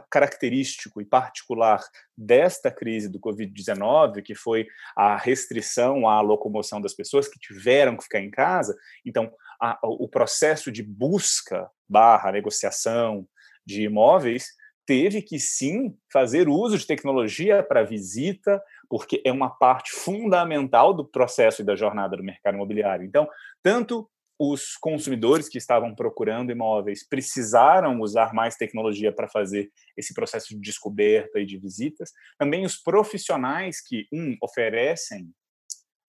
característico 0.09 1.01
e 1.01 1.05
particular 1.05 1.83
desta 2.17 2.71
crise 2.71 3.09
do 3.09 3.19
Covid-19, 3.19 4.21
que 4.23 4.33
foi 4.33 4.65
a 4.95 5.15
restrição 5.15 6.07
à 6.07 6.21
locomoção 6.21 6.81
das 6.81 6.93
pessoas 6.93 7.27
que 7.27 7.39
tiveram 7.39 7.97
que 7.97 8.03
ficar 8.03 8.19
em 8.19 8.31
casa. 8.31 8.75
Então, 9.05 9.31
a, 9.59 9.79
o 9.83 10.07
processo 10.07 10.71
de 10.71 10.83
busca 10.83 11.69
barra 11.87 12.31
negociação 12.31 13.27
de 13.65 13.83
imóveis 13.83 14.47
teve 14.85 15.21
que 15.21 15.39
sim 15.39 15.97
fazer 16.11 16.47
uso 16.47 16.77
de 16.77 16.85
tecnologia 16.85 17.63
para 17.63 17.83
visita, 17.83 18.61
porque 18.87 19.21
é 19.25 19.31
uma 19.31 19.49
parte 19.49 19.91
fundamental 19.91 20.93
do 20.93 21.03
processo 21.03 21.61
e 21.61 21.65
da 21.65 21.75
jornada 21.75 22.15
do 22.15 22.23
mercado 22.23 22.55
imobiliário. 22.55 23.03
Então, 23.03 23.27
tanto 23.63 24.09
os 24.37 24.75
consumidores 24.75 25.47
que 25.47 25.57
estavam 25.57 25.95
procurando 25.95 26.51
imóveis 26.51 27.07
precisaram 27.07 28.01
usar 28.01 28.33
mais 28.33 28.57
tecnologia 28.57 29.11
para 29.11 29.29
fazer 29.29 29.71
esse 29.95 30.13
processo 30.13 30.49
de 30.49 30.59
descoberta 30.59 31.39
e 31.39 31.45
de 31.45 31.57
visitas. 31.57 32.11
Também 32.37 32.65
os 32.65 32.75
profissionais 32.75 33.81
que, 33.81 34.07
um, 34.11 34.35
oferecem 34.41 35.33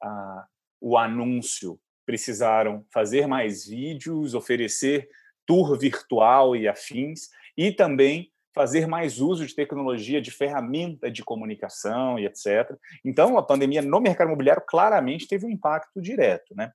ah, 0.02 0.44
o 0.80 0.98
anúncio 0.98 1.78
precisaram 2.06 2.86
fazer 2.90 3.26
mais 3.26 3.66
vídeos, 3.66 4.34
oferecer 4.34 5.08
tour 5.44 5.76
virtual 5.78 6.56
e 6.56 6.66
afins, 6.66 7.28
e 7.56 7.72
também 7.72 8.32
fazer 8.54 8.86
mais 8.86 9.20
uso 9.20 9.46
de 9.46 9.54
tecnologia, 9.54 10.22
de 10.22 10.30
ferramenta 10.30 11.10
de 11.10 11.22
comunicação 11.22 12.18
e 12.18 12.24
etc. 12.24 12.74
Então, 13.04 13.36
a 13.36 13.42
pandemia 13.42 13.82
no 13.82 14.00
mercado 14.00 14.28
imobiliário 14.28 14.62
claramente 14.66 15.28
teve 15.28 15.44
um 15.44 15.50
impacto 15.50 16.00
direto, 16.00 16.54
né? 16.56 16.72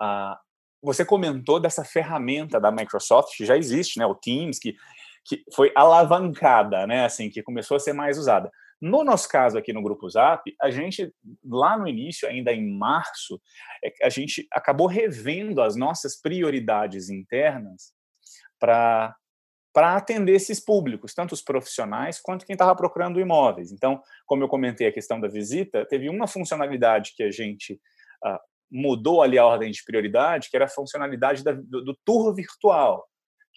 Ah, 0.00 0.40
você 0.82 1.04
comentou 1.04 1.60
dessa 1.60 1.84
ferramenta 1.84 2.58
da 2.58 2.70
Microsoft, 2.70 3.36
que 3.36 3.44
já 3.44 3.56
existe, 3.56 3.98
né, 3.98 4.06
o 4.06 4.14
Teams, 4.14 4.58
que, 4.58 4.76
que 5.24 5.44
foi 5.54 5.72
alavancada, 5.74 6.86
né, 6.86 7.04
assim, 7.04 7.28
que 7.28 7.42
começou 7.42 7.76
a 7.76 7.80
ser 7.80 7.92
mais 7.92 8.16
usada. 8.16 8.50
No 8.80 9.02
nosso 9.02 9.28
caso 9.28 9.56
aqui 9.56 9.72
no 9.72 9.82
Grupo 9.82 10.08
Zap, 10.08 10.42
a 10.60 10.70
gente, 10.70 11.12
lá 11.44 11.78
no 11.78 11.88
início, 11.88 12.28
ainda 12.28 12.52
em 12.52 12.76
março, 12.76 13.40
é 13.82 14.06
a 14.06 14.08
gente 14.08 14.46
acabou 14.52 14.86
revendo 14.86 15.62
as 15.62 15.76
nossas 15.76 16.20
prioridades 16.20 17.08
internas 17.08 17.92
para 18.58 19.14
para 19.72 19.94
atender 19.94 20.32
esses 20.32 20.58
públicos, 20.58 21.12
tanto 21.12 21.32
os 21.32 21.42
profissionais 21.42 22.18
quanto 22.18 22.46
quem 22.46 22.54
estava 22.54 22.74
procurando 22.74 23.20
imóveis. 23.20 23.70
Então, 23.70 24.02
como 24.24 24.42
eu 24.42 24.48
comentei 24.48 24.86
a 24.86 24.92
questão 24.92 25.20
da 25.20 25.28
visita, 25.28 25.84
teve 25.84 26.08
uma 26.08 26.26
funcionalidade 26.26 27.12
que 27.14 27.22
a 27.22 27.30
gente 27.30 27.74
uh, 28.24 28.38
mudou 28.70 29.20
ali 29.20 29.36
a 29.36 29.44
ordem 29.44 29.70
de 29.70 29.84
prioridade, 29.84 30.48
que 30.48 30.56
era 30.56 30.64
a 30.64 30.70
funcionalidade 30.70 31.44
da, 31.44 31.52
do, 31.52 31.84
do, 31.84 31.98
tour 32.06 32.34
virtual, 32.34 33.06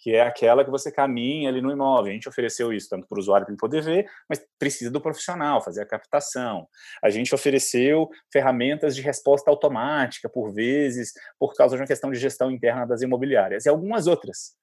que 0.01 0.15
é 0.15 0.21
aquela 0.21 0.63
que 0.63 0.71
você 0.71 0.91
caminha 0.91 1.49
ali 1.49 1.61
no 1.61 1.71
imóvel. 1.71 2.11
A 2.11 2.13
gente 2.13 2.29
ofereceu 2.29 2.71
isso 2.71 2.89
tanto 2.89 3.05
para 3.07 3.17
o 3.17 3.19
usuário 3.19 3.45
para 3.45 3.51
ele 3.51 3.59
poder 3.59 3.81
ver, 3.81 4.09
mas 4.29 4.41
precisa 4.57 4.89
do 4.89 5.01
profissional 5.01 5.61
fazer 5.61 5.81
a 5.81 5.85
captação. 5.85 6.67
A 7.03 7.09
gente 7.09 7.35
ofereceu 7.35 8.09
ferramentas 8.31 8.95
de 8.95 9.01
resposta 9.01 9.51
automática, 9.51 10.29
por 10.29 10.53
vezes, 10.53 11.11
por 11.37 11.53
causa 11.53 11.75
de 11.75 11.81
uma 11.81 11.87
questão 11.87 12.11
de 12.11 12.17
gestão 12.17 12.49
interna 12.49 12.87
das 12.87 13.01
imobiliárias, 13.01 13.65
e 13.65 13.69
algumas 13.69 14.07
outras, 14.07 14.55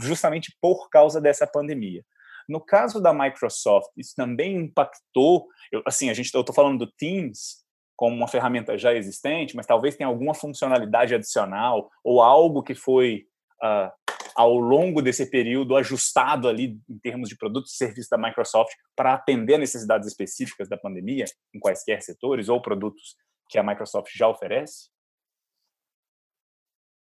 justamente 0.00 0.56
por 0.60 0.88
causa 0.88 1.20
dessa 1.20 1.46
pandemia. 1.46 2.04
No 2.48 2.60
caso 2.60 3.00
da 3.00 3.12
Microsoft, 3.12 3.90
isso 3.96 4.14
também 4.16 4.56
impactou. 4.56 5.46
Eu, 5.70 5.82
assim, 5.86 6.10
a 6.10 6.14
gente, 6.14 6.32
eu 6.32 6.40
estou 6.40 6.54
falando 6.54 6.78
do 6.78 6.92
Teams, 6.92 7.64
como 7.96 8.16
uma 8.16 8.26
ferramenta 8.28 8.78
já 8.78 8.94
existente, 8.94 9.54
mas 9.54 9.66
talvez 9.66 9.94
tenha 9.94 10.08
alguma 10.08 10.32
funcionalidade 10.32 11.14
adicional 11.14 11.90
ou 12.02 12.22
algo 12.22 12.62
que 12.62 12.74
foi 12.74 13.26
uh, 13.62 13.90
ao 14.34 14.54
longo 14.56 15.02
desse 15.02 15.26
período 15.26 15.76
ajustado 15.76 16.48
ali 16.48 16.80
em 16.88 16.98
termos 16.98 17.28
de 17.28 17.36
produtos 17.36 17.72
e 17.72 17.76
serviços 17.76 18.08
da 18.08 18.18
Microsoft 18.18 18.72
para 18.96 19.14
atender 19.14 19.58
necessidades 19.58 20.08
específicas 20.08 20.68
da 20.68 20.76
pandemia 20.76 21.24
em 21.54 21.58
quaisquer 21.58 22.02
setores 22.02 22.48
ou 22.48 22.60
produtos 22.60 23.16
que 23.48 23.58
a 23.58 23.62
Microsoft 23.62 24.10
já 24.14 24.28
oferece? 24.28 24.90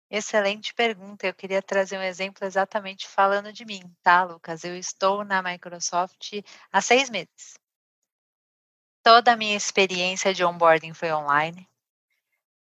Excelente 0.09 0.73
pergunta. 0.73 1.27
Eu 1.27 1.35
queria 1.35 1.61
trazer 1.61 1.99
um 1.99 2.03
exemplo 2.03 2.47
exatamente 2.47 3.09
falando 3.09 3.53
de 3.53 3.65
mim, 3.65 3.83
tá, 4.03 4.23
Lucas? 4.23 4.63
Eu 4.63 4.77
estou 4.77 5.25
na 5.25 5.43
Microsoft 5.43 6.43
há 6.73 6.81
seis 6.81 7.11
meses. 7.11 7.59
Toda 9.03 9.33
a 9.33 9.37
minha 9.37 9.57
experiência 9.57 10.33
de 10.33 10.45
onboarding 10.45 10.95
foi 10.95 11.13
online. 11.13 11.69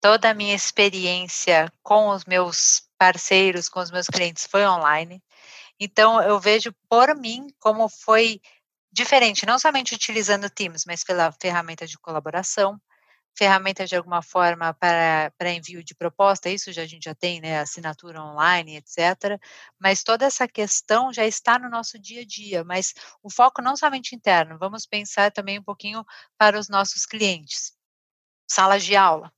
Toda 0.04 0.28
a 0.28 0.34
minha 0.34 0.54
experiência 0.54 1.72
com 1.82 2.10
os 2.10 2.26
meus 2.26 2.86
parceiros, 2.98 3.70
com 3.70 3.80
os 3.80 3.90
meus 3.90 4.06
clientes 4.06 4.46
foi 4.46 4.66
online. 4.66 5.24
Então, 5.80 6.20
eu 6.22 6.38
vejo 6.38 6.74
por 6.90 7.16
mim 7.16 7.46
como 7.58 7.88
foi 7.88 8.38
diferente, 8.92 9.46
não 9.46 9.58
somente 9.58 9.94
utilizando 9.94 10.50
Teams, 10.50 10.84
mas 10.86 11.02
pela 11.02 11.32
ferramenta 11.40 11.86
de 11.86 11.98
colaboração, 11.98 12.78
ferramenta 13.34 13.86
de 13.86 13.96
alguma 13.96 14.20
forma 14.20 14.74
para, 14.74 15.32
para 15.38 15.52
envio 15.52 15.82
de 15.82 15.94
proposta, 15.94 16.50
isso 16.50 16.70
já 16.70 16.82
a 16.82 16.86
gente 16.86 17.04
já 17.04 17.14
tem, 17.14 17.40
né, 17.40 17.60
assinatura 17.60 18.22
online, 18.22 18.76
etc. 18.76 19.40
Mas 19.78 20.02
toda 20.02 20.26
essa 20.26 20.46
questão 20.46 21.14
já 21.14 21.24
está 21.24 21.58
no 21.58 21.70
nosso 21.70 21.98
dia 21.98 22.20
a 22.20 22.26
dia, 22.26 22.62
mas 22.62 22.92
o 23.22 23.30
foco 23.30 23.62
não 23.62 23.74
somente 23.74 24.14
interno, 24.14 24.58
vamos 24.58 24.84
pensar 24.84 25.32
também 25.32 25.58
um 25.58 25.64
pouquinho 25.64 26.04
para 26.36 26.58
os 26.58 26.68
nossos 26.68 27.06
clientes. 27.06 27.72
Salas 28.46 28.84
de 28.84 28.96
aula. 28.96 29.32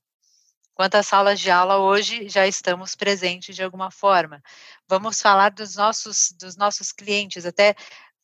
Quantas 0.77 1.07
salas 1.07 1.39
de 1.39 1.49
aula 1.49 1.79
hoje 1.79 2.29
já 2.29 2.45
estamos 2.45 2.93
presentes 2.93 3.55
de 3.55 3.63
alguma 3.63 3.89
forma? 3.89 4.43
Vamos 4.87 5.19
falar 5.19 5.49
dos 5.49 5.75
nossos, 5.75 6.31
dos 6.39 6.55
nossos 6.55 6.91
clientes, 6.91 7.47
até 7.47 7.75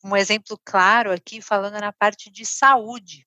um 0.04 0.16
exemplo 0.16 0.56
claro 0.64 1.10
aqui, 1.10 1.42
falando 1.42 1.80
na 1.80 1.92
parte 1.92 2.30
de 2.30 2.46
saúde 2.46 3.26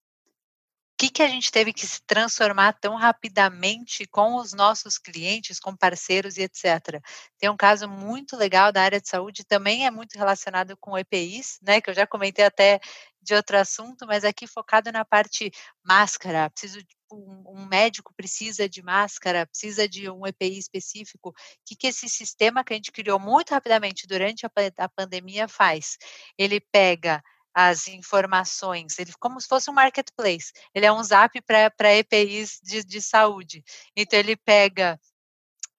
que, 0.98 1.10
que 1.10 1.22
a 1.22 1.28
gente 1.28 1.52
teve 1.52 1.72
que 1.72 1.86
se 1.86 2.02
transformar 2.02 2.74
tão 2.74 2.96
rapidamente 2.96 4.06
com 4.08 4.36
os 4.36 4.54
nossos 4.54 4.98
clientes, 4.98 5.60
com 5.60 5.76
parceiros 5.76 6.38
e 6.38 6.42
etc. 6.42 7.02
Tem 7.38 7.50
um 7.50 7.58
caso 7.58 7.88
muito 7.88 8.36
legal 8.36 8.72
da 8.72 8.82
área 8.82 9.00
de 9.00 9.08
saúde, 9.08 9.46
também 9.46 9.86
é 9.86 9.92
muito 9.92 10.18
relacionado 10.18 10.76
com 10.78 10.98
EPIs, 10.98 11.60
né, 11.62 11.80
que 11.80 11.90
eu 11.90 11.94
já 11.94 12.08
comentei 12.08 12.46
até 12.46 12.80
de 13.22 13.36
outro 13.36 13.58
assunto, 13.58 14.08
mas 14.08 14.24
aqui 14.24 14.48
focado 14.48 14.92
na 14.92 15.06
parte 15.06 15.52
máscara, 15.84 16.50
preciso 16.50 16.80
um, 17.12 17.66
médico 17.70 18.14
precisa 18.16 18.68
de 18.68 18.82
máscara, 18.82 19.46
precisa 19.46 19.88
de 19.88 20.10
um 20.10 20.26
EPI 20.26 20.58
específico, 20.58 21.30
o 21.30 21.34
que, 21.66 21.76
que 21.76 21.88
esse 21.88 22.10
sistema 22.10 22.64
que 22.64 22.74
a 22.74 22.76
gente 22.76 22.92
criou 22.92 23.20
muito 23.20 23.52
rapidamente 23.52 24.08
durante 24.08 24.46
a, 24.46 24.52
a 24.78 24.90
pandemia 24.90 25.48
faz? 25.48 25.98
Ele 26.38 26.60
pega 26.60 27.22
as 27.60 27.88
informações, 27.88 29.00
ele 29.00 29.12
como 29.20 29.42
se 29.42 29.48
fosse 29.48 29.68
um 29.68 29.74
marketplace, 29.74 30.54
ele 30.76 30.86
é 30.86 30.94
um 30.94 31.04
zap 31.04 31.42
para 31.42 31.96
EPIs 31.96 32.60
de, 32.62 32.84
de 32.84 33.02
saúde. 33.02 33.64
Então 33.96 34.20
ele 34.20 34.36
pega 34.36 35.00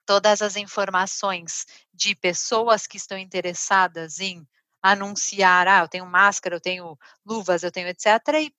todas 0.05 0.43
as 0.43 0.57
informações 0.57 1.67
de 1.95 2.17
pessoas 2.17 2.85
que 2.85 2.97
estão 2.97 3.17
interessadas 3.17 4.19
em 4.19 4.45
anunciar, 4.83 5.69
ah, 5.69 5.83
eu 5.83 5.89
tenho 5.89 6.05
máscara, 6.05 6.57
eu 6.57 6.61
tenho 6.61 6.99
luvas, 7.25 7.63
eu 7.63 7.71
tenho 7.71 7.87
etc. 7.87 8.07
E 8.43 8.53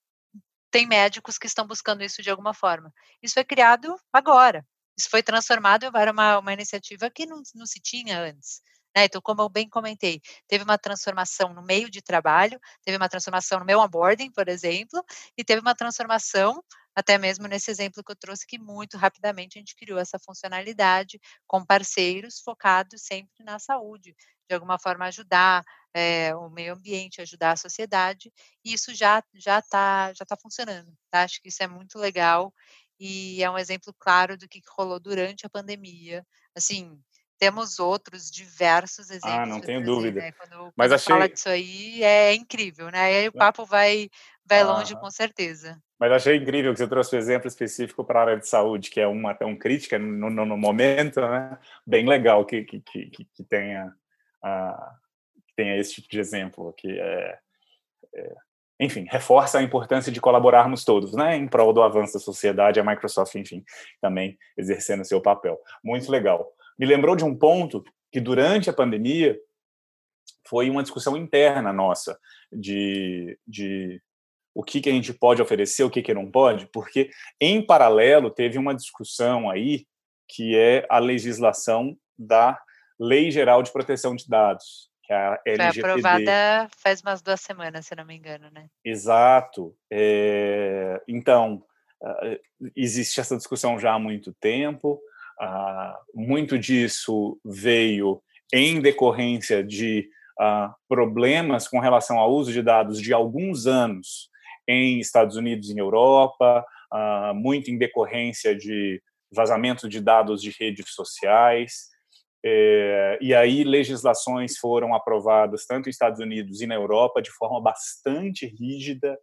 tem 0.71 0.87
médicos 0.87 1.37
que 1.37 1.47
estão 1.47 1.67
buscando 1.67 2.01
isso 2.01 2.21
de 2.21 2.29
alguma 2.29 2.53
forma. 2.53 2.93
Isso 3.21 3.33
foi 3.33 3.43
criado 3.43 3.99
agora. 4.13 4.65
Isso 4.97 5.09
foi 5.09 5.21
transformado 5.21 5.91
para 5.91 6.13
uma, 6.13 6.39
uma 6.39 6.53
iniciativa 6.53 7.09
que 7.09 7.25
não, 7.25 7.41
não 7.53 7.65
se 7.65 7.81
tinha 7.81 8.17
antes. 8.21 8.61
Né? 8.95 9.05
Então, 9.05 9.21
como 9.21 9.41
eu 9.41 9.49
bem 9.49 9.69
comentei, 9.69 10.21
teve 10.47 10.63
uma 10.63 10.77
transformação 10.77 11.53
no 11.53 11.61
meio 11.61 11.89
de 11.89 12.01
trabalho, 12.01 12.59
teve 12.83 12.97
uma 12.97 13.09
transformação 13.09 13.59
no 13.59 13.65
meu 13.65 13.79
onboarding, 13.79 14.31
por 14.31 14.47
exemplo, 14.47 15.03
e 15.37 15.43
teve 15.43 15.61
uma 15.61 15.75
transformação 15.75 16.63
até 16.95 17.17
mesmo 17.17 17.47
nesse 17.47 17.71
exemplo 17.71 18.03
que 18.03 18.11
eu 18.11 18.15
trouxe, 18.15 18.45
que 18.45 18.59
muito 18.59 18.97
rapidamente 18.97 19.57
a 19.57 19.61
gente 19.61 19.75
criou 19.75 19.99
essa 19.99 20.19
funcionalidade 20.19 21.19
com 21.47 21.63
parceiros 21.65 22.39
focados 22.41 23.01
sempre 23.03 23.43
na 23.43 23.57
saúde, 23.59 24.13
de 24.49 24.53
alguma 24.55 24.77
forma 24.79 25.05
ajudar 25.05 25.63
é, 25.93 26.35
o 26.35 26.49
meio 26.49 26.73
ambiente, 26.73 27.21
ajudar 27.21 27.51
a 27.53 27.57
sociedade, 27.57 28.31
e 28.65 28.73
isso 28.73 28.93
já 28.93 29.23
já 29.35 29.59
está 29.59 30.11
já 30.13 30.25
tá 30.25 30.35
funcionando. 30.41 30.91
Tá? 31.11 31.23
Acho 31.23 31.41
que 31.41 31.49
isso 31.49 31.63
é 31.63 31.67
muito 31.67 31.97
legal 31.97 32.53
e 32.99 33.41
é 33.43 33.49
um 33.49 33.57
exemplo 33.57 33.93
claro 33.97 34.37
do 34.37 34.47
que 34.47 34.61
rolou 34.77 34.99
durante 34.99 35.45
a 35.45 35.49
pandemia. 35.49 36.25
Assim, 36.55 36.99
temos 37.39 37.79
outros 37.79 38.29
diversos 38.29 39.09
exemplos. 39.09 39.39
Ah, 39.39 39.45
não 39.45 39.61
tenho 39.61 39.81
dúvida. 39.81 40.19
Né? 40.19 40.31
Quando, 40.33 40.73
Mas 40.75 40.89
quando 40.89 40.93
achei... 40.93 41.15
fala 41.15 41.29
disso 41.29 41.49
aí, 41.49 42.03
é 42.03 42.33
incrível, 42.33 42.91
né? 42.91 43.13
E 43.13 43.15
aí 43.15 43.27
o 43.29 43.31
papo 43.31 43.65
vai, 43.65 44.09
vai 44.45 44.59
ah. 44.59 44.65
longe, 44.65 44.93
com 44.95 45.09
certeza. 45.09 45.81
Mas 45.97 46.11
achei 46.11 46.35
incrível 46.35 46.73
que 46.73 46.79
você 46.79 46.87
trouxe 46.87 47.15
um 47.15 47.19
exemplo 47.19 47.47
específico 47.47 48.03
para 48.03 48.19
a 48.19 48.23
área 48.23 48.37
de 48.37 48.47
saúde, 48.47 48.89
que 48.89 48.99
é 48.99 49.07
uma 49.07 49.33
tão 49.33 49.55
crítica 49.55 49.97
no, 49.97 50.29
no, 50.29 50.45
no 50.45 50.57
momento, 50.57 51.21
né? 51.21 51.57
Bem 51.87 52.07
legal 52.07 52.45
que, 52.45 52.63
que, 52.63 52.81
que, 52.81 53.09
que 53.09 53.43
tenha, 53.43 53.93
que 55.47 55.55
tenha 55.55 55.77
esse 55.77 55.95
tipo 55.95 56.09
de 56.09 56.19
exemplo, 56.19 56.73
que 56.73 56.99
é, 56.99 57.39
é, 58.15 58.35
enfim, 58.79 59.05
reforça 59.09 59.59
a 59.59 59.63
importância 59.63 60.11
de 60.11 60.21
colaborarmos 60.21 60.85
todos, 60.85 61.13
né, 61.13 61.35
em 61.35 61.47
prol 61.47 61.73
do 61.73 61.81
avanço 61.81 62.13
da 62.13 62.19
sociedade, 62.19 62.79
a 62.79 62.83
Microsoft, 62.83 63.35
enfim, 63.35 63.63
também 64.01 64.37
exercendo 64.57 65.03
seu 65.03 65.21
papel. 65.21 65.59
Muito 65.83 66.09
legal 66.09 66.49
me 66.79 66.85
lembrou 66.85 67.15
de 67.15 67.25
um 67.25 67.35
ponto 67.35 67.83
que 68.11 68.21
durante 68.21 68.69
a 68.69 68.73
pandemia 68.73 69.37
foi 70.47 70.69
uma 70.69 70.81
discussão 70.81 71.17
interna 71.17 71.73
nossa 71.73 72.17
de, 72.51 73.37
de 73.45 74.01
o 74.55 74.63
que, 74.63 74.81
que 74.81 74.89
a 74.89 74.91
gente 74.91 75.13
pode 75.13 75.41
oferecer, 75.41 75.83
o 75.83 75.89
que, 75.89 76.01
que 76.01 76.13
não 76.13 76.31
pode, 76.31 76.67
porque 76.67 77.11
em 77.39 77.63
paralelo 77.63 78.31
teve 78.31 78.57
uma 78.57 78.73
discussão 78.73 79.49
aí 79.49 79.85
que 80.27 80.55
é 80.55 80.85
a 80.89 80.99
legislação 80.99 81.97
da 82.17 82.59
Lei 82.99 83.31
Geral 83.31 83.61
de 83.63 83.71
Proteção 83.71 84.15
de 84.15 84.27
Dados, 84.27 84.89
que 85.03 85.13
é 85.13 85.15
a 85.15 85.41
LGPD. 85.45 85.81
Foi 85.81 85.89
aprovada 85.89 86.69
faz 86.77 87.01
umas 87.01 87.21
duas 87.21 87.41
semanas, 87.41 87.85
se 87.85 87.95
não 87.95 88.05
me 88.05 88.15
engano, 88.15 88.49
né? 88.51 88.67
Exato. 88.83 89.75
É, 89.91 91.01
então, 91.07 91.63
existe 92.75 93.19
essa 93.19 93.37
discussão 93.37 93.79
já 93.79 93.93
há 93.93 93.99
muito 93.99 94.33
tempo. 94.33 95.01
Uh, 95.41 95.95
muito 96.13 96.57
disso 96.57 97.39
veio 97.45 98.21
em 98.53 98.81
decorrência 98.81 99.63
de 99.63 100.09
uh, 100.39 100.73
problemas 100.87 101.67
com 101.67 101.79
relação 101.79 102.17
ao 102.17 102.31
uso 102.31 102.51
de 102.51 102.61
dados 102.61 103.01
de 103.01 103.13
alguns 103.13 103.65
anos 103.65 104.29
em 104.67 104.99
Estados 104.99 105.35
Unidos 105.35 105.69
e 105.69 105.79
Europa, 105.79 106.65
uh, 106.93 107.33
muito 107.33 107.71
em 107.71 107.77
decorrência 107.77 108.55
de 108.55 109.01
vazamento 109.31 109.87
de 109.87 110.01
dados 110.01 110.41
de 110.41 110.53
redes 110.59 110.93
sociais. 110.93 111.89
É, 112.43 113.17
e 113.21 113.35
aí 113.35 113.65
legislações 113.65 114.57
foram 114.57 114.95
aprovadas 114.95 115.65
tanto 115.65 115.87
nos 115.87 115.95
Estados 115.95 116.21
Unidos 116.21 116.61
e 116.61 116.67
na 116.67 116.75
Europa 116.75 117.21
de 117.21 117.31
forma 117.31 117.61
bastante 117.61 118.45
rígida, 118.45 119.17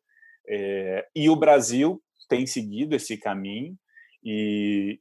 é, 0.49 1.07
e 1.15 1.31
o 1.31 1.37
Brasil 1.37 2.01
tem 2.29 2.47
seguido 2.47 2.95
esse 2.95 3.17
caminho, 3.17 3.75
e, 4.23 5.01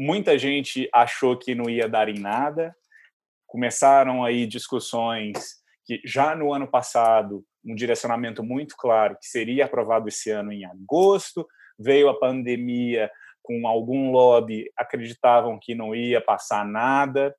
muita 0.00 0.38
gente 0.38 0.88
achou 0.94 1.36
que 1.36 1.54
não 1.54 1.68
ia 1.68 1.86
dar 1.86 2.08
em 2.08 2.18
nada. 2.18 2.74
Começaram 3.46 4.24
aí 4.24 4.46
discussões 4.46 5.60
que 5.84 6.00
já 6.06 6.34
no 6.34 6.54
ano 6.54 6.66
passado 6.66 7.44
um 7.62 7.74
direcionamento 7.74 8.42
muito 8.42 8.74
claro 8.78 9.18
que 9.20 9.26
seria 9.26 9.66
aprovado 9.66 10.08
esse 10.08 10.30
ano 10.30 10.50
em 10.50 10.64
agosto, 10.64 11.46
veio 11.78 12.08
a 12.08 12.18
pandemia 12.18 13.10
com 13.42 13.68
algum 13.68 14.10
lobby 14.10 14.72
acreditavam 14.74 15.58
que 15.60 15.74
não 15.74 15.94
ia 15.94 16.18
passar 16.18 16.64
nada. 16.64 17.36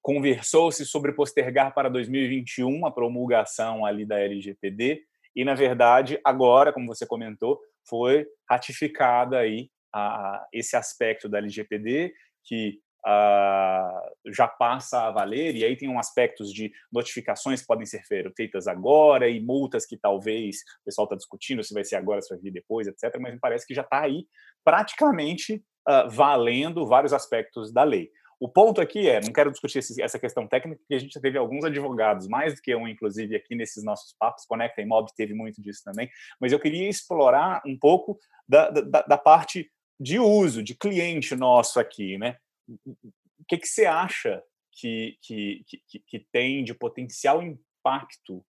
Conversou-se 0.00 0.86
sobre 0.86 1.12
postergar 1.12 1.74
para 1.74 1.90
2021 1.90 2.86
a 2.86 2.90
promulgação 2.90 3.84
ali 3.84 4.06
da 4.06 4.18
LGPD 4.18 5.02
e 5.36 5.44
na 5.44 5.54
verdade 5.54 6.18
agora, 6.24 6.72
como 6.72 6.86
você 6.86 7.06
comentou, 7.06 7.60
foi 7.84 8.26
ratificada 8.48 9.36
aí 9.36 9.68
a, 9.94 10.46
esse 10.52 10.76
aspecto 10.76 11.28
da 11.28 11.38
LGPD 11.38 12.12
que 12.44 12.80
uh, 13.06 14.32
já 14.32 14.48
passa 14.48 15.06
a 15.06 15.10
valer, 15.10 15.54
e 15.54 15.64
aí 15.64 15.76
tem 15.76 15.88
um 15.88 15.98
aspectos 15.98 16.52
de 16.52 16.72
notificações 16.92 17.60
que 17.60 17.66
podem 17.66 17.86
ser 17.86 18.02
feitas 18.36 18.66
agora 18.66 19.28
e 19.28 19.40
multas 19.40 19.86
que 19.86 19.96
talvez 19.96 20.56
o 20.80 20.84
pessoal 20.84 21.04
está 21.04 21.16
discutindo 21.16 21.62
se 21.62 21.74
vai 21.74 21.84
ser 21.84 21.96
agora, 21.96 22.22
se 22.22 22.30
vai 22.30 22.38
vir 22.38 22.52
depois, 22.52 22.86
etc. 22.86 23.18
Mas 23.20 23.34
me 23.34 23.40
parece 23.40 23.66
que 23.66 23.74
já 23.74 23.82
está 23.82 24.02
aí 24.02 24.26
praticamente 24.64 25.64
uh, 25.88 26.08
valendo 26.10 26.86
vários 26.86 27.12
aspectos 27.12 27.72
da 27.72 27.84
lei. 27.84 28.10
O 28.40 28.48
ponto 28.48 28.80
aqui 28.80 29.08
é, 29.08 29.20
não 29.20 29.32
quero 29.32 29.50
discutir 29.50 29.80
essa 30.00 30.18
questão 30.18 30.46
técnica, 30.46 30.78
porque 30.78 30.94
a 30.94 30.98
gente 30.98 31.12
já 31.12 31.20
teve 31.20 31.36
alguns 31.36 31.64
advogados, 31.64 32.28
mais 32.28 32.54
do 32.54 32.62
que 32.62 32.72
um, 32.74 32.86
inclusive, 32.86 33.34
aqui 33.34 33.56
nesses 33.56 33.82
nossos 33.82 34.14
papos, 34.16 34.44
Conecta 34.46 34.80
e 34.80 34.86
Mob 34.86 35.10
teve 35.16 35.34
muito 35.34 35.60
disso 35.60 35.82
também, 35.84 36.08
mas 36.40 36.52
eu 36.52 36.60
queria 36.60 36.88
explorar 36.88 37.60
um 37.66 37.76
pouco 37.76 38.16
da, 38.48 38.70
da, 38.70 39.02
da 39.02 39.18
parte 39.18 39.68
de 39.98 40.18
uso, 40.18 40.62
de 40.62 40.74
cliente 40.74 41.34
nosso 41.34 41.80
aqui, 41.80 42.18
né? 42.18 42.38
O 42.84 43.44
que, 43.48 43.58
que 43.58 43.66
você 43.66 43.86
acha 43.86 44.42
que, 44.72 45.18
que, 45.22 45.64
que, 45.86 45.98
que 46.00 46.18
tem 46.30 46.62
de 46.62 46.74
potencial 46.74 47.42
impacto 47.42 48.44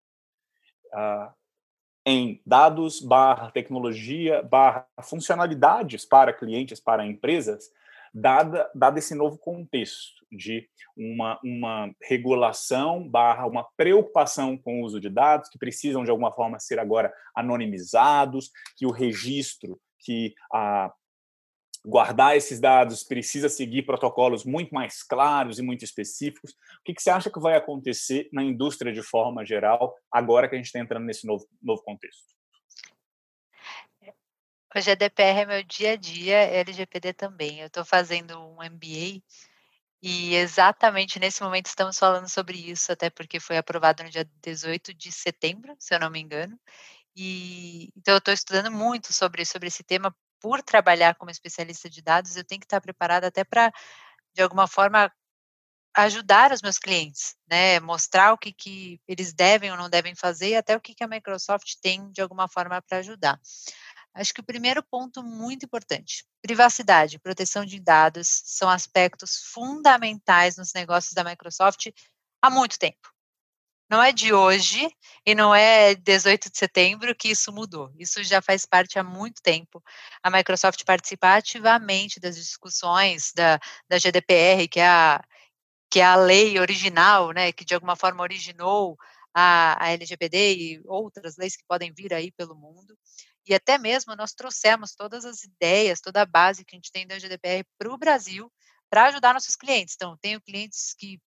uh, 0.92 1.32
em 2.06 2.40
dados 2.46 3.00
barra 3.00 3.50
tecnologia 3.50 4.42
barra 4.42 4.86
funcionalidades 5.02 6.04
para 6.04 6.32
clientes, 6.32 6.80
para 6.80 7.06
empresas, 7.06 7.70
dada, 8.12 8.70
dado 8.74 8.98
esse 8.98 9.14
novo 9.14 9.36
contexto 9.38 10.24
de 10.30 10.68
uma, 10.96 11.38
uma 11.42 11.94
regulação 12.02 13.08
barra 13.08 13.46
uma 13.46 13.64
preocupação 13.76 14.56
com 14.56 14.80
o 14.80 14.84
uso 14.84 15.00
de 15.00 15.08
dados 15.08 15.48
que 15.48 15.58
precisam 15.58 16.04
de 16.04 16.10
alguma 16.10 16.32
forma 16.32 16.58
ser 16.58 16.78
agora 16.78 17.12
anonimizados, 17.34 18.50
que 18.76 18.86
o 18.86 18.90
registro, 18.90 19.80
que 19.98 20.34
a 20.52 20.92
guardar 21.84 22.36
esses 22.36 22.58
dados, 22.58 23.02
precisa 23.02 23.48
seguir 23.48 23.82
protocolos 23.82 24.44
muito 24.44 24.74
mais 24.74 25.02
claros 25.02 25.58
e 25.58 25.62
muito 25.62 25.84
específicos. 25.84 26.52
O 26.52 26.82
que, 26.84 26.94
você 26.98 27.10
acha 27.10 27.30
que 27.30 27.38
vai 27.38 27.56
acontecer 27.56 28.28
na 28.32 28.42
indústria 28.42 28.92
de 28.92 29.02
forma 29.02 29.44
geral, 29.44 29.94
agora 30.10 30.48
que 30.48 30.54
a 30.54 30.58
gente 30.58 30.66
está 30.66 30.78
entrando 30.78 31.04
nesse 31.04 31.26
novo, 31.26 31.46
novo 31.62 31.82
contexto? 31.82 32.24
O 34.74 34.80
GDPR 34.80 35.40
é 35.40 35.46
meu 35.46 35.62
dia 35.62 35.92
a 35.92 35.96
dia, 35.96 36.36
LGPD 36.36 37.12
também. 37.12 37.60
Eu 37.60 37.68
estou 37.68 37.84
fazendo 37.84 38.36
um 38.40 38.56
MBA 38.56 39.22
e 40.02 40.34
exatamente 40.34 41.20
nesse 41.20 41.42
momento 41.42 41.66
estamos 41.66 41.96
falando 41.96 42.28
sobre 42.28 42.58
isso, 42.58 42.90
até 42.90 43.08
porque 43.08 43.38
foi 43.38 43.56
aprovado 43.56 44.02
no 44.02 44.10
dia 44.10 44.28
18 44.42 44.92
de 44.92 45.12
setembro, 45.12 45.76
se 45.78 45.94
eu 45.94 46.00
não 46.00 46.10
me 46.10 46.20
engano. 46.20 46.58
E 47.16 47.90
então 47.96 48.14
eu 48.14 48.18
estou 48.18 48.34
estudando 48.34 48.70
muito 48.72 49.12
sobre, 49.12 49.44
sobre 49.44 49.68
esse 49.68 49.84
tema 49.84 50.14
por 50.44 50.62
trabalhar 50.62 51.14
como 51.14 51.30
especialista 51.30 51.88
de 51.88 52.02
dados, 52.02 52.36
eu 52.36 52.44
tenho 52.44 52.60
que 52.60 52.66
estar 52.66 52.78
preparada 52.78 53.28
até 53.28 53.42
para, 53.44 53.72
de 54.34 54.42
alguma 54.42 54.68
forma, 54.68 55.10
ajudar 55.96 56.52
os 56.52 56.60
meus 56.60 56.78
clientes, 56.78 57.34
né? 57.48 57.80
Mostrar 57.80 58.34
o 58.34 58.36
que, 58.36 58.52
que 58.52 59.00
eles 59.08 59.32
devem 59.32 59.70
ou 59.70 59.78
não 59.78 59.88
devem 59.88 60.14
fazer 60.14 60.50
e 60.50 60.56
até 60.56 60.76
o 60.76 60.80
que, 60.82 60.94
que 60.94 61.02
a 61.02 61.08
Microsoft 61.08 61.76
tem, 61.80 62.12
de 62.12 62.20
alguma 62.20 62.46
forma, 62.46 62.82
para 62.82 62.98
ajudar. 62.98 63.40
Acho 64.12 64.34
que 64.34 64.42
o 64.42 64.44
primeiro 64.44 64.82
ponto 64.82 65.22
muito 65.22 65.64
importante, 65.64 66.26
privacidade, 66.42 67.18
proteção 67.18 67.64
de 67.64 67.80
dados 67.80 68.42
são 68.44 68.68
aspectos 68.68 69.38
fundamentais 69.50 70.58
nos 70.58 70.74
negócios 70.74 71.14
da 71.14 71.24
Microsoft 71.24 71.86
há 72.42 72.50
muito 72.50 72.78
tempo. 72.78 73.13
Não 73.88 74.02
é 74.02 74.12
de 74.12 74.32
hoje 74.32 74.88
e 75.26 75.34
não 75.34 75.54
é 75.54 75.94
18 75.94 76.50
de 76.50 76.58
setembro 76.58 77.14
que 77.14 77.28
isso 77.28 77.52
mudou. 77.52 77.92
Isso 77.98 78.22
já 78.24 78.40
faz 78.40 78.64
parte 78.66 78.98
há 78.98 79.04
muito 79.04 79.42
tempo. 79.42 79.82
A 80.22 80.30
Microsoft 80.30 80.82
participa 80.84 81.34
ativamente 81.34 82.18
das 82.18 82.36
discussões 82.36 83.32
da, 83.34 83.58
da 83.88 83.98
GDPR, 83.98 84.66
que 84.68 84.80
é 84.80 84.86
a, 84.86 85.22
que 85.90 86.00
é 86.00 86.04
a 86.04 86.16
lei 86.16 86.58
original, 86.58 87.32
né, 87.32 87.52
que 87.52 87.64
de 87.64 87.74
alguma 87.74 87.96
forma 87.96 88.22
originou 88.22 88.96
a, 89.34 89.84
a 89.84 89.90
LGPD 89.92 90.54
e 90.56 90.82
outras 90.86 91.36
leis 91.36 91.56
que 91.56 91.64
podem 91.68 91.92
vir 91.92 92.14
aí 92.14 92.32
pelo 92.32 92.54
mundo. 92.54 92.96
E 93.46 93.54
até 93.54 93.76
mesmo 93.76 94.16
nós 94.16 94.32
trouxemos 94.32 94.94
todas 94.94 95.24
as 95.24 95.44
ideias, 95.44 96.00
toda 96.00 96.22
a 96.22 96.26
base 96.26 96.64
que 96.64 96.74
a 96.74 96.78
gente 96.78 96.90
tem 96.90 97.06
da 97.06 97.18
GDPR 97.18 97.64
para 97.78 97.92
o 97.92 97.98
Brasil 97.98 98.50
para 98.88 99.06
ajudar 99.06 99.34
nossos 99.34 99.56
clientes. 99.56 99.94
Então, 99.96 100.16
tenho 100.16 100.40
clientes 100.40 100.94
que 100.94 101.20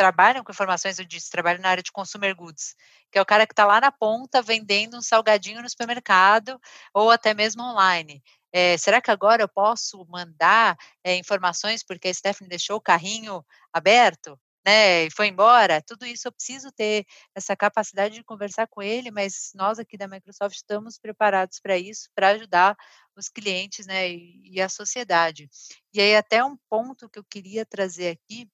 trabalham 0.00 0.42
com 0.42 0.50
informações, 0.50 0.98
eu 0.98 1.04
disse, 1.04 1.28
trabalho 1.28 1.60
na 1.60 1.68
área 1.68 1.82
de 1.82 1.92
consumer 1.92 2.34
goods, 2.34 2.74
que 3.12 3.18
é 3.18 3.20
o 3.20 3.26
cara 3.26 3.46
que 3.46 3.52
está 3.52 3.66
lá 3.66 3.78
na 3.82 3.92
ponta 3.92 4.40
vendendo 4.40 4.96
um 4.96 5.02
salgadinho 5.02 5.60
no 5.60 5.68
supermercado 5.68 6.58
ou 6.94 7.10
até 7.10 7.34
mesmo 7.34 7.62
online. 7.62 8.22
É, 8.50 8.78
será 8.78 8.98
que 9.02 9.10
agora 9.10 9.42
eu 9.42 9.48
posso 9.48 10.02
mandar 10.08 10.74
é, 11.04 11.16
informações 11.16 11.82
porque 11.84 12.08
a 12.08 12.14
Stephanie 12.14 12.48
deixou 12.48 12.76
o 12.78 12.80
carrinho 12.80 13.44
aberto? 13.70 14.40
né, 14.64 15.04
e 15.06 15.10
foi 15.10 15.28
embora, 15.28 15.82
tudo 15.82 16.04
isso 16.06 16.28
eu 16.28 16.32
preciso 16.32 16.70
ter 16.72 17.06
essa 17.34 17.56
capacidade 17.56 18.14
de 18.14 18.24
conversar 18.24 18.66
com 18.68 18.82
ele, 18.82 19.10
mas 19.10 19.52
nós 19.54 19.78
aqui 19.78 19.96
da 19.96 20.06
Microsoft 20.06 20.54
estamos 20.56 20.98
preparados 20.98 21.58
para 21.60 21.78
isso, 21.78 22.10
para 22.14 22.28
ajudar 22.28 22.76
os 23.16 23.28
clientes, 23.28 23.86
né, 23.86 24.10
e, 24.10 24.42
e 24.44 24.60
a 24.60 24.68
sociedade. 24.68 25.48
E 25.94 26.00
aí 26.00 26.14
até 26.14 26.44
um 26.44 26.56
ponto 26.68 27.08
que 27.08 27.18
eu 27.18 27.24
queria 27.24 27.64
trazer 27.64 28.18
aqui, 28.18 28.48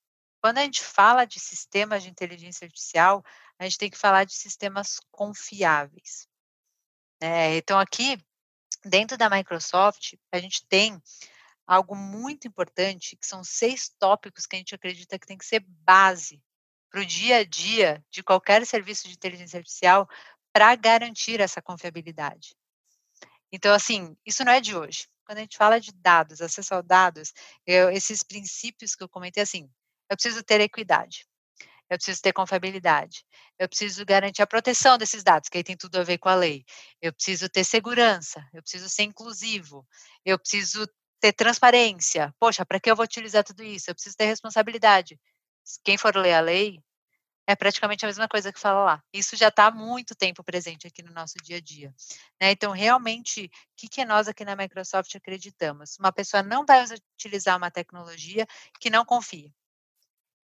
quando 0.46 0.58
a 0.58 0.62
gente 0.62 0.84
fala 0.84 1.24
de 1.24 1.40
sistemas 1.40 2.04
de 2.04 2.08
inteligência 2.08 2.66
artificial, 2.66 3.24
a 3.58 3.64
gente 3.64 3.78
tem 3.78 3.90
que 3.90 3.98
falar 3.98 4.22
de 4.22 4.32
sistemas 4.32 5.00
confiáveis. 5.10 6.28
Né? 7.20 7.56
Então 7.56 7.80
aqui 7.80 8.16
dentro 8.84 9.18
da 9.18 9.28
Microsoft 9.28 10.14
a 10.30 10.38
gente 10.38 10.64
tem 10.68 11.02
algo 11.66 11.96
muito 11.96 12.46
importante, 12.46 13.16
que 13.16 13.26
são 13.26 13.42
seis 13.42 13.88
tópicos 13.98 14.46
que 14.46 14.54
a 14.54 14.58
gente 14.60 14.72
acredita 14.72 15.18
que 15.18 15.26
tem 15.26 15.36
que 15.36 15.44
ser 15.44 15.64
base 15.66 16.40
para 16.92 17.00
o 17.00 17.04
dia 17.04 17.38
a 17.38 17.44
dia 17.44 18.00
de 18.08 18.22
qualquer 18.22 18.64
serviço 18.64 19.08
de 19.08 19.14
inteligência 19.14 19.58
artificial 19.58 20.08
para 20.52 20.76
garantir 20.76 21.40
essa 21.40 21.60
confiabilidade. 21.60 22.54
Então, 23.50 23.74
assim, 23.74 24.16
isso 24.24 24.44
não 24.44 24.52
é 24.52 24.60
de 24.60 24.76
hoje. 24.76 25.08
Quando 25.24 25.38
a 25.38 25.40
gente 25.40 25.56
fala 25.56 25.80
de 25.80 25.90
dados, 25.90 26.40
acesso 26.40 26.72
aos 26.72 26.86
dados, 26.86 27.32
eu, 27.66 27.90
esses 27.90 28.22
princípios 28.22 28.94
que 28.94 29.02
eu 29.02 29.08
comentei, 29.08 29.42
assim, 29.42 29.68
eu 30.10 30.16
preciso 30.16 30.42
ter 30.42 30.60
equidade, 30.60 31.26
eu 31.88 31.96
preciso 31.96 32.20
ter 32.20 32.32
confiabilidade, 32.32 33.24
eu 33.58 33.68
preciso 33.68 34.04
garantir 34.04 34.42
a 34.42 34.46
proteção 34.46 34.98
desses 34.98 35.22
dados, 35.22 35.48
que 35.48 35.58
aí 35.58 35.64
tem 35.64 35.76
tudo 35.76 35.96
a 35.98 36.02
ver 36.02 36.18
com 36.18 36.28
a 36.28 36.34
lei, 36.34 36.64
eu 37.00 37.12
preciso 37.12 37.48
ter 37.48 37.64
segurança, 37.64 38.44
eu 38.52 38.62
preciso 38.62 38.88
ser 38.88 39.04
inclusivo, 39.04 39.86
eu 40.24 40.38
preciso 40.38 40.86
ter 41.20 41.32
transparência. 41.32 42.34
Poxa, 42.38 42.64
para 42.64 42.80
que 42.80 42.90
eu 42.90 42.96
vou 42.96 43.04
utilizar 43.04 43.44
tudo 43.44 43.62
isso? 43.62 43.90
Eu 43.90 43.94
preciso 43.94 44.16
ter 44.16 44.26
responsabilidade. 44.26 45.18
Quem 45.84 45.96
for 45.96 46.14
ler 46.16 46.34
a 46.34 46.40
lei, 46.40 46.80
é 47.46 47.54
praticamente 47.54 48.04
a 48.04 48.08
mesma 48.08 48.26
coisa 48.26 48.52
que 48.52 48.58
fala 48.58 48.84
lá. 48.84 49.04
Isso 49.12 49.36
já 49.36 49.48
está 49.48 49.66
há 49.66 49.70
muito 49.70 50.16
tempo 50.16 50.42
presente 50.42 50.86
aqui 50.86 51.02
no 51.02 51.12
nosso 51.12 51.34
dia 51.42 51.58
a 51.58 51.60
dia. 51.60 51.94
Né? 52.40 52.50
Então, 52.50 52.72
realmente, 52.72 53.44
o 53.44 53.50
que, 53.76 53.88
que 53.88 54.04
nós 54.04 54.26
aqui 54.26 54.44
na 54.44 54.56
Microsoft 54.56 55.14
acreditamos? 55.14 55.96
Uma 55.98 56.12
pessoa 56.12 56.42
não 56.42 56.66
vai 56.66 56.84
utilizar 57.14 57.56
uma 57.56 57.70
tecnologia 57.70 58.46
que 58.80 58.90
não 58.90 59.04
confia 59.04 59.50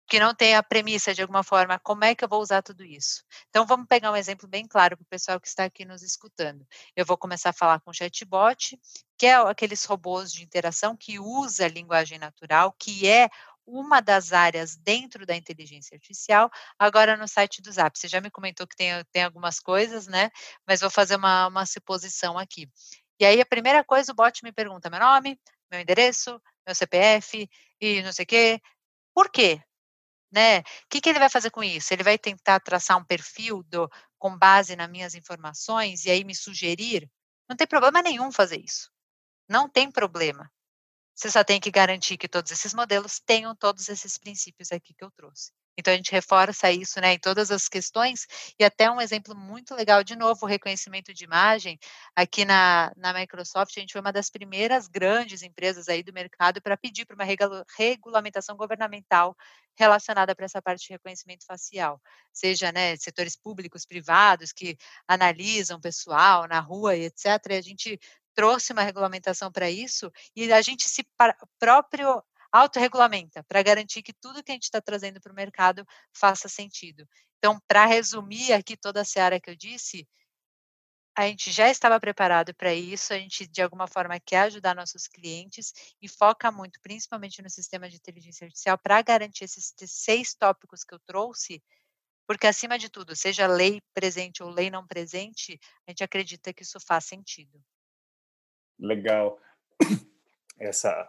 que 0.09 0.21
não 0.21 0.35
tem 0.35 0.55
a 0.55 0.63
premissa 0.63 1.13
de 1.13 1.23
alguma 1.23 1.43
forma, 1.43 1.79
como 1.81 2.05
é 2.05 2.15
que 2.15 2.25
eu 2.25 2.29
vou 2.29 2.41
usar 2.41 2.63
tudo 2.63 2.85
isso? 2.85 3.25
Então, 3.49 3.67
vamos 3.67 3.87
pegar 3.89 4.13
um 4.13 4.17
exemplo 4.17 4.49
bem 4.49 4.67
claro 4.67 4.97
para 4.97 5.03
o 5.03 5.09
pessoal 5.09 5.41
que 5.41 5.49
está 5.49 5.65
aqui 5.65 5.85
nos 5.85 6.03
escutando. 6.03 6.67
Eu 6.95 7.05
vou 7.05 7.17
começar 7.17 7.51
a 7.51 7.53
falar 7.53 7.81
com 7.81 7.91
o 7.91 7.95
chatbot, 7.95 8.79
que 9.19 9.27
é 9.27 9.35
aqueles 9.35 9.85
robôs 9.85 10.33
de 10.33 10.43
interação 10.45 10.97
que 10.97 11.19
usa 11.19 11.65
a 11.65 11.69
linguagem 11.69 12.19
natural, 12.19 12.75
que 12.79 13.09
é 13.09 13.29
uma 13.67 14.01
das 14.01 14.33
áreas 14.33 14.77
dentro 14.77 15.27
da 15.27 15.35
inteligência 15.35 15.97
artificial, 15.97 16.49
agora 16.79 17.17
no 17.17 17.27
site 17.27 17.61
do 17.61 17.73
Zap. 17.73 17.99
Você 17.99 18.07
já 18.07 18.21
me 18.21 18.31
comentou 18.31 18.67
que 18.67 18.77
tem, 18.77 18.91
tem 19.11 19.25
algumas 19.25 19.59
coisas, 19.59 20.07
né? 20.07 20.31
Mas 20.67 20.81
vou 20.81 20.91
fazer 20.91 21.17
uma, 21.17 21.49
uma 21.49 21.67
suposição 21.67 22.39
aqui. 22.39 22.71
E 23.19 23.25
aí, 23.25 23.41
a 23.41 23.47
primeira 23.47 23.83
coisa, 23.83 24.13
o 24.13 24.15
bot 24.15 24.45
me 24.45 24.53
pergunta 24.53 24.91
meu 24.91 25.01
nome, 25.01 25.41
meu 25.71 25.81
endereço, 25.81 26.41
meu 26.67 26.75
CPF 26.75 27.49
e 27.81 28.03
não 28.03 28.13
sei 28.13 28.25
o 28.25 28.27
quê. 28.27 28.61
Por 29.15 29.31
quê? 29.31 29.61
Né? 30.31 30.61
O 30.61 30.65
que, 30.91 31.01
que 31.01 31.09
ele 31.09 31.19
vai 31.19 31.29
fazer 31.31 31.51
com 31.51 31.63
isso? 31.63 31.93
Ele 31.93 32.03
vai 32.03 32.19
tentar 32.19 32.61
traçar 32.61 32.99
um 32.99 33.05
perfil 33.05 33.63
do, 33.65 33.89
com 34.19 34.37
base 34.37 34.77
nas 34.77 34.91
minhas 34.91 35.15
informações 35.15 36.05
e 36.05 36.11
aí 36.11 36.25
me 36.25 36.35
sugerir? 36.35 37.11
Não 37.49 37.57
tem 37.57 37.67
problema 37.67 38.03
nenhum 38.03 38.33
fazer 38.33 38.61
isso. 38.61 38.91
Não 39.49 39.69
tem 39.69 39.91
problema. 39.91 40.51
Você 41.15 41.31
só 41.31 41.45
tem 41.45 41.61
que 41.61 41.71
garantir 41.71 42.19
que 42.19 42.29
todos 42.29 42.53
esses 42.53 42.75
modelos 42.75 43.21
tenham 43.21 43.57
todos 43.57 43.89
esses 43.89 44.19
princípios 44.19 44.73
aqui 44.73 44.95
que 44.95 45.05
eu 45.05 45.11
trouxe. 45.13 45.53
Então 45.77 45.93
a 45.93 45.97
gente 45.97 46.13
reforça 46.13 46.71
isso, 46.71 47.01
né, 47.01 47.15
em 47.15 47.19
todas 47.19 47.51
as 47.51 47.69
questões. 47.69 48.27
E 48.59 48.65
até 48.65 48.91
um 48.91 49.01
exemplo 49.01 49.35
muito 49.35 49.75
legal 49.75 50.03
de 50.03 50.17
novo, 50.17 50.45
o 50.45 50.49
reconhecimento 50.49 51.13
de 51.13 51.25
imagem. 51.25 51.79
Aqui 52.15 52.45
na, 52.45 52.93
na 52.97 53.13
Microsoft, 53.13 53.77
a 53.77 53.81
gente 53.81 53.93
foi 53.93 54.01
uma 54.01 54.13
das 54.13 54.31
primeiras 54.31 54.89
grandes 54.89 55.43
empresas 55.43 55.89
aí 55.89 56.03
do 56.03 56.13
mercado 56.13 56.61
para 56.63 56.77
pedir 56.77 57.05
para 57.07 57.15
uma 57.15 57.25
regula 57.25 57.65
regulamentação 57.77 58.57
governamental 58.57 59.37
relacionada 59.77 60.35
para 60.35 60.47
essa 60.47 60.63
parte 60.63 60.87
de 60.87 60.93
reconhecimento 60.93 61.45
facial, 61.45 62.01
seja, 62.33 62.73
né, 62.73 62.97
setores 62.97 63.37
públicos, 63.37 63.85
privados 63.85 64.53
que 64.53 64.77
analisam 65.07 65.81
pessoal 65.81 66.49
na 66.49 66.61
rua 66.61 66.97
e 66.97 67.05
etc. 67.05 67.27
E 67.51 67.55
a 67.55 67.63
gente 67.63 68.01
trouxe 68.35 68.73
uma 68.73 68.83
regulamentação 68.83 69.51
para 69.51 69.71
isso. 69.71 70.13
E 70.37 70.53
a 70.53 70.63
gente 70.63 70.89
se 70.89 71.05
próprio 71.59 72.23
autorregulamenta 72.53 73.45
para 73.45 73.63
garantir 73.63 74.03
que 74.03 74.13
tudo 74.13 74.43
que 74.43 74.53
a 74.53 74.55
gente 74.55 74.65
está 74.65 74.81
trazendo 74.81 75.21
para 75.21 75.33
o 75.33 75.35
mercado 75.35 75.87
faça 76.13 76.49
sentido. 76.49 77.09
Então, 77.39 77.61
para 77.67 77.87
resumir 77.87 78.53
aqui 78.53 78.77
toda 78.77 79.01
a 79.01 79.05
seara 79.05 79.41
que 79.41 79.51
eu 79.51 79.57
disse, 79.57 80.09
a 81.17 81.27
gente 81.27 81.51
já 81.51 81.71
estava 81.71 81.99
preparado 81.99 82.55
para 82.55 82.75
isso, 82.75 83.15
a 83.15 83.19
gente 83.19 83.47
de 83.47 83.63
alguma 83.63 83.87
forma 83.87 84.21
quer 84.21 84.41
ajudar 84.41 84.75
nossos 84.75 85.09
clientes 85.09 85.73
e 86.01 86.09
foca 86.09 86.53
muito, 86.53 86.79
principalmente 86.83 87.41
no 87.41 87.49
sistema 87.49 87.89
de 87.89 87.97
inteligência 87.97 88.45
artificial, 88.45 88.77
para 88.77 89.01
garantir 89.01 89.45
esses 89.45 89.73
seis 89.87 90.35
tópicos 90.35 90.85
que 90.85 90.95
eu 90.95 90.99
trouxe, 91.01 91.63
porque 92.27 92.47
acima 92.47 92.79
de 92.79 92.91
tudo, 92.91 93.17
seja 93.17 93.47
lei 93.47 93.81
presente 93.95 94.43
ou 94.43 94.51
lei 94.51 94.69
não 94.69 94.87
presente, 94.87 95.59
a 95.87 95.91
gente 95.91 96.05
acredita 96.05 96.53
que 96.53 96.63
isso 96.63 96.79
faz 96.81 97.07
sentido. 97.07 97.65
Legal. 98.79 99.41
Essa 100.59 101.09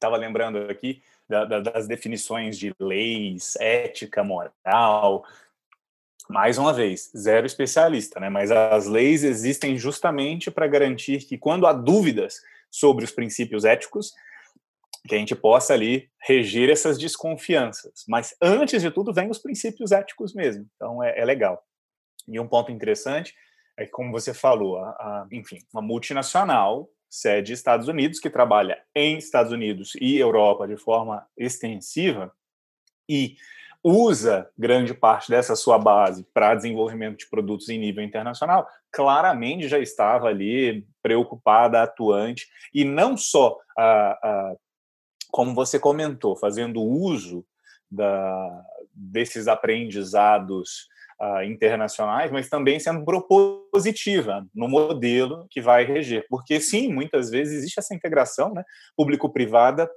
estava 0.00 0.16
lembrando 0.16 0.58
aqui 0.70 1.02
da, 1.28 1.44
da, 1.44 1.60
das 1.60 1.86
definições 1.86 2.58
de 2.58 2.74
leis, 2.80 3.54
ética, 3.60 4.24
moral. 4.24 5.24
Mais 6.28 6.58
uma 6.58 6.72
vez, 6.72 7.10
zero 7.16 7.46
especialista, 7.46 8.18
né? 8.18 8.28
Mas 8.28 8.50
as 8.50 8.86
leis 8.86 9.22
existem 9.24 9.76
justamente 9.76 10.50
para 10.50 10.66
garantir 10.66 11.18
que 11.26 11.36
quando 11.36 11.66
há 11.66 11.72
dúvidas 11.72 12.40
sobre 12.70 13.04
os 13.04 13.10
princípios 13.10 13.64
éticos, 13.64 14.12
que 15.08 15.14
a 15.14 15.18
gente 15.18 15.34
possa 15.34 15.74
ali 15.74 16.08
reger 16.20 16.70
essas 16.70 16.98
desconfianças. 16.98 18.04
Mas 18.08 18.34
antes 18.40 18.82
de 18.82 18.90
tudo, 18.90 19.12
vem 19.12 19.30
os 19.30 19.38
princípios 19.38 19.92
éticos 19.92 20.34
mesmo. 20.34 20.66
Então 20.76 21.02
é, 21.02 21.18
é 21.18 21.24
legal. 21.24 21.64
E 22.28 22.38
um 22.38 22.46
ponto 22.46 22.70
interessante 22.70 23.34
é 23.76 23.84
que, 23.84 23.90
como 23.90 24.12
você 24.12 24.32
falou, 24.32 24.78
a, 24.78 24.90
a, 24.90 25.26
enfim, 25.32 25.58
uma 25.72 25.82
multinacional 25.82 26.88
sede 27.10 27.52
Estados 27.52 27.88
Unidos, 27.88 28.20
que 28.20 28.30
trabalha 28.30 28.80
em 28.94 29.18
Estados 29.18 29.52
Unidos 29.52 29.96
e 30.00 30.16
Europa 30.16 30.68
de 30.68 30.76
forma 30.76 31.26
extensiva 31.36 32.32
e 33.08 33.36
usa 33.82 34.48
grande 34.56 34.94
parte 34.94 35.30
dessa 35.30 35.56
sua 35.56 35.78
base 35.78 36.24
para 36.34 36.54
desenvolvimento 36.54 37.18
de 37.18 37.28
produtos 37.28 37.68
em 37.68 37.78
nível 37.78 38.04
internacional, 38.04 38.68
claramente 38.92 39.68
já 39.68 39.78
estava 39.78 40.28
ali 40.28 40.86
preocupada, 41.02 41.82
atuante, 41.82 42.46
e 42.72 42.84
não 42.84 43.16
só, 43.16 43.58
ah, 43.76 44.18
ah, 44.22 44.54
como 45.30 45.54
você 45.54 45.78
comentou, 45.78 46.36
fazendo 46.36 46.82
uso 46.82 47.44
da, 47.90 48.64
desses 48.94 49.48
aprendizados 49.48 50.88
uh, 51.20 51.42
internacionais, 51.44 52.30
mas 52.30 52.48
também 52.48 52.80
sendo 52.80 53.04
propositiva 53.04 54.46
no 54.54 54.68
modelo 54.68 55.46
que 55.50 55.60
vai 55.60 55.84
reger. 55.84 56.26
Porque, 56.28 56.60
sim, 56.60 56.92
muitas 56.92 57.30
vezes 57.30 57.58
existe 57.58 57.78
essa 57.78 57.94
integração 57.94 58.54
né, 58.54 58.64
público-privada 58.96 59.90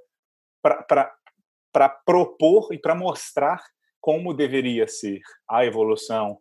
para 0.61 1.89
propor 2.05 2.74
e 2.74 2.78
para 2.78 2.93
mostrar 2.93 3.61
como 3.99 4.34
deveria 4.34 4.88
ser 4.88 5.21
a 5.49 5.65
evolução 5.65 6.38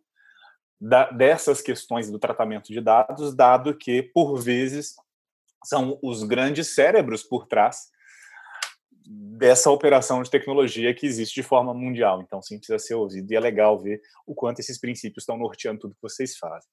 da, 0.79 1.09
dessas 1.11 1.61
questões 1.61 2.11
do 2.11 2.19
tratamento 2.19 2.73
de 2.73 2.81
dados, 2.81 3.33
dado 3.33 3.77
que, 3.77 4.03
por 4.03 4.37
vezes, 4.37 4.95
são 5.63 5.97
os 6.03 6.23
grandes 6.23 6.75
cérebros 6.75 7.23
por 7.23 7.47
trás 7.47 7.93
dessa 9.05 9.69
operação 9.69 10.21
de 10.23 10.29
tecnologia 10.29 10.93
que 10.93 11.05
existe 11.05 11.35
de 11.35 11.43
forma 11.43 11.73
mundial. 11.73 12.21
Então, 12.21 12.41
sim, 12.41 12.57
precisa 12.57 12.79
ser 12.79 12.95
ouvido 12.95 13.31
e 13.31 13.35
é 13.35 13.39
legal 13.39 13.79
ver 13.79 14.01
o 14.25 14.33
quanto 14.33 14.59
esses 14.59 14.79
princípios 14.79 15.23
estão 15.23 15.37
norteando 15.37 15.81
tudo 15.81 15.95
que 15.95 16.01
vocês 16.01 16.37
fazem. 16.37 16.69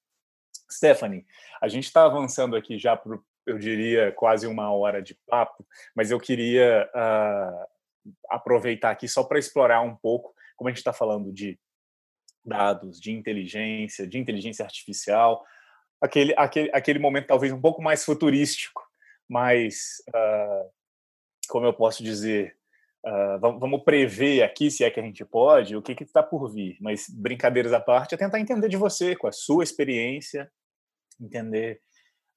Stephanie, 0.71 1.25
a 1.61 1.67
gente 1.67 1.85
está 1.85 2.05
avançando 2.05 2.55
aqui 2.55 2.77
já 2.77 2.95
para, 2.95 3.19
eu 3.45 3.57
diria, 3.57 4.11
quase 4.13 4.47
uma 4.47 4.71
hora 4.71 5.01
de 5.01 5.17
papo, 5.27 5.65
mas 5.95 6.11
eu 6.11 6.19
queria 6.19 6.89
uh, 6.95 8.11
aproveitar 8.29 8.91
aqui 8.91 9.07
só 9.07 9.23
para 9.23 9.39
explorar 9.39 9.81
um 9.81 9.95
pouco, 9.95 10.33
como 10.55 10.69
a 10.69 10.71
gente 10.71 10.79
está 10.79 10.93
falando 10.93 11.31
de 11.31 11.59
dados, 12.43 12.99
de 12.99 13.11
inteligência, 13.11 14.07
de 14.07 14.17
inteligência 14.17 14.63
artificial, 14.63 15.43
aquele, 16.01 16.33
aquele, 16.37 16.71
aquele 16.73 16.99
momento 16.99 17.27
talvez 17.27 17.51
um 17.51 17.61
pouco 17.61 17.81
mais 17.81 18.03
futurístico, 18.03 18.81
mais 19.29 20.01
uh, 20.09 20.69
como 21.51 21.65
eu 21.65 21.73
posso 21.73 22.01
dizer, 22.01 22.55
uh, 23.05 23.37
vamos 23.39 23.83
prever 23.83 24.41
aqui, 24.41 24.71
se 24.71 24.85
é 24.85 24.89
que 24.89 25.01
a 25.01 25.03
gente 25.03 25.25
pode, 25.25 25.75
o 25.75 25.81
que 25.81 26.01
está 26.01 26.23
por 26.23 26.49
vir. 26.49 26.77
Mas, 26.79 27.07
brincadeiras 27.09 27.73
à 27.73 27.79
parte, 27.79 28.15
é 28.15 28.17
tentar 28.17 28.39
entender 28.39 28.69
de 28.69 28.77
você, 28.77 29.17
com 29.17 29.27
a 29.27 29.33
sua 29.33 29.61
experiência, 29.61 30.49
entender 31.19 31.81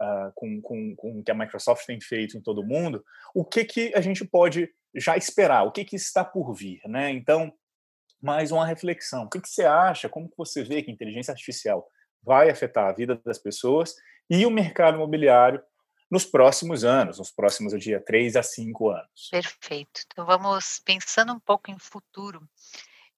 uh, 0.03 0.33
com, 0.35 0.61
com, 0.61 0.97
com 0.97 1.21
o 1.21 1.23
que 1.23 1.31
a 1.31 1.35
Microsoft 1.35 1.87
tem 1.87 2.01
feito 2.01 2.37
em 2.37 2.43
todo 2.43 2.61
o 2.61 2.67
mundo, 2.67 3.05
o 3.33 3.45
que, 3.45 3.65
que 3.65 3.93
a 3.95 4.01
gente 4.01 4.25
pode 4.25 4.69
já 4.97 5.17
esperar, 5.17 5.63
o 5.63 5.71
que, 5.71 5.85
que 5.85 5.95
está 5.95 6.25
por 6.25 6.53
vir. 6.53 6.81
Né? 6.87 7.11
Então, 7.11 7.53
mais 8.21 8.51
uma 8.51 8.67
reflexão. 8.67 9.25
O 9.25 9.31
que, 9.31 9.41
que 9.41 9.49
você 9.49 9.65
acha, 9.65 10.09
como 10.09 10.29
que 10.29 10.37
você 10.37 10.65
vê 10.65 10.83
que 10.83 10.91
a 10.91 10.95
inteligência 10.95 11.31
artificial 11.31 11.89
vai 12.21 12.51
afetar 12.51 12.89
a 12.89 12.93
vida 12.93 13.21
das 13.25 13.39
pessoas 13.39 13.95
e 14.29 14.45
o 14.45 14.51
mercado 14.51 14.97
imobiliário 14.97 15.63
nos 16.11 16.25
próximos 16.25 16.85
anos, 16.85 17.19
nos 17.19 17.31
próximos, 17.31 17.73
eu 17.73 17.79
diria, 17.79 18.01
três 18.01 18.37
a 18.37 18.43
cinco 18.43 18.91
anos. 18.91 19.29
Perfeito. 19.31 20.03
Então, 20.07 20.25
vamos 20.25 20.81
pensando 20.85 21.33
um 21.33 21.41
pouco 21.41 21.71
em 21.71 21.79
futuro. 21.79 22.47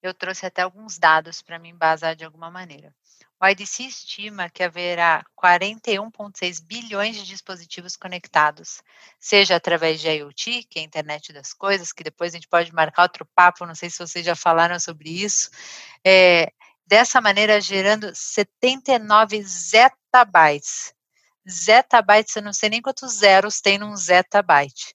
Eu 0.03 0.15
trouxe 0.15 0.47
até 0.47 0.63
alguns 0.63 0.99
dados 0.99 1.43
para 1.43 1.59
me 1.59 1.69
embasar 1.69 2.15
de 2.15 2.25
alguma 2.25 2.51
maneira. 2.51 2.95
O 3.39 3.47
IDC 3.47 3.83
estima 3.83 4.49
que 4.49 4.63
haverá 4.63 5.23
41,6 5.37 6.65
bilhões 6.65 7.17
de 7.17 7.25
dispositivos 7.25 7.95
conectados, 7.95 8.83
seja 9.21 9.57
através 9.57 10.01
de 10.01 10.09
IoT, 10.09 10.65
que 10.65 10.79
é 10.79 10.83
a 10.83 10.85
internet 10.85 11.35
das 11.35 11.53
coisas, 11.53 11.93
que 11.93 12.03
depois 12.03 12.33
a 12.33 12.37
gente 12.39 12.49
pode 12.49 12.73
marcar 12.73 13.03
outro 13.03 13.27
papo, 13.35 13.67
não 13.67 13.75
sei 13.75 13.91
se 13.91 13.99
vocês 13.99 14.25
já 14.25 14.35
falaram 14.35 14.81
sobre 14.81 15.11
isso, 15.11 15.51
é, 16.03 16.51
dessa 16.87 17.21
maneira 17.21 17.61
gerando 17.61 18.11
79 18.15 19.43
zettabytes 19.43 20.96
zettabytes, 21.49 22.35
eu 22.37 22.43
não 22.43 22.53
sei 22.53 22.69
nem 22.71 22.83
quantos 22.83 23.19
zeros 23.19 23.61
tem 23.61 23.79
num 23.79 23.97
zettabyte, 23.97 24.95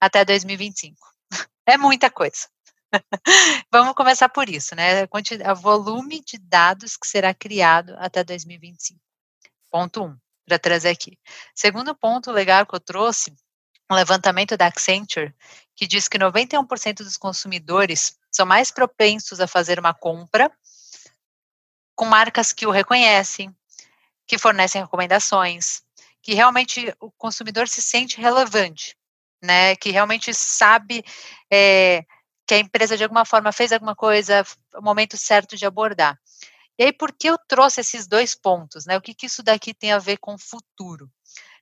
até 0.00 0.24
2025. 0.24 0.96
É 1.64 1.76
muita 1.76 2.10
coisa. 2.10 2.48
Vamos 3.70 3.94
começar 3.94 4.28
por 4.28 4.48
isso, 4.48 4.74
né? 4.74 5.04
O 5.04 5.54
volume 5.54 6.20
de 6.20 6.36
dados 6.38 6.96
que 6.96 7.06
será 7.06 7.32
criado 7.32 7.94
até 7.98 8.24
2025. 8.24 9.00
Ponto 9.70 10.02
1, 10.02 10.06
um, 10.06 10.18
para 10.44 10.58
trazer 10.58 10.90
aqui. 10.90 11.16
Segundo 11.54 11.94
ponto 11.94 12.32
legal 12.32 12.66
que 12.66 12.74
eu 12.74 12.80
trouxe, 12.80 13.32
um 13.90 13.94
levantamento 13.94 14.56
da 14.56 14.66
Accenture, 14.66 15.34
que 15.76 15.86
diz 15.86 16.08
que 16.08 16.18
91% 16.18 16.96
dos 16.98 17.16
consumidores 17.16 18.16
são 18.30 18.46
mais 18.46 18.70
propensos 18.70 19.40
a 19.40 19.46
fazer 19.46 19.78
uma 19.78 19.94
compra 19.94 20.50
com 21.94 22.04
marcas 22.06 22.52
que 22.52 22.66
o 22.66 22.70
reconhecem, 22.70 23.54
que 24.26 24.38
fornecem 24.38 24.82
recomendações, 24.82 25.82
que 26.22 26.34
realmente 26.34 26.94
o 27.00 27.10
consumidor 27.10 27.68
se 27.68 27.82
sente 27.82 28.20
relevante, 28.20 28.96
né? 29.42 29.74
Que 29.76 29.90
realmente 29.90 30.32
sabe 30.32 31.04
é, 31.52 32.04
que 32.46 32.54
a 32.54 32.58
empresa 32.58 32.96
de 32.96 33.02
alguma 33.02 33.24
forma 33.24 33.52
fez 33.52 33.72
alguma 33.72 33.96
coisa, 33.96 34.44
o 34.76 34.82
momento 34.82 35.16
certo 35.16 35.56
de 35.56 35.66
abordar. 35.66 36.18
E 36.78 36.84
aí, 36.84 36.92
por 36.92 37.12
que 37.12 37.28
eu 37.28 37.36
trouxe 37.48 37.80
esses 37.80 38.06
dois 38.06 38.34
pontos, 38.34 38.86
né? 38.86 38.96
O 38.96 39.00
que, 39.00 39.14
que 39.14 39.26
isso 39.26 39.42
daqui 39.42 39.74
tem 39.74 39.92
a 39.92 39.98
ver 39.98 40.16
com 40.18 40.34
o 40.34 40.38
futuro? 40.38 41.10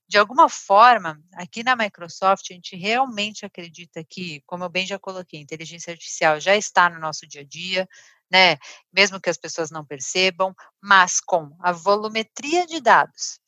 De 0.06 0.18
alguma 0.18 0.48
forma, 0.48 1.20
aqui 1.34 1.62
na 1.62 1.76
Microsoft, 1.76 2.50
a 2.50 2.54
gente 2.54 2.76
realmente 2.76 3.46
acredita 3.46 4.04
que, 4.04 4.42
como 4.46 4.64
eu 4.64 4.68
bem 4.68 4.86
já 4.86 4.98
coloquei, 4.98 5.40
inteligência 5.40 5.92
artificial 5.92 6.40
já 6.40 6.56
está 6.56 6.90
no 6.90 6.98
nosso 6.98 7.26
dia 7.26 7.42
a 7.42 7.44
dia, 7.44 7.88
né? 8.30 8.56
Mesmo 8.92 9.20
que 9.20 9.30
as 9.30 9.36
pessoas 9.36 9.70
não 9.70 9.84
percebam, 9.84 10.54
mas 10.80 11.20
com 11.20 11.56
a 11.60 11.72
volumetria 11.72 12.66
de 12.66 12.80
dados 12.80 13.40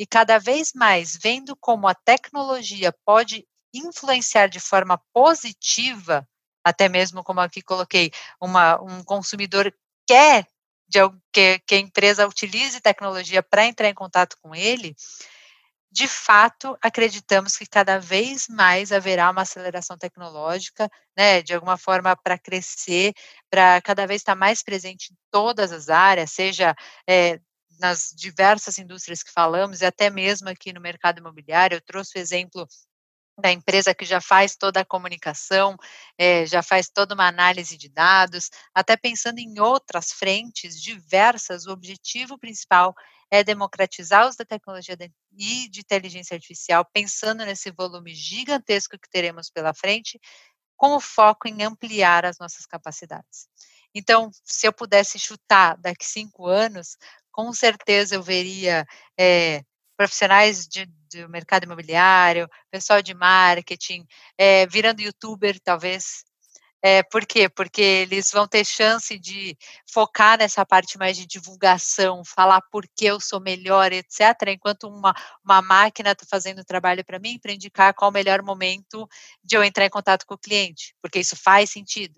e 0.00 0.06
cada 0.06 0.38
vez 0.38 0.72
mais 0.74 1.14
vendo 1.14 1.54
como 1.54 1.86
a 1.86 1.94
tecnologia 1.94 2.90
pode 3.04 3.46
influenciar 3.74 4.46
de 4.46 4.58
forma 4.58 4.98
positiva, 5.12 6.26
até 6.64 6.88
mesmo 6.88 7.22
como 7.22 7.38
aqui 7.38 7.60
coloquei, 7.60 8.10
uma, 8.40 8.80
um 8.80 9.04
consumidor 9.04 9.70
quer 10.08 10.46
de, 10.88 11.00
que, 11.30 11.58
que 11.66 11.74
a 11.74 11.78
empresa 11.78 12.26
utilize 12.26 12.80
tecnologia 12.80 13.42
para 13.42 13.66
entrar 13.66 13.90
em 13.90 13.94
contato 13.94 14.38
com 14.40 14.54
ele, 14.54 14.96
de 15.92 16.08
fato, 16.08 16.78
acreditamos 16.80 17.56
que 17.58 17.66
cada 17.66 17.98
vez 17.98 18.46
mais 18.48 18.92
haverá 18.92 19.28
uma 19.30 19.42
aceleração 19.42 19.98
tecnológica, 19.98 20.88
né, 21.14 21.42
de 21.42 21.52
alguma 21.52 21.76
forma 21.76 22.16
para 22.16 22.38
crescer, 22.38 23.12
para 23.50 23.82
cada 23.82 24.06
vez 24.06 24.22
estar 24.22 24.34
mais 24.34 24.62
presente 24.62 25.12
em 25.12 25.16
todas 25.30 25.72
as 25.72 25.90
áreas, 25.90 26.30
seja 26.30 26.74
é, 27.06 27.38
nas 27.80 28.12
diversas 28.14 28.78
indústrias 28.78 29.22
que 29.22 29.32
falamos, 29.32 29.80
e 29.80 29.86
até 29.86 30.10
mesmo 30.10 30.48
aqui 30.48 30.72
no 30.72 30.80
mercado 30.80 31.18
imobiliário, 31.18 31.76
eu 31.76 31.80
trouxe 31.80 32.18
o 32.18 32.20
exemplo 32.20 32.66
da 33.40 33.50
empresa 33.50 33.94
que 33.94 34.04
já 34.04 34.20
faz 34.20 34.54
toda 34.54 34.80
a 34.80 34.84
comunicação, 34.84 35.76
é, 36.18 36.44
já 36.46 36.62
faz 36.62 36.88
toda 36.88 37.14
uma 37.14 37.26
análise 37.26 37.76
de 37.76 37.88
dados, 37.88 38.50
até 38.74 38.96
pensando 38.96 39.38
em 39.38 39.58
outras 39.58 40.12
frentes 40.12 40.80
diversas, 40.80 41.66
o 41.66 41.72
objetivo 41.72 42.38
principal 42.38 42.94
é 43.30 43.42
democratizar 43.42 44.28
os 44.28 44.36
da 44.36 44.44
tecnologia 44.44 44.96
e 45.32 45.68
de 45.68 45.80
inteligência 45.80 46.34
artificial, 46.34 46.84
pensando 46.92 47.44
nesse 47.44 47.70
volume 47.70 48.14
gigantesco 48.14 48.98
que 48.98 49.08
teremos 49.08 49.48
pela 49.48 49.72
frente, 49.72 50.20
com 50.76 50.96
o 50.96 51.00
foco 51.00 51.46
em 51.46 51.62
ampliar 51.62 52.24
as 52.24 52.38
nossas 52.38 52.66
capacidades. 52.66 53.48
Então, 53.94 54.30
se 54.44 54.66
eu 54.66 54.72
pudesse 54.72 55.18
chutar 55.18 55.76
daqui 55.76 56.04
cinco 56.04 56.46
anos, 56.46 56.96
com 57.32 57.52
certeza 57.52 58.14
eu 58.14 58.22
veria 58.22 58.84
é, 59.18 59.62
profissionais 59.96 60.66
de, 60.66 60.86
do 61.12 61.28
mercado 61.28 61.64
imobiliário, 61.64 62.48
pessoal 62.70 63.02
de 63.02 63.14
marketing, 63.14 64.06
é, 64.38 64.66
virando 64.66 65.02
youtuber, 65.02 65.60
talvez. 65.60 66.24
É, 66.82 67.02
por 67.02 67.26
quê? 67.26 67.46
Porque 67.50 67.82
eles 67.82 68.30
vão 68.32 68.48
ter 68.48 68.64
chance 68.64 69.18
de 69.18 69.54
focar 69.92 70.38
nessa 70.38 70.64
parte 70.64 70.96
mais 70.96 71.18
de 71.18 71.26
divulgação, 71.26 72.22
falar 72.24 72.62
por 72.72 72.86
que 72.96 73.04
eu 73.04 73.20
sou 73.20 73.38
melhor, 73.38 73.92
etc., 73.92 74.48
enquanto 74.48 74.88
uma, 74.88 75.14
uma 75.44 75.60
máquina 75.60 76.12
está 76.12 76.24
fazendo 76.26 76.60
o 76.60 76.64
trabalho 76.64 77.04
para 77.04 77.18
mim, 77.18 77.38
para 77.38 77.52
indicar 77.52 77.92
qual 77.92 78.10
o 78.10 78.14
melhor 78.14 78.42
momento 78.42 79.06
de 79.44 79.56
eu 79.56 79.62
entrar 79.62 79.84
em 79.84 79.90
contato 79.90 80.24
com 80.24 80.34
o 80.34 80.38
cliente, 80.38 80.94
porque 81.02 81.20
isso 81.20 81.36
faz 81.36 81.70
sentido. 81.70 82.14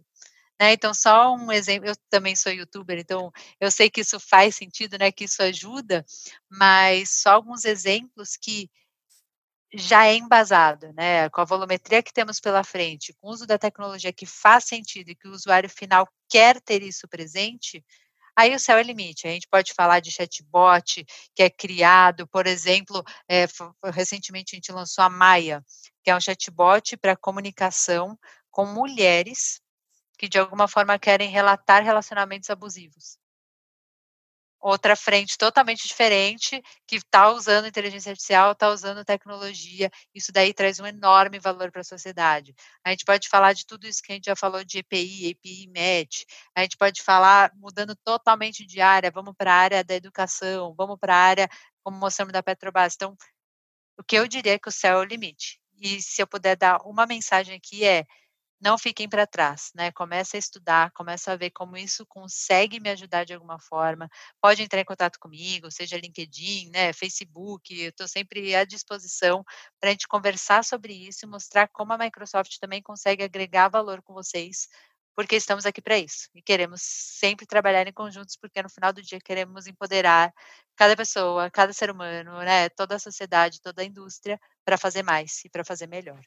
Né? 0.62 0.74
Então, 0.74 0.94
só 0.94 1.34
um 1.34 1.50
exemplo, 1.50 1.88
eu 1.88 1.96
também 2.08 2.36
sou 2.36 2.52
youtuber, 2.52 2.96
então 2.96 3.32
eu 3.60 3.68
sei 3.68 3.90
que 3.90 4.02
isso 4.02 4.20
faz 4.20 4.54
sentido, 4.54 4.96
né? 4.96 5.10
Que 5.10 5.24
isso 5.24 5.42
ajuda, 5.42 6.06
mas 6.48 7.10
só 7.20 7.30
alguns 7.32 7.64
exemplos 7.64 8.36
que 8.40 8.70
já 9.74 10.06
é 10.06 10.14
embasado, 10.14 10.92
né? 10.92 11.28
Com 11.30 11.40
a 11.40 11.44
volumetria 11.44 12.00
que 12.00 12.12
temos 12.12 12.38
pela 12.38 12.62
frente, 12.62 13.12
com 13.14 13.26
o 13.26 13.32
uso 13.32 13.44
da 13.44 13.58
tecnologia 13.58 14.12
que 14.12 14.24
faz 14.24 14.66
sentido 14.66 15.08
e 15.10 15.16
que 15.16 15.26
o 15.26 15.32
usuário 15.32 15.68
final 15.68 16.06
quer 16.28 16.60
ter 16.60 16.80
isso 16.80 17.08
presente, 17.08 17.84
aí 18.36 18.54
o 18.54 18.60
céu 18.60 18.78
é 18.78 18.84
limite. 18.84 19.26
A 19.26 19.32
gente 19.32 19.48
pode 19.48 19.72
falar 19.74 19.98
de 19.98 20.12
chatbot 20.12 21.04
que 21.34 21.42
é 21.42 21.50
criado, 21.50 22.24
por 22.28 22.46
exemplo, 22.46 23.02
é, 23.28 23.46
recentemente 23.92 24.54
a 24.54 24.56
gente 24.58 24.70
lançou 24.70 25.02
a 25.02 25.10
Maia, 25.10 25.64
que 26.04 26.10
é 26.10 26.16
um 26.16 26.20
chatbot 26.20 26.96
para 26.98 27.16
comunicação 27.16 28.16
com 28.48 28.66
mulheres 28.66 29.61
que 30.22 30.28
de 30.28 30.38
alguma 30.38 30.68
forma 30.68 31.00
querem 31.00 31.28
relatar 31.28 31.82
relacionamentos 31.82 32.48
abusivos 32.48 33.18
outra 34.62 34.94
frente 34.94 35.36
totalmente 35.36 35.88
diferente, 35.88 36.62
que 36.86 36.96
está 36.96 37.28
usando 37.30 37.66
inteligência 37.66 38.10
artificial, 38.10 38.52
está 38.52 38.68
usando 38.68 39.04
tecnologia, 39.04 39.90
isso 40.14 40.30
daí 40.30 40.54
traz 40.54 40.78
um 40.78 40.86
enorme 40.86 41.40
valor 41.40 41.72
para 41.72 41.80
a 41.80 41.84
sociedade. 41.84 42.54
A 42.84 42.90
gente 42.90 43.04
pode 43.04 43.28
falar 43.28 43.54
de 43.54 43.66
tudo 43.66 43.88
isso 43.88 44.00
que 44.00 44.12
a 44.12 44.14
gente 44.14 44.26
já 44.26 44.36
falou 44.36 44.64
de 44.64 44.78
EPI, 44.78 45.30
EPI 45.30 45.66
MET, 45.66 46.24
a 46.54 46.62
gente 46.62 46.76
pode 46.76 47.02
falar 47.02 47.50
mudando 47.56 47.96
totalmente 48.04 48.64
de 48.64 48.80
área, 48.80 49.10
vamos 49.10 49.34
para 49.36 49.52
a 49.52 49.56
área 49.56 49.84
da 49.84 49.96
educação, 49.96 50.72
vamos 50.76 50.96
para 50.98 51.12
a 51.12 51.18
área, 51.18 51.48
como 51.82 51.98
mostramos 51.98 52.32
da 52.32 52.42
Petrobras. 52.42 52.94
Então, 52.94 53.16
o 53.98 54.04
que 54.04 54.16
eu 54.16 54.28
diria 54.28 54.54
é 54.54 54.58
que 54.60 54.68
o 54.68 54.72
céu 54.72 54.98
é 54.98 55.00
o 55.00 55.04
limite. 55.04 55.60
E 55.80 56.00
se 56.00 56.22
eu 56.22 56.26
puder 56.28 56.56
dar 56.56 56.80
uma 56.86 57.04
mensagem 57.06 57.56
aqui 57.56 57.84
é, 57.84 58.06
não 58.62 58.78
fiquem 58.78 59.08
para 59.08 59.26
trás, 59.26 59.70
né? 59.74 59.90
Começa 59.92 60.36
a 60.36 60.40
estudar, 60.40 60.90
começa 60.92 61.32
a 61.32 61.36
ver 61.36 61.50
como 61.50 61.76
isso 61.76 62.06
consegue 62.06 62.80
me 62.80 62.90
ajudar 62.90 63.24
de 63.24 63.34
alguma 63.34 63.58
forma. 63.60 64.08
Pode 64.40 64.62
entrar 64.62 64.80
em 64.80 64.84
contato 64.84 65.18
comigo, 65.20 65.70
seja 65.70 65.96
LinkedIn, 65.98 66.70
né, 66.70 66.92
Facebook, 66.92 67.74
eu 67.78 67.90
estou 67.90 68.08
sempre 68.08 68.54
à 68.54 68.64
disposição 68.64 69.44
para 69.80 69.90
a 69.90 69.92
gente 69.92 70.08
conversar 70.08 70.64
sobre 70.64 70.92
isso 70.94 71.24
e 71.24 71.28
mostrar 71.28 71.68
como 71.68 71.92
a 71.92 71.98
Microsoft 71.98 72.58
também 72.60 72.82
consegue 72.82 73.22
agregar 73.24 73.68
valor 73.68 74.02
com 74.02 74.14
vocês, 74.14 74.68
porque 75.14 75.36
estamos 75.36 75.66
aqui 75.66 75.82
para 75.82 75.98
isso 75.98 76.28
e 76.34 76.42
queremos 76.42 76.80
sempre 76.82 77.46
trabalhar 77.46 77.86
em 77.86 77.92
conjuntos, 77.92 78.36
porque 78.36 78.62
no 78.62 78.70
final 78.70 78.92
do 78.92 79.02
dia 79.02 79.18
queremos 79.20 79.66
empoderar 79.66 80.32
cada 80.76 80.96
pessoa, 80.96 81.50
cada 81.50 81.72
ser 81.72 81.90
humano, 81.90 82.38
né, 82.40 82.68
toda 82.70 82.96
a 82.96 82.98
sociedade, 82.98 83.60
toda 83.60 83.82
a 83.82 83.84
indústria 83.84 84.38
para 84.64 84.78
fazer 84.78 85.02
mais 85.02 85.44
e 85.44 85.50
para 85.50 85.64
fazer 85.64 85.86
melhor. 85.88 86.22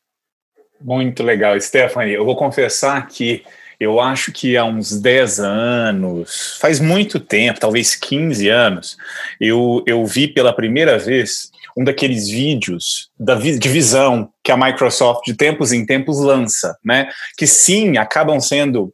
Muito 0.82 1.24
legal, 1.24 1.60
Stephanie. 1.60 2.14
Eu 2.14 2.26
vou 2.26 2.36
confessar 2.36 3.08
que 3.08 3.44
eu 3.80 4.00
acho 4.00 4.32
que 4.32 4.56
há 4.56 4.64
uns 4.64 5.00
10 5.00 5.40
anos, 5.40 6.58
faz 6.60 6.80
muito 6.80 7.20
tempo, 7.20 7.60
talvez 7.60 7.96
15 7.96 8.48
anos, 8.50 8.98
eu, 9.40 9.84
eu 9.86 10.06
vi 10.06 10.28
pela 10.28 10.54
primeira 10.54 10.98
vez 10.98 11.52
um 11.78 11.84
daqueles 11.84 12.30
vídeos 12.30 13.10
da 13.20 13.36
divisão 13.36 14.32
que 14.42 14.52
a 14.52 14.58
Microsoft 14.58 15.26
de 15.26 15.34
tempos 15.34 15.74
em 15.74 15.86
tempos 15.86 16.20
lança, 16.20 16.78
né? 16.84 17.10
Que 17.38 17.46
sim, 17.46 17.98
acabam 17.98 18.40
sendo 18.40 18.94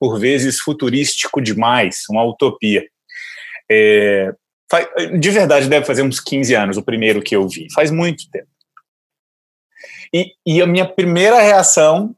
por 0.00 0.18
vezes 0.18 0.58
futurístico 0.58 1.40
demais, 1.40 2.04
uma 2.08 2.24
utopia. 2.24 2.86
É, 3.70 4.32
de 5.18 5.30
verdade 5.30 5.68
deve 5.68 5.84
fazer 5.84 6.02
uns 6.02 6.18
15 6.20 6.54
anos 6.54 6.76
o 6.78 6.82
primeiro 6.82 7.20
que 7.20 7.36
eu 7.36 7.46
vi, 7.46 7.66
faz 7.74 7.90
muito 7.90 8.30
tempo. 8.30 8.48
E, 10.12 10.32
e 10.46 10.62
a 10.62 10.66
minha 10.66 10.86
primeira 10.86 11.40
reação 11.40 12.14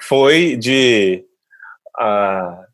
foi 0.00 0.56
de 0.56 1.24
uh, 2.00 2.64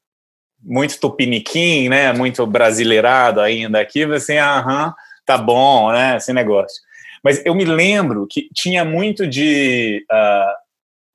muito 0.60 0.98
tupiniquim, 0.98 1.88
né? 1.88 2.12
Muito 2.12 2.46
brasileirado 2.46 3.40
ainda 3.40 3.80
aqui, 3.80 4.04
assim, 4.04 4.36
aham, 4.36 4.94
tá 5.24 5.38
bom, 5.38 5.92
né? 5.92 6.16
Esse 6.16 6.32
negócio. 6.32 6.80
Mas 7.22 7.44
eu 7.44 7.54
me 7.54 7.64
lembro 7.64 8.26
que 8.30 8.48
tinha 8.54 8.84
muito 8.84 9.26
de, 9.26 10.04
uh, 10.10 10.54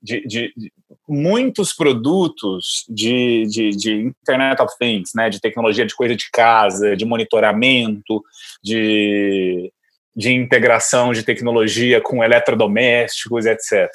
de, 0.01 0.27
de, 0.27 0.53
de, 0.55 0.73
muitos 1.07 1.73
produtos 1.73 2.85
de, 2.89 3.45
de, 3.47 3.69
de, 3.69 3.93
Internet 4.21 4.61
of 4.61 4.73
Things, 4.77 5.11
né? 5.15 5.29
De 5.29 5.39
tecnologia 5.39 5.85
de 5.85 5.95
coisa 5.95 6.15
de 6.15 6.29
casa, 6.31 6.95
de 6.95 7.05
monitoramento, 7.05 8.21
de 8.61 9.71
de 10.15 10.31
integração 10.31 11.11
de 11.11 11.23
tecnologia 11.23 11.99
com 12.01 12.23
eletrodomésticos, 12.23 13.45
etc. 13.45 13.89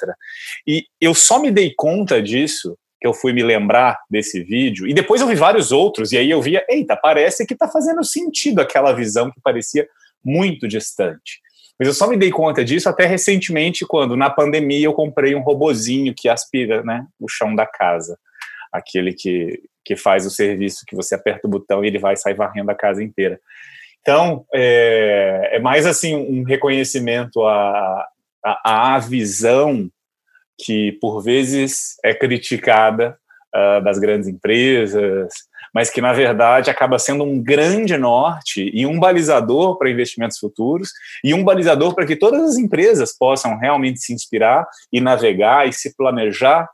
E 0.67 0.85
eu 0.99 1.13
só 1.13 1.39
me 1.39 1.49
dei 1.49 1.73
conta 1.75 2.21
disso, 2.21 2.77
que 2.99 3.07
eu 3.07 3.13
fui 3.13 3.31
me 3.31 3.41
lembrar 3.41 3.97
desse 4.09 4.43
vídeo, 4.43 4.87
e 4.87 4.93
depois 4.93 5.21
eu 5.21 5.27
vi 5.27 5.35
vários 5.35 5.71
outros, 5.71 6.11
e 6.11 6.17
aí 6.17 6.29
eu 6.29 6.41
via, 6.41 6.65
eita, 6.69 6.97
parece 6.97 7.45
que 7.45 7.53
está 7.53 7.67
fazendo 7.67 8.03
sentido 8.03 8.59
aquela 8.59 8.91
visão 8.91 9.31
que 9.31 9.39
parecia 9.41 9.87
muito 10.23 10.67
distante. 10.67 11.39
Mas 11.79 11.87
eu 11.87 11.93
só 11.93 12.07
me 12.07 12.17
dei 12.17 12.29
conta 12.29 12.63
disso 12.65 12.89
até 12.89 13.05
recentemente, 13.05 13.85
quando 13.85 14.17
na 14.17 14.29
pandemia 14.29 14.85
eu 14.85 14.93
comprei 14.93 15.33
um 15.33 15.41
robozinho 15.41 16.13
que 16.13 16.27
aspira 16.27 16.83
né, 16.83 17.05
o 17.17 17.29
chão 17.29 17.55
da 17.55 17.65
casa. 17.65 18.19
Aquele 18.69 19.13
que, 19.13 19.61
que 19.85 19.95
faz 19.95 20.25
o 20.25 20.29
serviço 20.29 20.83
que 20.85 20.93
você 20.93 21.15
aperta 21.15 21.47
o 21.47 21.49
botão 21.49 21.83
e 21.83 21.87
ele 21.87 21.97
vai 21.97 22.17
sair 22.17 22.33
varrendo 22.33 22.69
a 22.69 22.75
casa 22.75 23.01
inteira. 23.01 23.39
Então, 24.01 24.45
é, 24.53 25.51
é 25.53 25.59
mais 25.59 25.85
assim 25.85 26.15
um 26.15 26.43
reconhecimento 26.43 27.45
à, 27.45 28.07
à, 28.43 28.95
à, 28.95 28.99
visão 28.99 29.89
que, 30.57 30.93
por 31.01 31.21
vezes, 31.21 31.95
é 32.03 32.13
criticada 32.13 33.17
uh, 33.55 33.83
das 33.83 33.99
grandes 33.99 34.27
empresas, 34.27 35.31
mas 35.73 35.89
que, 35.89 36.01
na 36.01 36.13
verdade, 36.13 36.69
acaba 36.69 36.97
sendo 36.97 37.23
um 37.23 37.41
grande 37.41 37.97
norte 37.97 38.71
e 38.73 38.85
um 38.85 38.99
balizador 38.99 39.77
para 39.77 39.89
investimentos 39.89 40.37
futuros 40.37 40.89
e 41.23 41.33
um 41.33 41.43
balizador 41.43 41.93
para 41.93 42.05
que 42.05 42.15
todas 42.15 42.41
as 42.41 42.57
empresas 42.57 43.15
possam 43.17 43.57
realmente 43.57 43.99
se 43.99 44.13
inspirar 44.13 44.65
e 44.91 44.99
navegar 44.99 45.67
e 45.67 45.73
se 45.73 45.95
planejar 45.95 46.67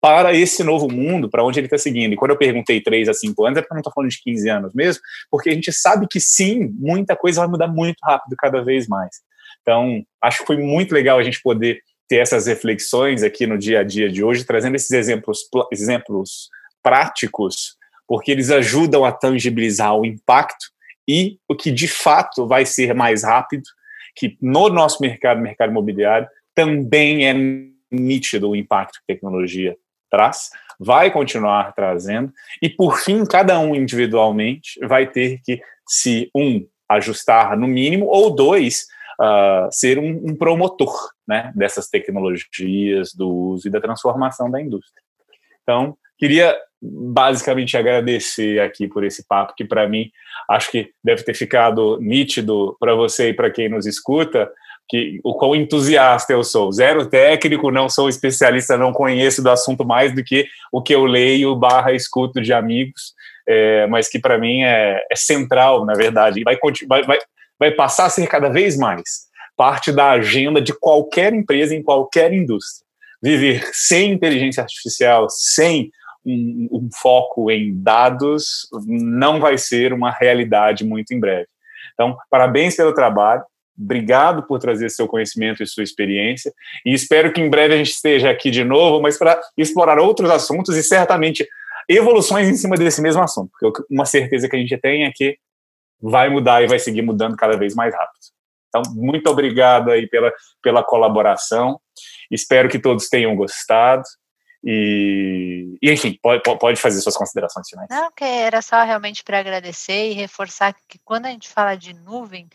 para 0.00 0.34
esse 0.34 0.62
novo 0.62 0.88
mundo, 0.92 1.28
para 1.28 1.44
onde 1.44 1.58
ele 1.58 1.66
está 1.66 1.78
seguindo. 1.78 2.12
E 2.12 2.16
quando 2.16 2.32
eu 2.32 2.36
perguntei 2.36 2.80
3 2.80 3.08
a 3.08 3.14
5 3.14 3.44
anos, 3.44 3.58
é 3.58 3.62
porque 3.62 3.72
eu 3.72 3.76
não 3.76 3.80
estou 3.80 3.92
falando 3.92 4.10
de 4.10 4.22
15 4.22 4.48
anos 4.48 4.74
mesmo, 4.74 5.02
porque 5.30 5.50
a 5.50 5.52
gente 5.52 5.72
sabe 5.72 6.06
que 6.08 6.20
sim, 6.20 6.70
muita 6.78 7.16
coisa 7.16 7.40
vai 7.40 7.48
mudar 7.48 7.68
muito 7.68 7.98
rápido 8.02 8.36
cada 8.38 8.62
vez 8.62 8.86
mais. 8.86 9.16
Então, 9.62 10.02
acho 10.22 10.40
que 10.40 10.46
foi 10.46 10.58
muito 10.58 10.94
legal 10.94 11.18
a 11.18 11.22
gente 11.22 11.40
poder 11.42 11.80
ter 12.08 12.18
essas 12.18 12.46
reflexões 12.46 13.22
aqui 13.22 13.46
no 13.46 13.58
dia 13.58 13.80
a 13.80 13.82
dia 13.82 14.08
de 14.08 14.22
hoje, 14.22 14.44
trazendo 14.44 14.76
esses 14.76 14.90
exemplos, 14.92 15.40
exemplos 15.72 16.48
práticos, 16.82 17.76
porque 18.06 18.30
eles 18.30 18.50
ajudam 18.50 19.04
a 19.04 19.10
tangibilizar 19.10 19.96
o 19.96 20.06
impacto 20.06 20.66
e 21.08 21.38
o 21.48 21.56
que 21.56 21.72
de 21.72 21.88
fato 21.88 22.46
vai 22.46 22.64
ser 22.64 22.94
mais 22.94 23.24
rápido, 23.24 23.64
que 24.14 24.36
no 24.40 24.68
nosso 24.68 25.02
mercado, 25.02 25.40
mercado 25.40 25.70
imobiliário, 25.70 26.28
também 26.54 27.26
é 27.26 27.34
nítido 27.90 28.50
o 28.50 28.56
impacto 28.56 29.00
que 29.04 29.12
a 29.12 29.14
tecnologia 29.14 29.76
traz, 30.16 30.48
vai 30.80 31.10
continuar 31.10 31.74
trazendo, 31.74 32.32
e 32.62 32.68
por 32.70 32.98
fim, 32.98 33.24
cada 33.24 33.58
um 33.58 33.74
individualmente 33.74 34.78
vai 34.86 35.06
ter 35.06 35.40
que 35.44 35.60
se, 35.86 36.30
um, 36.34 36.66
ajustar 36.88 37.56
no 37.56 37.66
mínimo, 37.66 38.06
ou 38.06 38.34
dois, 38.34 38.86
uh, 39.20 39.68
ser 39.70 39.98
um, 39.98 40.30
um, 40.30 40.36
promotor 40.36 40.94
né, 41.28 41.52
dessas 41.54 41.88
tecnologias, 41.88 43.12
do 43.14 43.28
uso 43.28 43.68
e 43.68 43.70
da 43.70 43.80
transformação 43.80 44.50
da 44.50 44.60
indústria. 44.60 45.02
Então, 45.62 45.96
queria 46.18 46.56
basicamente 46.80 47.76
agradecer 47.76 48.60
aqui 48.60 48.86
por 48.86 49.04
esse 49.04 49.26
papo, 49.26 49.54
que 49.56 49.64
para 49.64 49.88
mim 49.88 50.10
acho 50.48 50.70
que 50.70 50.90
deve 51.02 51.22
ter 51.24 51.34
ficado 51.34 51.98
nítido 52.00 52.76
para 52.78 52.94
você 52.94 53.30
e 53.30 53.34
para 53.34 53.50
quem 53.50 53.68
nos 53.68 53.86
escuta, 53.86 54.50
que 54.88 55.20
o 55.24 55.34
quão 55.34 55.54
entusiasta 55.54 56.32
eu 56.32 56.44
sou. 56.44 56.70
Zero 56.72 57.06
técnico, 57.06 57.70
não 57.70 57.88
sou 57.88 58.08
especialista, 58.08 58.76
não 58.76 58.92
conheço 58.92 59.42
do 59.42 59.50
assunto 59.50 59.84
mais 59.84 60.14
do 60.14 60.22
que 60.22 60.46
o 60.70 60.82
que 60.82 60.94
eu 60.94 61.04
leio 61.04 61.56
barra 61.56 61.92
escuto 61.92 62.40
de 62.40 62.52
amigos, 62.52 63.14
é, 63.48 63.86
mas 63.86 64.08
que 64.08 64.18
para 64.18 64.38
mim 64.38 64.62
é, 64.62 65.04
é, 65.10 65.16
central, 65.16 65.84
na 65.84 65.94
verdade, 65.94 66.42
vai, 66.44 66.56
vai, 66.88 67.18
vai 67.58 67.70
passar 67.72 68.06
a 68.06 68.10
ser 68.10 68.26
cada 68.26 68.48
vez 68.48 68.76
mais 68.76 69.26
parte 69.56 69.90
da 69.90 70.10
agenda 70.10 70.60
de 70.60 70.72
qualquer 70.78 71.32
empresa 71.32 71.74
em 71.74 71.82
qualquer 71.82 72.32
indústria. 72.32 72.86
Viver 73.22 73.70
sem 73.72 74.12
inteligência 74.12 74.62
artificial, 74.62 75.28
sem 75.30 75.90
um, 76.24 76.68
um 76.70 76.88
foco 76.94 77.50
em 77.50 77.72
dados, 77.82 78.68
não 78.86 79.40
vai 79.40 79.56
ser 79.56 79.92
uma 79.92 80.10
realidade 80.10 80.84
muito 80.84 81.14
em 81.14 81.18
breve. 81.18 81.48
Então, 81.94 82.16
parabéns 82.30 82.76
pelo 82.76 82.92
trabalho 82.92 83.42
Obrigado 83.78 84.42
por 84.42 84.58
trazer 84.58 84.90
seu 84.90 85.06
conhecimento 85.06 85.62
e 85.62 85.66
sua 85.66 85.82
experiência. 85.82 86.52
E 86.84 86.94
espero 86.94 87.32
que 87.32 87.40
em 87.40 87.50
breve 87.50 87.74
a 87.74 87.76
gente 87.76 87.90
esteja 87.90 88.30
aqui 88.30 88.50
de 88.50 88.64
novo, 88.64 89.02
mas 89.02 89.18
para 89.18 89.40
explorar 89.56 89.98
outros 89.98 90.30
assuntos 90.30 90.76
e 90.76 90.82
certamente 90.82 91.46
evoluções 91.88 92.48
em 92.48 92.54
cima 92.54 92.76
desse 92.76 93.00
mesmo 93.00 93.22
assunto. 93.22 93.50
Porque 93.60 93.82
uma 93.90 94.06
certeza 94.06 94.48
que 94.48 94.56
a 94.56 94.58
gente 94.58 94.76
tem 94.78 95.04
é 95.04 95.12
que 95.14 95.38
vai 96.00 96.28
mudar 96.28 96.62
e 96.62 96.66
vai 96.66 96.78
seguir 96.78 97.02
mudando 97.02 97.36
cada 97.36 97.56
vez 97.56 97.74
mais 97.74 97.94
rápido. 97.94 98.36
Então, 98.68 98.82
muito 98.94 99.28
obrigado 99.30 99.90
aí 99.90 100.06
pela, 100.06 100.32
pela 100.62 100.82
colaboração. 100.82 101.80
Espero 102.30 102.68
que 102.68 102.78
todos 102.78 103.08
tenham 103.08 103.34
gostado. 103.34 104.04
E, 104.64 105.78
enfim, 105.80 106.18
pode, 106.20 106.42
pode 106.42 106.80
fazer 106.80 107.00
suas 107.00 107.16
considerações 107.16 107.68
finais. 107.68 107.88
Não, 107.88 108.10
que 108.10 108.24
era 108.24 108.60
só 108.60 108.82
realmente 108.82 109.22
para 109.22 109.38
agradecer 109.38 110.10
e 110.10 110.14
reforçar 110.14 110.74
que 110.88 110.98
quando 111.04 111.26
a 111.26 111.30
gente 111.30 111.48
fala 111.48 111.76
de 111.76 111.94
nuvem, 111.94 112.48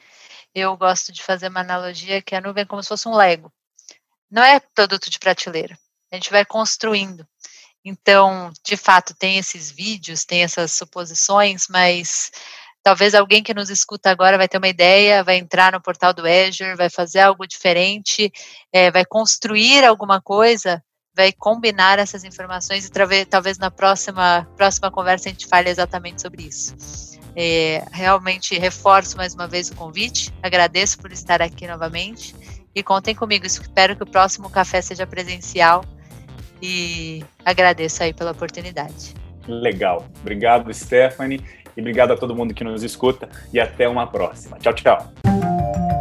eu 0.53 0.75
gosto 0.77 1.11
de 1.11 1.23
fazer 1.23 1.49
uma 1.49 1.61
analogia 1.61 2.21
que 2.21 2.35
a 2.35 2.41
nuvem 2.41 2.63
é 2.63 2.65
como 2.65 2.81
se 2.81 2.89
fosse 2.89 3.07
um 3.07 3.15
Lego. 3.15 3.51
Não 4.29 4.43
é 4.43 4.59
produto 4.59 5.09
de 5.09 5.19
prateleira. 5.19 5.77
A 6.11 6.15
gente 6.15 6.31
vai 6.31 6.45
construindo. 6.45 7.25
Então, 7.83 8.51
de 8.63 8.77
fato, 8.77 9.15
tem 9.15 9.37
esses 9.37 9.71
vídeos, 9.71 10.23
tem 10.23 10.43
essas 10.43 10.73
suposições, 10.73 11.65
mas 11.69 12.31
talvez 12.83 13.15
alguém 13.15 13.41
que 13.41 13.53
nos 13.53 13.69
escuta 13.69 14.09
agora 14.09 14.37
vai 14.37 14.47
ter 14.47 14.57
uma 14.57 14.67
ideia, 14.67 15.23
vai 15.23 15.37
entrar 15.37 15.71
no 15.71 15.81
portal 15.81 16.13
do 16.13 16.25
Azure, 16.25 16.75
vai 16.75 16.89
fazer 16.89 17.19
algo 17.19 17.47
diferente, 17.47 18.31
é, 18.71 18.91
vai 18.91 19.05
construir 19.05 19.83
alguma 19.83 20.21
coisa, 20.21 20.83
vai 21.15 21.31
combinar 21.31 21.99
essas 21.99 22.23
informações 22.23 22.85
e 22.85 22.91
talvez, 22.91 23.25
talvez 23.27 23.57
na 23.57 23.71
próxima, 23.71 24.47
próxima 24.55 24.91
conversa 24.91 25.29
a 25.29 25.31
gente 25.31 25.47
fale 25.47 25.69
exatamente 25.69 26.21
sobre 26.21 26.43
isso. 26.43 27.10
É, 27.35 27.83
realmente 27.91 28.57
reforço 28.57 29.15
mais 29.15 29.33
uma 29.33 29.47
vez 29.47 29.69
o 29.69 29.75
convite, 29.75 30.33
agradeço 30.43 30.99
por 30.99 31.11
estar 31.11 31.41
aqui 31.41 31.65
novamente 31.65 32.35
e 32.75 32.83
contem 32.83 33.15
comigo. 33.15 33.45
Espero 33.45 33.95
que 33.95 34.03
o 34.03 34.05
próximo 34.05 34.49
café 34.49 34.81
seja 34.81 35.07
presencial 35.07 35.83
e 36.61 37.23
agradeço 37.45 38.03
aí 38.03 38.13
pela 38.13 38.31
oportunidade. 38.31 39.15
Legal. 39.47 40.05
Obrigado, 40.21 40.73
Stephanie, 40.73 41.43
e 41.75 41.81
obrigado 41.81 42.11
a 42.11 42.17
todo 42.17 42.35
mundo 42.35 42.53
que 42.53 42.63
nos 42.63 42.83
escuta 42.83 43.29
e 43.53 43.59
até 43.59 43.87
uma 43.87 44.07
próxima. 44.07 44.57
Tchau, 44.59 44.73
tchau. 44.73 46.00